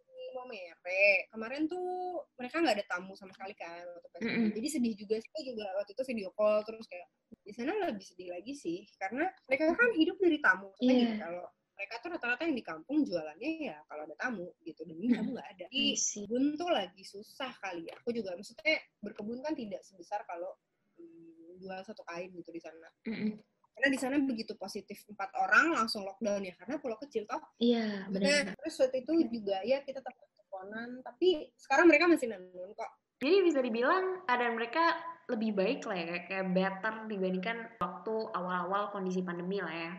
di 0.48 0.56
Momere, 0.58 1.04
kemarin 1.28 1.62
tuh 1.64 1.88
mereka 2.34 2.56
nggak 2.58 2.76
ada 2.80 2.86
tamu 2.88 3.12
sama 3.12 3.30
sekali 3.30 3.52
kan 3.52 3.84
waktu 3.84 4.08
PSBB. 4.08 4.32
Mm-mm. 4.32 4.48
Jadi 4.56 4.68
sedih 4.68 4.94
juga 4.96 5.16
sih 5.20 5.42
juga 5.44 5.66
waktu 5.76 5.92
itu 5.92 6.02
video 6.08 6.30
call 6.32 6.64
terus 6.64 6.88
kayak 6.88 7.08
di 7.44 7.52
sana 7.52 7.72
lebih 7.84 8.04
sedih 8.04 8.28
lagi 8.32 8.52
sih 8.52 8.88
karena 8.96 9.28
mereka 9.44 9.72
kan 9.72 9.90
hidup 9.92 10.16
dari 10.16 10.38
tamu. 10.40 10.72
Maksudnya 10.72 10.88
Iya. 10.88 11.04
gini, 11.04 11.16
kalau 11.20 11.44
mereka 11.78 11.94
tuh 12.00 12.08
rata-rata 12.10 12.42
yang 12.42 12.56
di 12.56 12.64
kampung 12.64 12.96
jualannya 13.04 13.50
ya 13.62 13.76
kalau 13.86 14.02
ada 14.02 14.16
tamu 14.16 14.48
gitu 14.60 14.80
dan 14.82 14.96
ini 14.96 15.08
tamu 15.12 15.30
nggak 15.36 15.48
ada. 15.52 15.64
Jadi 15.68 15.84
I 15.84 15.94
see. 15.94 16.24
kebun 16.24 16.56
tuh 16.56 16.70
lagi 16.72 17.02
susah 17.04 17.52
kali 17.60 17.86
ya. 17.86 17.94
Aku 18.00 18.10
juga 18.10 18.32
maksudnya 18.32 18.76
berkebun 18.98 19.38
kan 19.44 19.52
tidak 19.52 19.84
sebesar 19.84 20.24
kalau 20.24 20.56
hmm, 20.96 21.60
jual 21.60 21.78
satu 21.84 22.02
kain 22.02 22.32
gitu 22.32 22.50
di 22.50 22.58
sana. 22.58 22.88
Mm-mm. 23.04 23.36
Karena 23.78 23.94
di 23.94 23.98
sana 24.02 24.18
begitu 24.18 24.58
positif 24.58 25.06
empat 25.06 25.30
orang 25.38 25.70
langsung 25.70 26.02
lockdown 26.02 26.42
ya 26.42 26.50
karena 26.58 26.82
pulau 26.82 26.98
kecil 26.98 27.22
toh 27.30 27.38
Iya, 27.62 28.10
Nah, 28.10 28.10
benar. 28.10 28.58
terus 28.58 28.74
waktu 28.74 29.06
itu 29.06 29.12
juga 29.30 29.62
ya 29.62 29.78
kita 29.86 30.02
tetap 30.02 30.18
teleponan 30.58 30.98
tapi 31.06 31.46
sekarang 31.54 31.86
mereka 31.86 32.10
masih 32.10 32.26
nanun 32.34 32.74
kok. 32.74 32.90
Jadi 33.22 33.36
bisa 33.46 33.58
dibilang 33.62 34.26
keadaan 34.26 34.54
mereka 34.58 34.94
lebih 35.30 35.54
baik 35.54 35.84
lah 35.86 35.96
ya 35.98 36.06
kayak, 36.26 36.46
better 36.56 36.94
dibandingkan 37.06 37.68
waktu 37.78 38.14
awal-awal 38.34 38.90
kondisi 38.90 39.22
pandemi 39.22 39.62
lah 39.62 39.74
ya. 39.74 39.92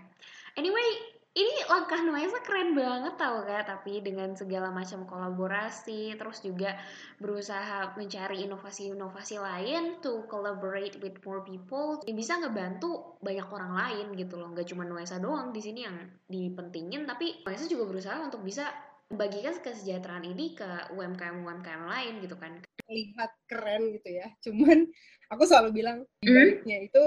Anyway 0.60 1.20
ini 1.30 1.56
langkah 1.70 2.02
Nuesa 2.02 2.42
keren 2.42 2.74
banget 2.74 3.14
tau 3.22 3.46
gak 3.46 3.70
tapi 3.70 4.02
dengan 4.02 4.34
segala 4.34 4.74
macam 4.74 5.06
kolaborasi 5.06 6.18
terus 6.18 6.42
juga 6.42 6.74
berusaha 7.22 7.94
mencari 7.94 8.50
inovasi-inovasi 8.50 9.38
lain 9.38 10.02
to 10.02 10.26
collaborate 10.26 10.98
with 10.98 11.22
more 11.22 11.46
people 11.46 12.02
yang 12.10 12.18
bisa 12.18 12.34
ngebantu 12.42 13.16
banyak 13.22 13.46
orang 13.46 13.72
lain 13.78 14.08
gitu 14.18 14.42
loh. 14.42 14.50
Nggak 14.52 14.74
cuma 14.74 14.84
Nuesa 14.90 15.22
doang 15.22 15.54
di 15.54 15.62
sini 15.62 15.86
yang 15.86 16.02
dipentingin 16.26 17.06
tapi 17.06 17.46
Nuesa 17.46 17.70
juga 17.70 17.86
berusaha 17.86 18.18
untuk 18.26 18.42
bisa 18.42 18.89
membagikan 19.10 19.58
kesejahteraan 19.60 20.26
ini 20.26 20.54
ke 20.54 20.94
UMKM 20.94 21.42
UMKM 21.42 21.84
lain 21.90 22.14
gitu 22.22 22.38
kan 22.38 22.62
lihat 22.90 23.32
keren 23.50 23.94
gitu 23.94 24.10
ya 24.10 24.28
cuman 24.42 24.86
aku 25.34 25.44
selalu 25.46 25.70
bilang 25.82 25.98
baliknya 26.22 26.78
hmm? 26.82 26.88
itu 26.90 27.02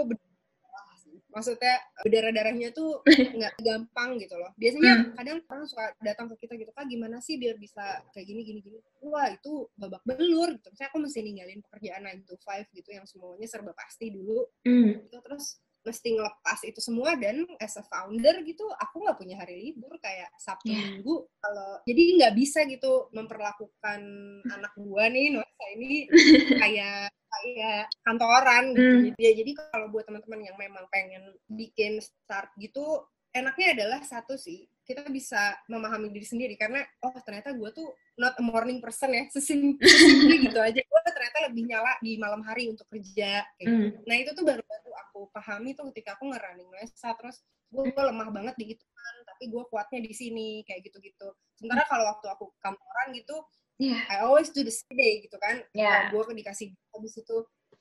maksudnya 1.33 1.81
berdarah-darahnya 2.05 2.69
tuh 2.77 3.01
nggak 3.41 3.55
gampang 3.65 4.21
gitu 4.21 4.37
loh. 4.37 4.53
Biasanya 4.61 4.93
hmm. 4.93 5.13
kadang 5.17 5.39
orang 5.49 5.67
suka 5.67 5.85
datang 6.05 6.29
ke 6.33 6.45
kita 6.45 6.61
gitu, 6.61 6.71
kak 6.77 6.87
gimana 6.87 7.19
sih 7.25 7.41
biar 7.41 7.57
bisa 7.57 8.05
kayak 8.13 8.27
gini 8.29 8.45
gini 8.45 8.61
gini. 8.61 8.79
Wah 9.09 9.33
itu 9.33 9.67
babak 9.75 10.05
belur 10.05 10.53
gitu. 10.61 10.69
Misalnya 10.71 10.91
aku 10.93 10.99
mesti 11.01 11.19
ninggalin 11.25 11.61
pekerjaan 11.65 12.05
9 12.05 12.29
to 12.29 12.37
5 12.37 12.77
gitu 12.77 12.91
yang 12.93 13.05
semuanya 13.09 13.49
serba 13.49 13.73
pasti 13.73 14.13
dulu. 14.13 14.45
Hmm. 14.69 15.09
Gitu. 15.09 15.17
Terus 15.19 15.59
mesti 15.83 16.09
ngelepas 16.14 16.59
itu 16.62 16.78
semua 16.78 17.18
dan 17.18 17.43
as 17.59 17.74
a 17.74 17.85
founder 17.85 18.43
gitu 18.47 18.62
aku 18.78 19.03
nggak 19.03 19.18
punya 19.18 19.37
hari 19.39 19.59
libur 19.59 19.99
kayak 19.99 20.30
sabtu 20.39 20.70
yeah. 20.70 20.78
minggu 20.78 21.26
kalau 21.43 21.70
jadi 21.85 22.03
nggak 22.22 22.35
bisa 22.39 22.62
gitu 22.70 23.11
memperlakukan 23.11 24.01
anak 24.47 24.72
gua 24.78 25.11
nih 25.11 25.35
Nusa 25.35 25.66
ini 25.74 26.07
kayak 26.62 27.11
kayak 27.33 27.89
kantoran 28.05 28.76
gitu, 28.76 28.97
hmm. 29.09 29.18
ya 29.18 29.33
jadi 29.35 29.51
kalau 29.57 29.89
buat 29.91 30.05
teman-teman 30.07 30.47
yang 30.47 30.57
memang 30.61 30.85
pengen 30.93 31.33
bikin 31.51 31.99
start 31.99 32.53
gitu 32.61 33.09
enaknya 33.33 33.74
adalah 33.74 34.01
satu 34.05 34.37
sih 34.37 34.68
kita 34.83 35.07
bisa 35.09 35.55
memahami 35.70 36.11
diri 36.11 36.26
sendiri 36.26 36.55
karena 36.59 36.83
oh 37.07 37.14
ternyata 37.22 37.55
gue 37.55 37.70
tuh 37.70 37.95
not 38.18 38.35
a 38.35 38.43
morning 38.43 38.83
person 38.83 39.14
ya 39.14 39.30
sesimpel 39.30 39.78
gitu 40.47 40.59
aja 40.59 40.80
gue 40.83 41.01
ternyata 41.07 41.39
lebih 41.51 41.70
nyala 41.70 41.93
di 42.03 42.18
malam 42.18 42.43
hari 42.43 42.66
untuk 42.66 42.87
kerja 42.91 43.47
kayak 43.57 43.66
gitu. 43.66 43.87
Hmm. 43.95 44.03
nah 44.03 44.16
itu 44.18 44.30
tuh 44.35 44.45
baru-baru 44.45 44.91
aku 45.09 45.20
pahami 45.30 45.78
tuh 45.78 45.87
ketika 45.95 46.18
aku 46.18 46.35
ngerunning 46.35 46.66
Nesa 46.74 47.14
terus 47.14 47.47
gue, 47.70 47.85
gue 47.89 48.05
lemah 48.05 48.28
banget 48.35 48.55
di 48.59 48.74
itu 48.74 48.85
kan 48.85 49.14
tapi 49.24 49.45
gue 49.49 49.62
kuatnya 49.70 50.01
di 50.03 50.12
sini 50.12 50.66
kayak 50.66 50.83
gitu-gitu 50.91 51.30
sementara 51.55 51.87
kalau 51.87 52.05
waktu 52.11 52.26
aku 52.26 52.45
kantoran 52.59 53.14
gitu 53.14 53.37
yeah. 53.78 54.03
I 54.11 54.26
always 54.26 54.51
do 54.51 54.66
the 54.66 54.74
same 54.74 54.99
day 54.99 55.22
gitu 55.22 55.39
kan 55.39 55.62
yeah. 55.72 56.11
gue 56.11 56.22
dikasih 56.35 56.74
habis 56.91 57.14
itu 57.16 57.37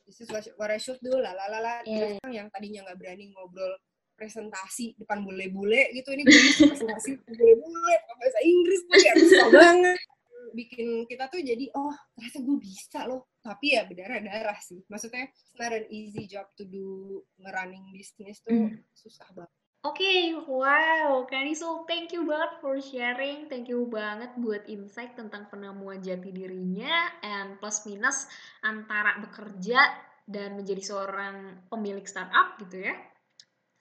this 0.06 0.22
is 0.22 0.30
what 0.56 0.70
I 0.70 0.78
should 0.78 1.02
do 1.02 1.18
lah 1.18 1.34
lah 1.34 1.49
lah 1.49 1.78
yeah. 1.84 2.16
terus 2.18 2.30
yang 2.30 2.47
tadinya 2.54 2.86
nggak 2.86 2.97
berani 3.02 3.34
ngobrol 3.34 3.74
presentasi 4.22 4.94
depan 5.02 5.26
bule-bule 5.26 5.90
gitu. 5.98 6.14
Ini 6.14 6.22
gue 6.22 6.70
presentasi 6.70 7.18
bule-bule 7.26 7.96
bahasa 8.22 8.40
Inggris 8.46 8.82
tuh 8.86 9.00
ya 9.02 9.14
susah 9.18 9.48
banget. 9.50 9.98
Bikin 10.54 11.10
kita 11.10 11.26
tuh 11.26 11.42
jadi 11.42 11.74
oh 11.74 11.96
ternyata 12.14 12.38
gue 12.46 12.58
bisa 12.62 13.00
loh. 13.10 13.26
Tapi 13.42 13.74
ya 13.74 13.90
berdarah-darah 13.90 14.62
sih. 14.62 14.86
Maksudnya 14.86 15.26
it's 15.34 15.58
not 15.58 15.74
an 15.74 15.90
easy 15.90 16.30
job 16.30 16.46
to 16.54 16.70
do 16.70 17.18
ngerunning 17.42 17.90
bisnis 17.90 18.46
tuh 18.46 18.70
mm. 18.70 18.86
susah 18.94 19.26
banget. 19.34 19.50
Oke, 19.82 20.06
okay, 20.06 20.38
wow, 20.46 21.26
Kanisul, 21.26 21.90
thank 21.90 22.14
you 22.14 22.22
banget 22.22 22.54
for 22.62 22.78
sharing, 22.78 23.50
thank 23.50 23.66
you 23.66 23.90
banget 23.90 24.30
buat 24.38 24.62
insight 24.70 25.18
tentang 25.18 25.50
penemuan 25.50 25.98
jati 26.06 26.30
dirinya 26.30 27.10
and 27.26 27.58
plus 27.58 27.82
minus 27.90 28.30
antara 28.62 29.18
bekerja 29.26 29.82
dan 30.30 30.54
menjadi 30.54 30.86
seorang 30.86 31.66
pemilik 31.66 32.06
startup 32.06 32.62
gitu 32.62 32.86
ya. 32.86 32.94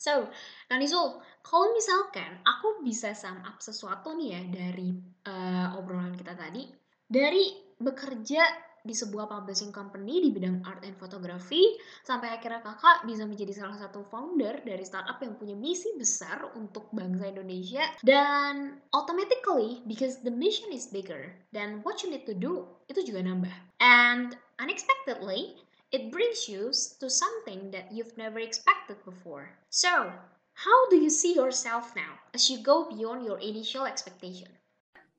So, 0.01 0.33
Kanisul, 0.65 1.21
kalau 1.45 1.77
misalkan 1.77 2.41
aku 2.41 2.81
bisa 2.81 3.13
sum 3.13 3.37
up 3.45 3.61
sesuatu 3.61 4.17
nih 4.17 4.29
ya 4.33 4.43
dari 4.49 4.97
uh, 5.29 5.77
obrolan 5.77 6.17
kita 6.17 6.33
tadi, 6.33 6.65
dari 7.05 7.53
bekerja 7.77 8.41
di 8.81 8.97
sebuah 8.97 9.29
publishing 9.29 9.69
company 9.77 10.25
di 10.25 10.33
bidang 10.33 10.65
art 10.65 10.81
and 10.89 10.97
photography 10.97 11.77
sampai 12.01 12.33
akhirnya 12.33 12.65
kakak 12.65 13.05
bisa 13.05 13.29
menjadi 13.29 13.53
salah 13.53 13.77
satu 13.77 14.09
founder 14.09 14.65
dari 14.65 14.81
startup 14.89 15.21
yang 15.21 15.37
punya 15.37 15.53
misi 15.53 15.93
besar 16.01 16.49
untuk 16.57 16.89
bangsa 16.97 17.29
Indonesia 17.29 17.85
dan 18.01 18.81
automatically 18.97 19.85
because 19.85 20.25
the 20.25 20.33
mission 20.33 20.73
is 20.73 20.89
bigger 20.89 21.29
dan 21.53 21.85
what 21.85 22.01
you 22.01 22.09
need 22.09 22.25
to 22.25 22.33
do 22.33 22.65
itu 22.89 23.05
juga 23.05 23.21
nambah. 23.21 23.53
And 23.85 24.33
unexpectedly 24.57 25.61
it 25.91 26.11
brings 26.11 26.49
you 26.49 26.71
to 26.73 27.07
something 27.11 27.71
that 27.71 27.91
you've 27.91 28.15
never 28.17 28.39
expected 28.39 28.97
before. 29.05 29.51
So, 29.71 30.11
how 30.55 30.79
do 30.91 30.97
you 30.97 31.11
see 31.11 31.35
yourself 31.35 31.95
now 31.97 32.19
as 32.35 32.51
you 32.51 32.63
go 32.63 32.87
beyond 32.87 33.27
your 33.27 33.39
initial 33.43 33.87
expectation? 33.87 34.49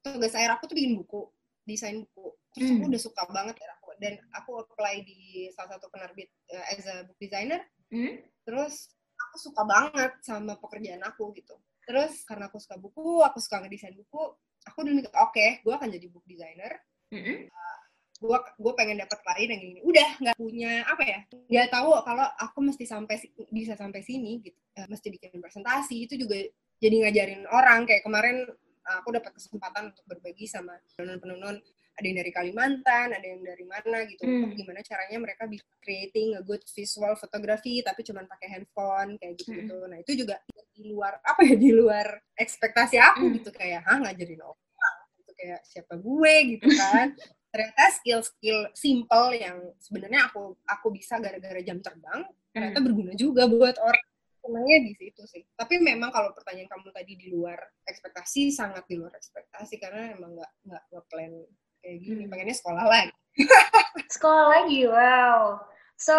Tugas 0.01 0.33
akhir 0.33 0.57
aku 0.57 0.71
tuh 0.71 0.75
bikin 0.79 0.97
buku, 0.97 1.27
desain 1.67 2.07
buku. 2.07 2.33
Terus 2.51 2.67
aku 2.67 2.83
hmm. 2.83 2.91
udah 2.91 3.01
suka 3.01 3.23
banget 3.31 3.55
ya 3.63 3.69
aku 3.79 3.89
dan 4.01 4.13
aku 4.35 4.51
apply 4.59 5.05
di 5.05 5.47
salah 5.53 5.77
satu 5.77 5.87
penerbit 5.93 6.27
uh, 6.51 6.65
as 6.73 6.83
a 6.89 7.05
book 7.07 7.15
designer. 7.21 7.61
Mm. 7.93 8.23
Terus 8.43 8.91
aku 9.15 9.35
suka 9.39 9.61
banget 9.63 10.11
sama 10.25 10.57
pekerjaan 10.57 11.05
aku 11.05 11.31
gitu. 11.37 11.55
Terus 11.85 12.25
karena 12.25 12.49
aku 12.49 12.57
suka 12.59 12.81
buku, 12.81 13.21
aku 13.23 13.37
suka 13.39 13.61
ngedesain 13.61 13.95
buku, 13.95 14.35
aku 14.67 14.77
udah 14.83 14.93
mikir 14.95 15.11
oke, 15.15 15.31
okay, 15.31 15.49
gue 15.63 15.73
akan 15.73 15.89
jadi 15.93 16.07
book 16.11 16.25
designer. 16.25 16.81
Mm 17.13 17.21
-hmm. 17.21 17.37
uh, 17.47 17.80
gue 18.21 18.37
gue 18.37 18.73
pengen 18.77 19.01
dapat 19.01 19.17
klien 19.25 19.49
yang 19.49 19.63
ini 19.65 19.79
udah 19.81 20.09
nggak 20.21 20.37
punya 20.37 20.85
apa 20.85 21.03
ya 21.03 21.19
nggak 21.49 21.67
tahu 21.73 21.89
kalau 22.05 22.25
aku 22.37 22.59
mesti 22.61 22.85
sampai 22.85 23.17
bisa 23.49 23.73
sampai 23.73 24.05
sini 24.05 24.45
gitu. 24.45 24.57
Uh, 24.77 24.87
mesti 24.87 25.09
bikin 25.09 25.41
presentasi 25.41 26.05
itu 26.05 26.13
juga 26.15 26.37
jadi 26.77 26.95
ngajarin 27.01 27.49
orang. 27.49 27.89
Kayak 27.89 28.05
kemarin 28.05 28.45
uh, 28.85 28.95
aku 29.01 29.09
dapat 29.17 29.33
kesempatan 29.33 29.89
untuk 29.89 30.05
berbagi 30.05 30.45
sama 30.45 30.77
penonton-penonton 30.93 31.65
ada 31.91 32.05
yang 32.07 32.17
dari 32.23 32.31
Kalimantan 32.31 33.07
ada 33.11 33.25
yang 33.25 33.41
dari 33.41 33.65
mana 33.65 34.05
gitu. 34.05 34.23
Hmm. 34.23 34.53
gimana 34.53 34.79
caranya 34.85 35.17
mereka 35.17 35.43
bisa 35.49 35.65
creating 35.81 36.37
a 36.37 36.41
good 36.45 36.61
visual 36.71 37.13
photography 37.17 37.83
tapi 37.83 38.05
cuma 38.05 38.23
pakai 38.25 38.47
handphone 38.47 39.19
kayak 39.19 39.33
gitu 39.37 39.59
gitu 39.59 39.75
hmm. 39.75 39.89
nah 39.91 39.97
itu 39.99 40.13
juga 40.13 40.39
di 40.71 40.87
luar 40.87 41.19
apa 41.29 41.41
ya 41.41 41.57
di 41.57 41.73
luar 41.73 42.21
ekspektasi 42.37 43.01
aku 43.01 43.25
hmm. 43.27 43.33
gitu. 43.41 43.49
Kayak 43.49 43.81
ah 43.89 43.97
ngajarin 43.97 44.41
orang? 44.45 44.97
Gitu 45.17 45.31
kayak 45.41 45.59
siapa 45.65 45.93
gue? 45.97 46.33
gitu 46.53 46.69
kan 46.77 47.17
ternyata 47.51 47.83
skill-skill 47.99 48.71
simple 48.71 49.35
yang 49.35 49.59
sebenarnya 49.77 50.31
aku 50.31 50.55
aku 50.63 50.87
bisa 50.95 51.19
gara-gara 51.19 51.59
jam 51.59 51.83
terbang 51.83 52.23
ternyata 52.55 52.79
hmm. 52.79 52.87
berguna 52.87 53.13
juga 53.15 53.47
buat 53.47 53.75
orang. 53.79 54.07
Senangnya 54.41 54.77
di 54.81 54.93
situ 54.97 55.21
sih. 55.29 55.43
Tapi 55.53 55.77
memang 55.77 56.09
kalau 56.09 56.33
pertanyaan 56.33 56.65
kamu 56.65 56.89
tadi 56.89 57.13
di 57.13 57.27
luar 57.29 57.61
ekspektasi 57.85 58.49
sangat 58.49 58.89
di 58.89 58.97
luar 58.97 59.13
ekspektasi 59.13 59.77
karena 59.77 60.17
emang 60.17 60.33
nggak 60.33 60.51
nggak 60.65 60.83
ngeplan 60.95 61.31
kayak 61.83 61.97
gini. 62.01 62.23
Hmm. 62.25 62.31
pengennya 62.31 62.55
sekolah 62.57 62.85
lagi. 62.87 63.13
Sekolah 64.15 64.45
lagi 64.51 64.79
wow. 64.89 65.61
So 65.95 66.15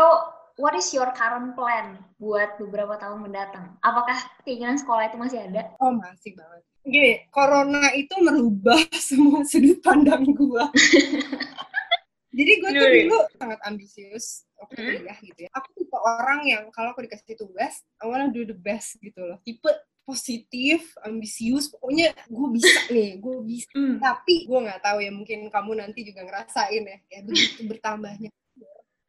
what 0.61 0.75
is 0.77 0.89
your 0.91 1.09
current 1.17 1.55
plan 1.57 2.01
buat 2.21 2.57
beberapa 2.59 2.99
tahun 2.99 3.25
mendatang 3.25 3.77
apakah 3.85 4.19
keinginan 4.43 4.77
sekolah 4.77 5.09
itu 5.09 5.17
masih 5.21 5.39
ada 5.45 5.73
oh 5.81 5.93
masih 5.95 6.35
banget 6.35 6.63
gini, 6.83 7.23
corona 7.31 7.95
itu 7.95 8.15
merubah 8.19 8.83
semua 8.99 9.47
sudut 9.47 9.79
pandang 9.81 10.27
gue. 10.27 10.65
Jadi 12.33 12.53
gue 12.65 12.71
tuh 12.73 12.89
dulu 12.89 13.19
sangat 13.37 13.61
ambisius 13.69 14.49
waktu 14.57 14.81
hmm? 14.81 14.89
kuliah 14.89 15.19
gitu 15.21 15.41
ya. 15.45 15.51
Aku 15.53 15.69
tipe 15.77 15.97
orang 16.01 16.41
yang 16.49 16.65
kalau 16.73 16.97
aku 16.97 17.05
dikasih 17.05 17.37
tugas, 17.37 17.85
I 18.01 18.09
wanna 18.09 18.33
do 18.33 18.49
the 18.49 18.57
best 18.57 18.97
gitu 19.05 19.21
loh. 19.21 19.37
Tipe 19.45 19.69
positif, 20.03 20.97
ambisius, 21.05 21.69
pokoknya 21.71 22.17
gue 22.27 22.49
bisa 22.57 22.81
nih, 22.97 23.21
gue 23.21 23.37
bisa. 23.45 23.71
Mm. 23.77 24.01
Tapi 24.01 24.49
gue 24.49 24.59
nggak 24.65 24.81
tahu 24.81 24.99
ya, 25.05 25.13
mungkin 25.13 25.53
kamu 25.53 25.73
nanti 25.79 26.01
juga 26.09 26.25
ngerasain 26.25 26.83
ya, 26.83 26.99
ya 27.13 27.21
begitu 27.23 27.69
bertambahnya. 27.69 28.31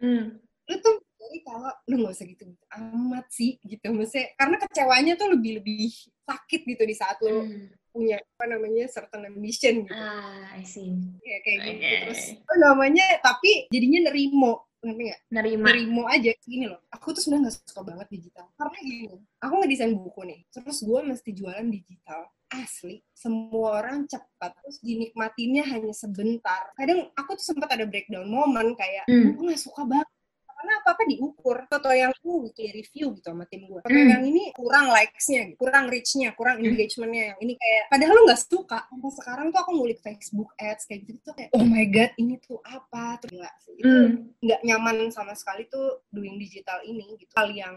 Mm. 0.03 0.43
Lu 0.43 0.75
tuh 0.83 0.95
jadi 1.23 1.37
kalau 1.47 1.71
lu 1.87 1.95
nggak 2.03 2.13
usah 2.19 2.27
gitu, 2.27 2.43
gitu 2.51 2.65
amat 2.75 3.25
sih 3.31 3.51
gitu, 3.63 3.87
maksudnya 3.95 4.27
karena 4.35 4.55
kecewanya 4.59 5.13
tuh 5.15 5.27
lebih 5.31 5.51
lebih 5.63 5.91
sakit 6.27 6.61
gitu 6.67 6.83
di 6.83 6.95
saat 6.95 7.17
lo 7.23 7.47
hmm. 7.47 7.71
punya 7.95 8.19
apa 8.19 8.45
namanya 8.51 8.85
certain 8.91 9.23
ambition 9.27 9.87
gitu. 9.87 9.95
Ah, 9.95 10.51
I 10.59 10.63
see. 10.67 10.91
Ya 11.23 11.37
kayak 11.41 11.59
okay. 11.63 11.71
gitu 11.71 11.95
terus 12.07 12.21
apa 12.43 12.55
namanya 12.59 13.05
tapi 13.23 13.71
jadinya 13.71 14.11
nerimo 14.11 14.67
ngerti 14.83 15.01
nggak? 15.07 15.21
Nerima. 15.31 15.65
Nerimo 15.71 16.03
aja 16.11 16.31
gini 16.43 16.65
loh. 16.67 16.83
Aku 16.91 17.15
tuh 17.15 17.23
sebenarnya 17.23 17.47
nggak 17.47 17.55
suka 17.71 17.81
banget 17.87 18.07
digital 18.11 18.45
karena 18.59 18.79
gini. 18.83 19.05
Aku 19.39 19.53
ngedesain 19.63 19.95
buku 19.95 20.21
nih, 20.27 20.39
terus 20.51 20.77
gue 20.83 20.99
mesti 21.07 21.29
jualan 21.31 21.67
digital 21.71 22.27
asli 22.53 23.01
semua 23.17 23.81
orang 23.81 24.05
cepat 24.05 24.53
terus 24.61 24.77
dinikmatinya 24.85 25.65
hanya 25.65 25.93
sebentar 25.95 26.69
kadang 26.77 27.09
aku 27.17 27.33
tuh 27.39 27.45
sempat 27.53 27.73
ada 27.73 27.89
breakdown 27.89 28.29
moment 28.29 28.77
kayak 28.77 29.09
hmm. 29.09 29.33
aku 29.33 29.39
nggak 29.49 29.61
suka 29.61 29.81
banget 29.89 30.07
karena 30.55 30.73
apa 30.81 30.89
apa 30.93 31.03
diukur 31.09 31.57
foto 31.67 31.89
yang 31.91 32.11
uh 32.13 32.39
weekly 32.45 32.69
review 32.71 33.13
gitu 33.17 33.27
sama 33.33 33.45
tim 33.49 33.65
gue 33.65 33.79
foto 33.81 33.93
mm. 33.93 34.09
yang 34.09 34.23
ini 34.23 34.43
kurang 34.53 34.87
likes-nya 34.93 35.41
kurang 35.57 35.85
reach-nya 35.89 36.29
kurang 36.37 36.61
engagement-nya 36.61 37.33
yang 37.33 37.39
ini 37.41 37.53
kayak 37.57 37.83
padahal 37.89 38.13
lu 38.13 38.21
nggak 38.29 38.41
suka 38.41 38.79
sampai 38.87 39.11
sekarang 39.17 39.45
tuh 39.49 39.59
aku 39.59 39.71
ngulik 39.75 39.99
Facebook 39.99 40.49
ads 40.57 40.83
kayak 40.85 41.01
gitu 41.09 41.19
tuh 41.25 41.33
kayak 41.35 41.49
oh 41.53 41.65
my 41.65 41.85
god 41.89 42.11
ini 42.21 42.35
tuh 42.39 42.59
apa 42.63 43.17
tuh 43.19 43.29
enggak 43.33 43.55
sih 43.65 43.73
itu 43.77 43.97
nggak 44.45 44.59
mm. 44.61 44.67
nyaman 44.69 44.97
sama 45.09 45.33
sekali 45.33 45.65
tuh 45.67 46.05
doing 46.13 46.37
digital 46.37 46.79
ini 46.85 47.17
gitu 47.17 47.33
hal 47.35 47.49
yang 47.51 47.75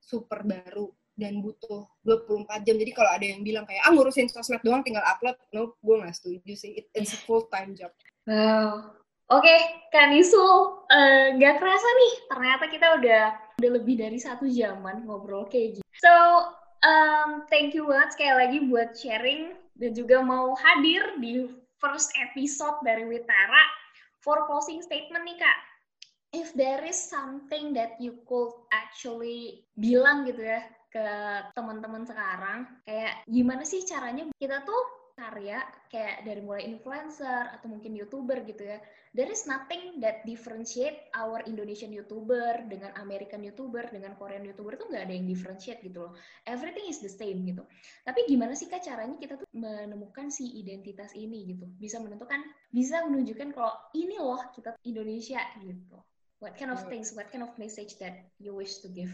super 0.00 0.42
baru 0.42 0.90
dan 1.20 1.44
butuh 1.44 1.84
24 2.08 2.64
jam. 2.64 2.80
Jadi 2.80 2.92
kalau 2.96 3.12
ada 3.12 3.26
yang 3.28 3.44
bilang 3.44 3.68
kayak, 3.68 3.84
ah 3.84 3.92
ngurusin 3.92 4.32
sosmed 4.32 4.64
doang 4.64 4.80
tinggal 4.80 5.04
upload, 5.04 5.36
no, 5.52 5.76
gue 5.76 5.96
gak 6.00 6.16
setuju 6.16 6.52
sih. 6.56 6.72
It, 6.80 6.88
it's 6.96 7.12
a 7.12 7.20
full-time 7.28 7.76
job. 7.76 7.92
Wow. 8.24 8.99
Oke, 9.30 9.54
Kak 9.94 10.10
Nisul, 10.10 10.82
uh, 10.90 11.26
gak 11.38 11.62
kerasa 11.62 11.86
nih, 11.86 12.12
ternyata 12.34 12.64
kita 12.66 12.86
udah 12.98 13.24
udah 13.62 13.70
lebih 13.78 14.02
dari 14.02 14.18
satu 14.18 14.50
jaman 14.50 15.06
ngobrol 15.06 15.46
kayak 15.46 15.78
gitu. 15.78 15.86
So, 16.02 16.10
um, 16.82 17.46
thank 17.46 17.70
you 17.70 17.86
banget 17.86 18.18
sekali 18.18 18.34
lagi 18.34 18.58
buat 18.66 18.90
sharing 18.98 19.54
dan 19.78 19.94
juga 19.94 20.18
mau 20.18 20.58
hadir 20.58 21.14
di 21.22 21.46
first 21.78 22.10
episode 22.18 22.82
dari 22.82 23.06
Witara 23.06 23.62
for 24.18 24.50
closing 24.50 24.82
statement 24.82 25.22
nih 25.22 25.38
Kak. 25.38 25.58
If 26.34 26.50
there 26.58 26.82
is 26.82 26.98
something 26.98 27.70
that 27.78 28.02
you 28.02 28.18
could 28.26 28.50
actually 28.74 29.62
bilang 29.78 30.26
gitu 30.26 30.42
ya 30.42 30.66
ke 30.90 31.06
teman-teman 31.54 32.02
sekarang 32.02 32.66
kayak 32.82 33.22
gimana 33.30 33.62
sih 33.62 33.86
caranya 33.86 34.26
kita 34.42 34.58
tuh 34.66 34.99
karya 35.20 35.60
kayak 35.92 36.24
dari 36.24 36.40
mulai 36.40 36.64
influencer 36.64 37.52
atau 37.52 37.68
mungkin 37.68 37.92
youtuber 37.92 38.40
gitu 38.48 38.64
ya. 38.64 38.80
There 39.12 39.28
is 39.28 39.44
nothing 39.44 40.00
that 40.00 40.24
differentiate 40.24 41.12
our 41.12 41.44
Indonesian 41.44 41.92
youtuber 41.92 42.64
dengan 42.64 42.96
American 42.96 43.44
youtuber 43.44 43.84
dengan 43.92 44.16
Korean 44.16 44.46
youtuber 44.48 44.80
tuh 44.80 44.88
nggak 44.88 45.04
ada 45.04 45.12
yang 45.12 45.28
differentiate 45.28 45.84
gitu 45.84 46.08
loh. 46.08 46.12
Everything 46.48 46.88
is 46.88 47.04
the 47.04 47.12
same 47.12 47.44
gitu. 47.44 47.68
Tapi 48.06 48.24
gimana 48.24 48.56
sih 48.56 48.72
kak 48.72 48.80
caranya 48.80 49.20
kita 49.20 49.36
tuh 49.36 49.50
menemukan 49.52 50.32
si 50.32 50.48
identitas 50.56 51.12
ini 51.12 51.52
gitu? 51.52 51.68
Bisa 51.76 52.00
menentukan 52.00 52.40
bisa 52.72 53.04
menunjukkan 53.04 53.52
kalau 53.52 53.76
ini 53.92 54.16
loh 54.16 54.40
kita 54.56 54.78
Indonesia 54.88 55.42
gitu. 55.60 56.00
What 56.40 56.56
kind 56.56 56.72
of 56.72 56.80
things 56.88 57.12
what 57.12 57.28
kind 57.28 57.44
of 57.44 57.52
message 57.60 58.00
that 58.00 58.24
you 58.40 58.56
wish 58.56 58.80
to 58.80 58.88
give? 58.88 59.12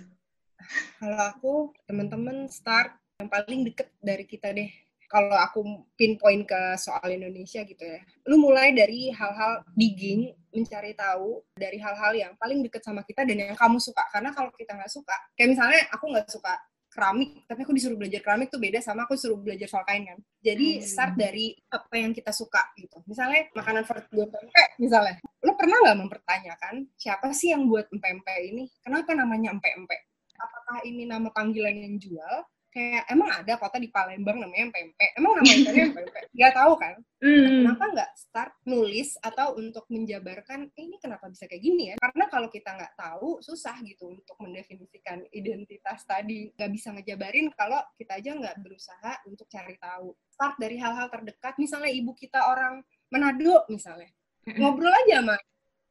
Kalau 1.02 1.20
aku 1.34 1.52
teman-teman 1.90 2.46
start 2.46 2.94
yang 3.18 3.26
paling 3.26 3.66
deket 3.66 3.90
dari 3.98 4.24
kita 4.28 4.54
deh. 4.54 4.85
Kalau 5.06 5.36
aku 5.38 5.60
pinpoint 5.94 6.44
ke 6.46 6.60
soal 6.78 7.06
Indonesia 7.14 7.62
gitu 7.62 7.82
ya, 7.82 8.00
lu 8.26 8.42
mulai 8.42 8.74
dari 8.74 9.10
hal-hal 9.14 9.62
digging, 9.74 10.34
mencari 10.50 10.92
tahu 10.98 11.42
dari 11.54 11.78
hal-hal 11.78 12.12
yang 12.14 12.32
paling 12.36 12.62
deket 12.66 12.82
sama 12.82 13.06
kita 13.06 13.22
dan 13.22 13.52
yang 13.52 13.58
kamu 13.58 13.78
suka. 13.78 14.02
Karena 14.10 14.34
kalau 14.34 14.50
kita 14.54 14.74
nggak 14.74 14.92
suka, 14.92 15.16
kayak 15.38 15.54
misalnya 15.54 15.80
aku 15.94 16.04
nggak 16.10 16.28
suka 16.30 16.52
keramik, 16.90 17.44
tapi 17.44 17.60
aku 17.60 17.72
disuruh 17.76 17.98
belajar 18.00 18.24
keramik 18.24 18.48
tuh 18.48 18.56
beda 18.56 18.80
sama 18.80 19.04
aku 19.04 19.20
disuruh 19.20 19.36
belajar 19.36 19.68
soal 19.68 19.84
kain 19.84 20.08
kan. 20.08 20.18
Jadi 20.40 20.80
hmm. 20.80 20.84
start 20.84 21.12
dari 21.14 21.52
apa 21.68 21.94
yang 22.00 22.16
kita 22.16 22.32
suka 22.32 22.72
gitu. 22.80 23.04
Misalnya 23.04 23.52
makanan 23.52 23.84
favorit 23.84 24.32
pempek 24.32 24.68
misalnya. 24.80 25.20
Lu 25.44 25.52
pernah 25.60 25.76
nggak 25.84 25.98
mempertanyakan 26.02 26.74
siapa 26.96 27.30
sih 27.36 27.52
yang 27.52 27.68
buat 27.68 27.92
empek-empek 27.92 28.38
ini? 28.48 28.64
Kenapa 28.80 29.12
namanya 29.12 29.52
empek-empek? 29.52 30.16
apakah 30.40 30.84
ini 30.84 31.08
nama 31.08 31.28
panggilan 31.32 31.76
yang 31.76 31.94
jual 31.96 32.34
kayak 32.76 33.08
emang 33.08 33.32
ada 33.32 33.56
kota 33.56 33.80
di 33.80 33.88
Palembang 33.88 34.36
namanya 34.36 34.68
pempek 34.68 35.16
emang 35.16 35.40
nama 35.40 35.48
ikannya 35.48 35.86
pempek 35.96 36.24
nggak 36.36 36.52
tahu 36.52 36.72
kan? 36.76 36.94
Mm. 37.16 37.64
kenapa 37.64 37.84
nggak 37.96 38.10
start 38.12 38.52
nulis 38.68 39.16
atau 39.24 39.56
untuk 39.56 39.88
menjabarkan 39.88 40.68
eh, 40.68 40.84
ini 40.84 41.00
kenapa 41.00 41.32
bisa 41.32 41.48
kayak 41.48 41.64
gini 41.64 41.82
ya? 41.88 41.94
Karena 41.96 42.28
kalau 42.28 42.52
kita 42.52 42.76
nggak 42.76 42.92
tahu 42.92 43.40
susah 43.40 43.80
gitu 43.80 44.12
untuk 44.12 44.36
mendefinisikan 44.36 45.24
identitas 45.32 46.04
tadi. 46.04 46.52
Nggak 46.52 46.70
bisa 46.76 46.92
ngejabarin 46.92 47.48
kalau 47.56 47.80
kita 47.96 48.20
aja 48.20 48.36
nggak 48.36 48.60
berusaha 48.60 49.12
untuk 49.24 49.48
cari 49.48 49.80
tahu. 49.80 50.12
Start 50.28 50.60
dari 50.60 50.76
hal-hal 50.76 51.08
terdekat. 51.08 51.56
Misalnya 51.56 51.88
ibu 51.88 52.12
kita 52.12 52.44
orang 52.44 52.84
Manado 53.08 53.64
misalnya. 53.72 54.12
Ngobrol 54.44 54.92
aja 54.92 55.24
sama 55.24 55.34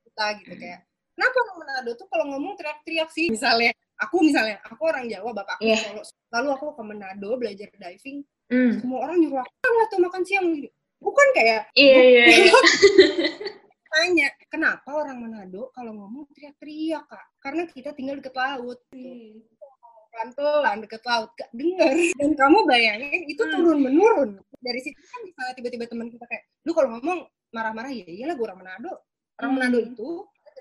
kita 0.06 0.26
gitu 0.46 0.54
kayak 0.62 0.86
kenapa 1.18 1.36
orang 1.42 1.58
Manado 1.66 1.92
tuh 1.98 2.08
kalau 2.08 2.26
ngomong 2.36 2.54
teriak-teriak 2.54 3.10
sih? 3.10 3.34
Misalnya 3.34 3.74
aku 4.02 4.18
misalnya 4.24 4.60
aku 4.66 4.82
orang 4.84 5.08
Jawa 5.08 5.32
bapak 5.32 5.60
aku 5.60 5.72
yeah. 5.72 5.80
Solo 5.80 6.02
lalu 6.36 6.48
aku 6.52 6.66
ke 6.76 6.84
Manado 6.84 7.30
belajar 7.40 7.68
diving 7.72 8.24
mm. 8.52 8.72
semua 8.84 9.00
orang 9.08 9.18
nyuruh 9.24 9.40
aku 9.40 9.70
lah 9.72 9.86
tuh 9.88 10.00
makan 10.04 10.22
siang 10.28 10.48
bukan 11.00 11.28
kayak 11.36 11.70
iya 11.78 12.00
iya, 12.02 12.24
iya. 12.28 12.52
tanya 13.96 14.28
kenapa 14.52 14.90
orang 14.92 15.24
Manado 15.24 15.72
kalau 15.72 15.96
ngomong 15.96 16.28
teriak-teriak 16.36 17.08
kak 17.08 17.26
karena 17.40 17.64
kita 17.72 17.96
tinggal 17.96 18.20
deket 18.20 18.36
laut 18.36 18.80
mm. 18.92 19.40
pelan-pelan 20.12 20.78
deket 20.84 21.04
laut 21.08 21.32
gak 21.40 21.52
denger 21.56 21.96
dan 22.20 22.32
kamu 22.36 22.58
bayangin 22.68 23.22
itu 23.24 23.44
mm. 23.48 23.52
turun 23.56 23.80
menurun 23.80 24.30
dari 24.60 24.80
situ 24.84 25.00
kan 25.00 25.22
misalnya 25.24 25.54
tiba-tiba 25.56 25.86
teman 25.88 26.12
kita 26.12 26.26
kayak 26.28 26.44
lu 26.68 26.76
kalau 26.76 27.00
ngomong 27.00 27.24
marah-marah 27.56 27.92
ya 27.96 28.04
iyalah 28.04 28.36
gue 28.36 28.46
orang 28.46 28.60
Manado 28.60 28.94
orang 29.40 29.52
mm. 29.52 29.58
Manado 29.64 29.80
itu 29.80 30.10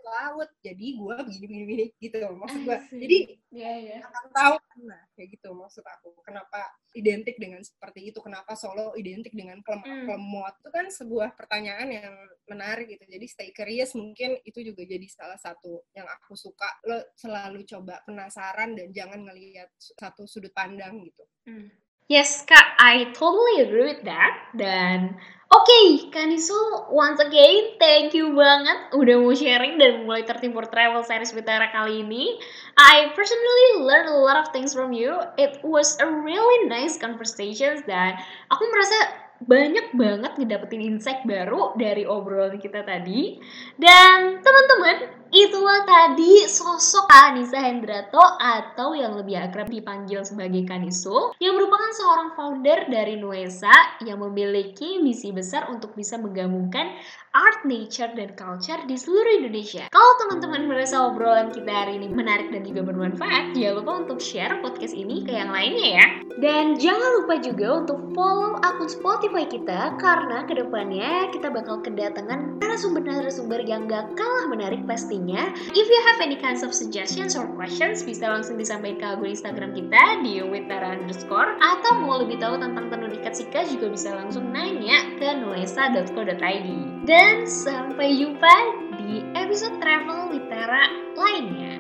laut 0.05 0.51
jadi 0.61 0.87
gue 1.01 1.17
begini 1.25 1.45
begini 1.49 1.65
begini 1.65 1.85
gitu 1.99 2.17
maksud 2.37 2.61
gue 2.69 2.79
jadi 2.93 3.19
yeah, 3.51 3.75
yeah. 3.81 3.99
akan 4.05 4.25
tahu 4.31 4.57
nah 4.85 5.03
kayak 5.17 5.29
gitu 5.35 5.49
maksud 5.57 5.81
aku 5.81 6.13
kenapa 6.23 6.61
identik 6.95 7.41
dengan 7.41 7.65
seperti 7.65 8.13
itu 8.13 8.21
kenapa 8.21 8.55
Solo 8.55 8.93
identik 8.95 9.33
dengan 9.33 9.59
kelem 9.65 9.83
mm. 9.83 10.05
kelemot 10.07 10.55
itu 10.61 10.71
kan 10.71 10.87
sebuah 10.93 11.35
pertanyaan 11.35 11.89
yang 11.91 12.15
menarik 12.47 12.93
gitu 12.93 13.05
jadi 13.09 13.27
stay 13.27 13.51
curious 13.57 13.97
mungkin 13.97 14.37
itu 14.45 14.61
juga 14.61 14.85
jadi 14.85 15.07
salah 15.09 15.41
satu 15.41 15.83
yang 15.97 16.07
aku 16.07 16.37
suka 16.37 16.69
lo 16.85 17.01
selalu 17.17 17.65
coba 17.65 18.05
penasaran 18.05 18.77
dan 18.77 18.93
jangan 18.93 19.25
ngelihat 19.25 19.73
satu 19.81 20.29
sudut 20.29 20.53
pandang 20.53 21.01
gitu 21.03 21.25
mm. 21.49 21.85
Yes, 22.05 22.45
Kak, 22.45 22.77
I 22.77 23.17
totally 23.17 23.65
agree 23.65 23.97
with 23.97 24.05
that. 24.05 24.53
Dan 24.53 25.17
okay, 25.55 26.11
Kanisul, 26.11 26.91
once 26.91 27.23
again, 27.23 27.79
thank 27.79 28.11
you 28.15 28.35
banget 28.35 28.91
udah 28.91 29.15
mau 29.23 29.35
sharing 29.35 29.79
dan 29.79 30.03
mulai 30.03 30.27
tertimbur 30.27 30.67
travel 30.67 31.07
series 31.07 31.31
Bitara 31.31 31.71
kali 31.71 32.03
ini. 32.03 32.35
I 32.75 33.15
personally 33.15 33.87
learned 33.87 34.11
a 34.11 34.19
lot 34.19 34.39
of 34.41 34.51
things 34.51 34.75
from 34.75 34.91
you. 34.91 35.15
It 35.39 35.63
was 35.63 35.95
a 36.03 36.09
really 36.11 36.67
nice 36.67 36.99
conversation 36.99 37.87
dan 37.87 38.19
aku 38.51 38.63
merasa 38.67 38.99
banyak 39.45 39.93
banget 39.93 40.33
ngedapetin 40.41 40.83
insight 40.83 41.23
baru 41.27 41.77
dari 41.77 42.07
obrolan 42.09 42.57
kita 42.59 42.83
tadi. 42.83 43.39
Dan 43.77 44.41
teman-teman, 44.41 45.24
Itulah 45.35 45.83
tadi 45.83 46.47
sosok 46.47 47.11
Anissa 47.11 47.59
Hendrato 47.59 48.23
atau 48.39 48.95
yang 48.95 49.19
lebih 49.19 49.35
akrab 49.35 49.67
dipanggil 49.67 50.23
sebagai 50.23 50.63
Kanisul 50.63 51.35
yang 51.43 51.59
merupakan 51.59 51.91
seorang 51.91 52.39
founder 52.39 52.87
dari 52.87 53.19
Nuesa 53.19 53.99
yang 54.07 54.23
memiliki 54.23 55.03
misi 55.03 55.35
besar 55.35 55.67
untuk 55.75 55.99
bisa 55.99 56.23
menggabungkan 56.23 56.87
art, 57.35 57.67
nature, 57.67 58.15
dan 58.15 58.31
culture 58.39 58.79
di 58.87 58.95
seluruh 58.95 59.43
Indonesia. 59.43 59.91
Kalau 59.91 60.13
teman-teman 60.23 60.71
merasa 60.71 61.03
obrolan 61.03 61.51
kita 61.51 61.67
hari 61.67 61.99
ini 61.99 62.07
menarik 62.15 62.55
dan 62.55 62.63
juga 62.63 62.87
bermanfaat, 62.87 63.59
jangan 63.59 63.75
lupa 63.83 63.93
untuk 64.07 64.19
share 64.23 64.63
podcast 64.63 64.95
ini 64.95 65.27
ke 65.27 65.35
yang 65.35 65.51
lainnya 65.51 65.99
ya. 65.99 66.07
Dan 66.39 66.79
jangan 66.79 67.11
lupa 67.23 67.35
juga 67.43 67.67
untuk 67.83 67.99
follow 68.15 68.55
akun 68.63 68.87
Spotify 68.87 69.45
kita 69.51 69.99
karena 69.99 70.47
ke 70.47 70.55
depannya 70.55 71.31
kita 71.35 71.51
bakal 71.51 71.83
kedatangan 71.83 72.63
narasumber-narasumber 72.63 73.67
yang 73.67 73.91
gak 73.91 74.15
kalah 74.15 74.47
menarik 74.47 74.87
pastinya. 74.87 75.51
If 75.75 75.87
you 75.91 76.01
have 76.15 76.23
any 76.23 76.39
kinds 76.39 76.63
of 76.63 76.71
suggestions 76.71 77.35
or 77.35 77.51
questions, 77.59 78.07
bisa 78.07 78.31
langsung 78.31 78.63
disampaikan 78.63 78.95
ke 78.95 79.07
akun 79.19 79.35
Instagram 79.35 79.75
kita 79.75 80.23
di 80.23 80.39
witara 80.39 80.95
underscore 80.95 81.59
atau 81.59 81.99
mau 81.99 82.23
lebih 82.23 82.39
tahu 82.39 82.63
tentang 82.63 82.95
tenun 82.95 83.11
ikat 83.11 83.35
sika 83.35 83.67
juga 83.67 83.91
bisa 83.91 84.15
langsung 84.15 84.55
nanya 84.55 85.03
ke 85.19 85.35
nuesa.co.id. 85.35 86.94
Dan 87.05 87.45
sampai 87.45 88.17
jumpa 88.17 88.57
di 88.97 89.21
episode 89.37 89.77
Travel 89.77 90.33
Litera 90.33 90.89
lainnya. 91.13 91.74